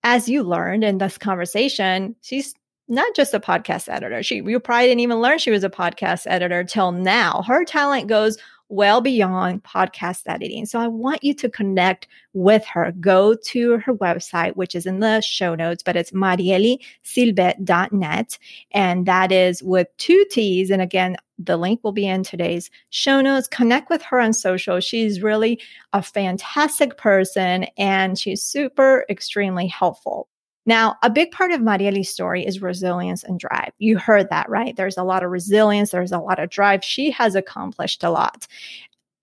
as 0.03 0.30
you 0.30 0.43
learned 0.43 0.84
in 0.84 0.97
this 0.97 1.18
conversation, 1.18 2.16
she's 2.22 2.55
not 2.88 3.16
just 3.16 3.34
a 3.34 3.39
podcast 3.39 3.88
editor. 3.89 4.22
She 4.24 4.38
you 4.38 4.59
probably 4.59 4.88
didn't 4.88 4.99
even 5.01 5.22
learn 5.22 5.38
she 5.38 5.51
was 5.51 5.64
a 5.64 5.70
podcast 5.70 6.24
editor 6.28 6.64
till 6.64 6.91
now. 6.91 7.43
Her 7.47 7.64
talent 7.64 8.07
goes 8.07 8.38
well 8.72 9.01
beyond 9.01 9.63
podcast 9.63 10.24
editing. 10.26 10.65
So 10.65 10.80
I 10.80 10.88
want 10.88 11.24
you 11.24 11.36
to 11.36 11.47
connect 11.49 12.07
with 12.34 12.65
her. 12.65 12.91
Go 12.99 13.36
to 13.36 13.78
her 13.80 13.93
website, 13.93 14.55
which 14.55 14.74
is 14.74 14.86
in 14.86 15.01
the 15.01 15.19
show 15.22 15.55
notes, 15.55 15.84
but 15.84 15.95
it's 15.95 16.11
marielysylvette.net. 16.11 18.39
And 18.72 19.05
that 19.05 19.32
is 19.32 19.61
with 19.61 19.88
two 19.97 20.26
T's. 20.32 20.72
And 20.72 20.82
again, 20.82 21.17
the 21.38 21.57
link 21.57 21.84
will 21.84 21.91
be 21.91 22.07
in 22.07 22.24
today's 22.24 22.72
show 22.89 23.22
notes. 23.22 23.47
Connect 23.47 23.89
with 23.89 24.01
her 24.03 24.19
on 24.19 24.34
social. 24.34 24.80
She's 24.80 25.22
really 25.22 25.59
a 25.93 26.01
fantastic 26.01 26.97
person 26.97 27.65
and 27.78 28.17
she's 28.17 28.41
super, 28.41 29.05
extremely 29.09 29.67
helpful. 29.67 30.28
Now, 30.66 30.97
a 31.01 31.09
big 31.09 31.32
part 31.32 31.51
of 31.51 31.62
Mariely's 31.62 32.09
story 32.09 32.45
is 32.45 32.62
resilience 32.62 33.24
and 33.24 33.39
drive. 33.39 33.72
You 33.80 33.97
heard 33.97 34.30
that, 34.30 34.49
right? 34.49 34.76
There's 34.76 34.97
a 34.97 35.03
lot 35.03 35.24
of 35.24 35.32
resilience, 35.32 35.91
there's 35.91 36.12
a 36.12 36.20
lot 36.20 36.39
of 36.39 36.49
drive. 36.49 36.84
She 36.84 37.12
has 37.12 37.36
accomplished 37.36 38.03
a 38.03 38.12
lot. 38.12 38.47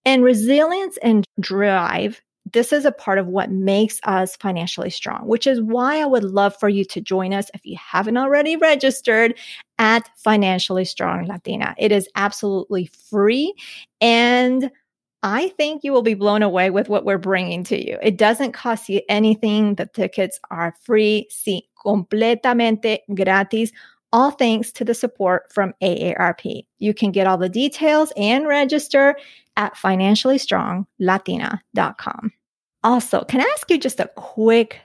And 0.05 0.25
resilience 0.25 0.99
and 1.03 1.25
drive, 1.39 2.21
this 2.53 2.73
is 2.73 2.85
a 2.85 2.93
part 2.93 3.19
of 3.19 3.27
what 3.27 3.51
makes 3.51 4.01
us 4.05 4.37
financially 4.37 4.91
strong, 4.91 5.27
which 5.27 5.47
is 5.47 5.61
why 5.61 6.01
I 6.01 6.07
would 6.07 6.25
love 6.25 6.57
for 6.59 6.69
you 6.69 6.85
to 6.87 7.01
join 7.01 7.33
us 7.35 7.51
if 7.55 7.65
you 7.65 7.77
haven't 7.77 8.17
already 8.17 8.57
registered 8.57 9.39
at 9.79 10.09
Financially 10.17 10.85
Strong 10.85 11.27
Latina. 11.27 11.75
It 11.79 11.93
is 11.93 12.09
absolutely 12.15 12.87
free 13.11 13.55
and 14.01 14.71
I 15.23 15.49
think 15.51 15.83
you 15.83 15.93
will 15.93 16.03
be 16.03 16.15
blown 16.15 16.43
away 16.43 16.71
with 16.71 16.89
what 16.89 17.05
we're 17.05 17.19
bringing 17.19 17.65
to 17.65 17.77
you. 17.77 17.99
It 18.03 18.17
doesn't 18.17 18.53
cost 18.53 18.89
you 18.89 19.03
anything. 19.09 19.75
The 19.75 19.87
tickets 19.87 20.39
are 20.51 20.75
free, 20.83 21.29
sí, 21.31 21.63
completamente 21.85 23.01
gratis, 23.15 23.73
all 24.13 24.31
thanks 24.31 24.71
to 24.73 24.85
the 24.85 24.95
support 24.95 25.53
from 25.53 25.75
AARP. 25.83 26.65
You 26.79 26.95
can 26.95 27.11
get 27.11 27.27
all 27.27 27.37
the 27.37 27.49
details 27.49 28.13
and 28.17 28.47
register 28.47 29.17
at 29.57 29.75
financiallystronglatina.com. 29.75 32.33
Also, 32.85 33.25
can 33.25 33.41
I 33.41 33.53
ask 33.55 33.69
you 33.71 33.79
just 33.79 33.99
a 34.01 34.11
quick 34.15 34.81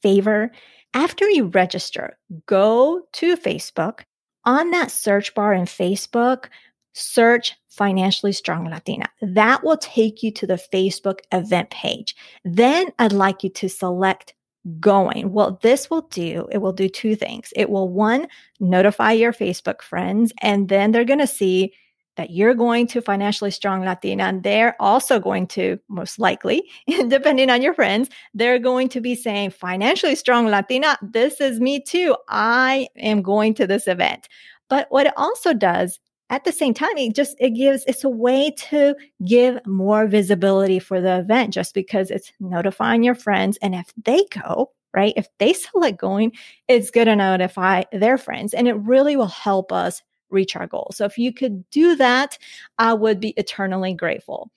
favor? 0.00 0.50
After 0.94 1.28
you 1.28 1.46
register, 1.46 2.16
go 2.46 3.02
to 3.12 3.36
Facebook. 3.36 4.00
On 4.46 4.70
that 4.72 4.90
search 4.90 5.34
bar 5.34 5.54
in 5.54 5.64
Facebook, 5.64 6.48
search 6.94 7.54
financially 7.68 8.32
strong 8.32 8.64
Latina. 8.70 9.06
That 9.20 9.62
will 9.62 9.76
take 9.76 10.22
you 10.22 10.30
to 10.32 10.46
the 10.46 10.62
Facebook 10.72 11.18
event 11.32 11.70
page. 11.70 12.16
Then 12.44 12.90
I'd 12.98 13.12
like 13.12 13.44
you 13.44 13.50
to 13.50 13.68
select 13.68 14.34
going. 14.80 15.32
Well, 15.32 15.58
this 15.62 15.90
will 15.90 16.02
do, 16.02 16.48
it 16.50 16.58
will 16.58 16.72
do 16.72 16.88
two 16.88 17.16
things. 17.16 17.52
It 17.54 17.68
will 17.68 17.88
one, 17.88 18.28
notify 18.60 19.12
your 19.12 19.32
Facebook 19.32 19.82
friends, 19.82 20.32
and 20.40 20.68
then 20.68 20.92
they're 20.92 21.04
going 21.04 21.18
to 21.18 21.26
see 21.26 21.74
that 22.16 22.30
you're 22.30 22.54
going 22.54 22.86
to 22.86 23.00
financially 23.00 23.50
strong 23.50 23.84
Latina 23.84 24.22
and 24.22 24.44
they're 24.44 24.76
also 24.80 25.18
going 25.18 25.48
to 25.48 25.78
most 25.88 26.18
likely, 26.18 26.62
depending 27.08 27.50
on 27.50 27.60
your 27.60 27.74
friends, 27.74 28.08
they're 28.34 28.60
going 28.60 28.88
to 28.88 29.00
be 29.00 29.16
saying 29.16 29.50
financially 29.50 30.14
strong 30.14 30.46
Latina. 30.46 30.96
This 31.02 31.40
is 31.40 31.58
me 31.58 31.80
too. 31.80 32.16
I 32.28 32.86
am 32.96 33.20
going 33.20 33.52
to 33.54 33.66
this 33.66 33.88
event. 33.88 34.28
But 34.68 34.86
what 34.90 35.06
it 35.06 35.14
also 35.16 35.52
does 35.52 35.98
at 36.30 36.44
the 36.44 36.52
same 36.52 36.74
time 36.74 36.96
it 36.96 37.14
just 37.14 37.36
it 37.38 37.50
gives 37.50 37.84
it's 37.86 38.04
a 38.04 38.08
way 38.08 38.50
to 38.56 38.94
give 39.26 39.58
more 39.66 40.06
visibility 40.06 40.78
for 40.78 41.00
the 41.00 41.18
event 41.18 41.52
just 41.52 41.74
because 41.74 42.10
it's 42.10 42.32
notifying 42.40 43.02
your 43.02 43.14
friends 43.14 43.58
and 43.62 43.74
if 43.74 43.92
they 44.04 44.24
go 44.30 44.70
right 44.94 45.14
if 45.16 45.28
they 45.38 45.52
select 45.52 45.98
going 45.98 46.32
it's 46.68 46.90
going 46.90 47.06
to 47.06 47.16
notify 47.16 47.82
their 47.92 48.18
friends 48.18 48.54
and 48.54 48.68
it 48.68 48.74
really 48.74 49.16
will 49.16 49.26
help 49.26 49.72
us 49.72 50.02
reach 50.30 50.56
our 50.56 50.66
goal 50.66 50.90
so 50.92 51.04
if 51.04 51.18
you 51.18 51.32
could 51.32 51.68
do 51.70 51.94
that 51.96 52.38
i 52.78 52.92
would 52.92 53.20
be 53.20 53.34
eternally 53.36 53.94
grateful 53.94 54.50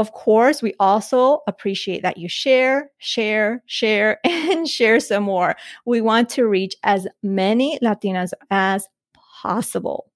of 0.00 0.12
course, 0.12 0.62
we 0.62 0.72
also 0.80 1.40
appreciate 1.46 2.02
that 2.04 2.16
you 2.16 2.26
share, 2.26 2.90
share, 2.96 3.62
share, 3.66 4.18
and 4.24 4.66
share 4.66 4.98
some 4.98 5.24
more. 5.24 5.56
We 5.84 6.00
want 6.00 6.30
to 6.30 6.46
reach 6.46 6.74
as 6.84 7.06
many 7.22 7.78
Latinas 7.80 8.32
as 8.50 8.88
possible. 9.42 10.09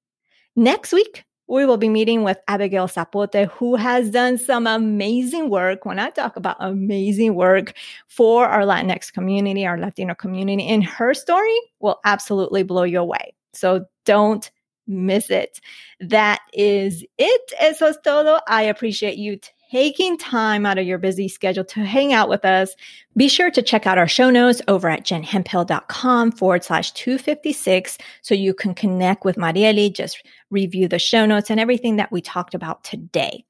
Next 0.57 0.92
week, 0.92 1.24
we 1.46 1.66
will 1.66 1.76
be 1.76 1.88
meeting 1.88 2.22
with 2.22 2.38
Abigail 2.48 2.88
Zapote, 2.88 3.48
who 3.50 3.76
has 3.76 4.11
done 4.11 4.38
some 4.38 4.66
amazing 4.66 5.50
work. 5.50 5.84
When 5.84 5.98
I 5.98 6.11
talk 6.11 6.36
about 6.36 6.57
amazing 6.61 7.34
work 7.34 7.74
for 8.09 8.46
our 8.46 8.62
Latinx 8.62 9.12
community, 9.12 9.66
our 9.66 9.78
Latino 9.78 10.14
community, 10.14 10.66
and 10.66 10.84
her 10.84 11.12
story 11.12 11.59
will 11.80 12.00
absolutely 12.05 12.62
blow 12.62 12.84
you 12.84 13.00
away. 13.00 13.34
So 13.52 13.84
don't 14.05 14.50
miss 14.86 15.30
it. 15.30 15.61
That 16.00 16.40
is 16.52 17.05
it. 17.18 17.52
Eso 17.61 17.86
es 17.86 17.96
todo. 18.02 18.40
I 18.48 18.62
appreciate 18.62 19.16
you 19.18 19.38
taking 19.75 20.16
time 20.16 20.64
out 20.64 20.79
of 20.79 20.87
your 20.87 20.99
busy 20.99 21.27
schedule 21.27 21.64
to 21.64 21.81
hang 21.81 22.12
out 22.12 22.29
with 22.29 22.45
us. 22.45 22.77
Be 23.16 23.27
sure 23.27 23.51
to 23.51 23.61
check 23.61 23.89
out 23.89 23.99
our 23.99 24.07
show 24.07 24.31
notes 24.31 24.62
over 24.68 24.89
at 24.89 25.05
jenhemphill.com 25.05 26.31
forward 26.31 26.62
slash 26.62 26.93
256 26.93 27.99
so 28.22 28.37
you 28.37 28.55
can 28.55 28.72
connect 28.72 29.25
with 29.25 29.35
Mariely, 29.35 29.93
just 29.93 30.25
review 30.49 30.87
the 30.87 31.01
show 31.01 31.27
notes 31.27 31.51
and 31.51 31.59
everything 31.59 31.97
that 31.97 32.12
we 32.12 32.20
talked 32.20 32.55
about 32.55 32.85
today. 32.85 33.45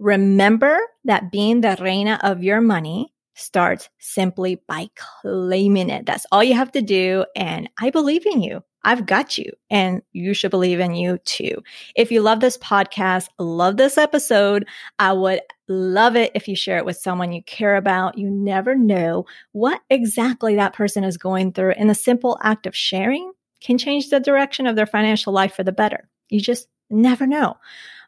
Remember 0.00 0.80
that 1.04 1.30
being 1.30 1.60
the 1.60 1.76
reina 1.80 2.18
of 2.24 2.42
your 2.42 2.60
money 2.60 3.14
starts 3.38 3.88
simply 3.98 4.62
by 4.66 4.88
claiming 5.22 5.90
it. 5.90 6.06
That's 6.06 6.26
all 6.32 6.42
you 6.42 6.54
have 6.54 6.72
to 6.72 6.82
do. 6.82 7.24
And 7.36 7.68
I 7.80 7.90
believe 7.90 8.26
in 8.26 8.42
you. 8.42 8.62
I've 8.84 9.06
got 9.06 9.36
you 9.36 9.52
and 9.70 10.02
you 10.12 10.34
should 10.34 10.50
believe 10.50 10.80
in 10.80 10.94
you 10.94 11.18
too. 11.18 11.62
If 11.96 12.12
you 12.12 12.22
love 12.22 12.40
this 12.40 12.56
podcast, 12.56 13.28
love 13.38 13.76
this 13.76 13.98
episode, 13.98 14.66
I 14.98 15.12
would 15.12 15.40
love 15.66 16.16
it 16.16 16.32
if 16.34 16.48
you 16.48 16.54
share 16.54 16.78
it 16.78 16.84
with 16.84 16.96
someone 16.96 17.32
you 17.32 17.42
care 17.42 17.76
about. 17.76 18.16
You 18.16 18.30
never 18.30 18.74
know 18.74 19.26
what 19.52 19.80
exactly 19.90 20.54
that 20.56 20.74
person 20.74 21.04
is 21.04 21.18
going 21.18 21.52
through. 21.52 21.72
And 21.72 21.90
the 21.90 21.94
simple 21.94 22.38
act 22.42 22.66
of 22.66 22.76
sharing 22.76 23.32
can 23.60 23.78
change 23.78 24.10
the 24.10 24.20
direction 24.20 24.66
of 24.66 24.76
their 24.76 24.86
financial 24.86 25.32
life 25.32 25.54
for 25.54 25.64
the 25.64 25.72
better. 25.72 26.08
You 26.28 26.40
just 26.40 26.68
never 26.88 27.26
know. 27.26 27.56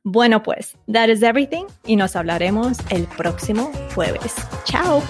Bueno, 0.05 0.43
pues, 0.43 0.77
that 0.91 1.09
is 1.11 1.23
everything 1.23 1.67
y 1.85 1.97
nos 1.97 2.17
hablaremos 2.17 2.79
el 2.89 3.07
próximo 3.07 3.71
jueves. 3.95 4.35
Chao. 4.65 5.03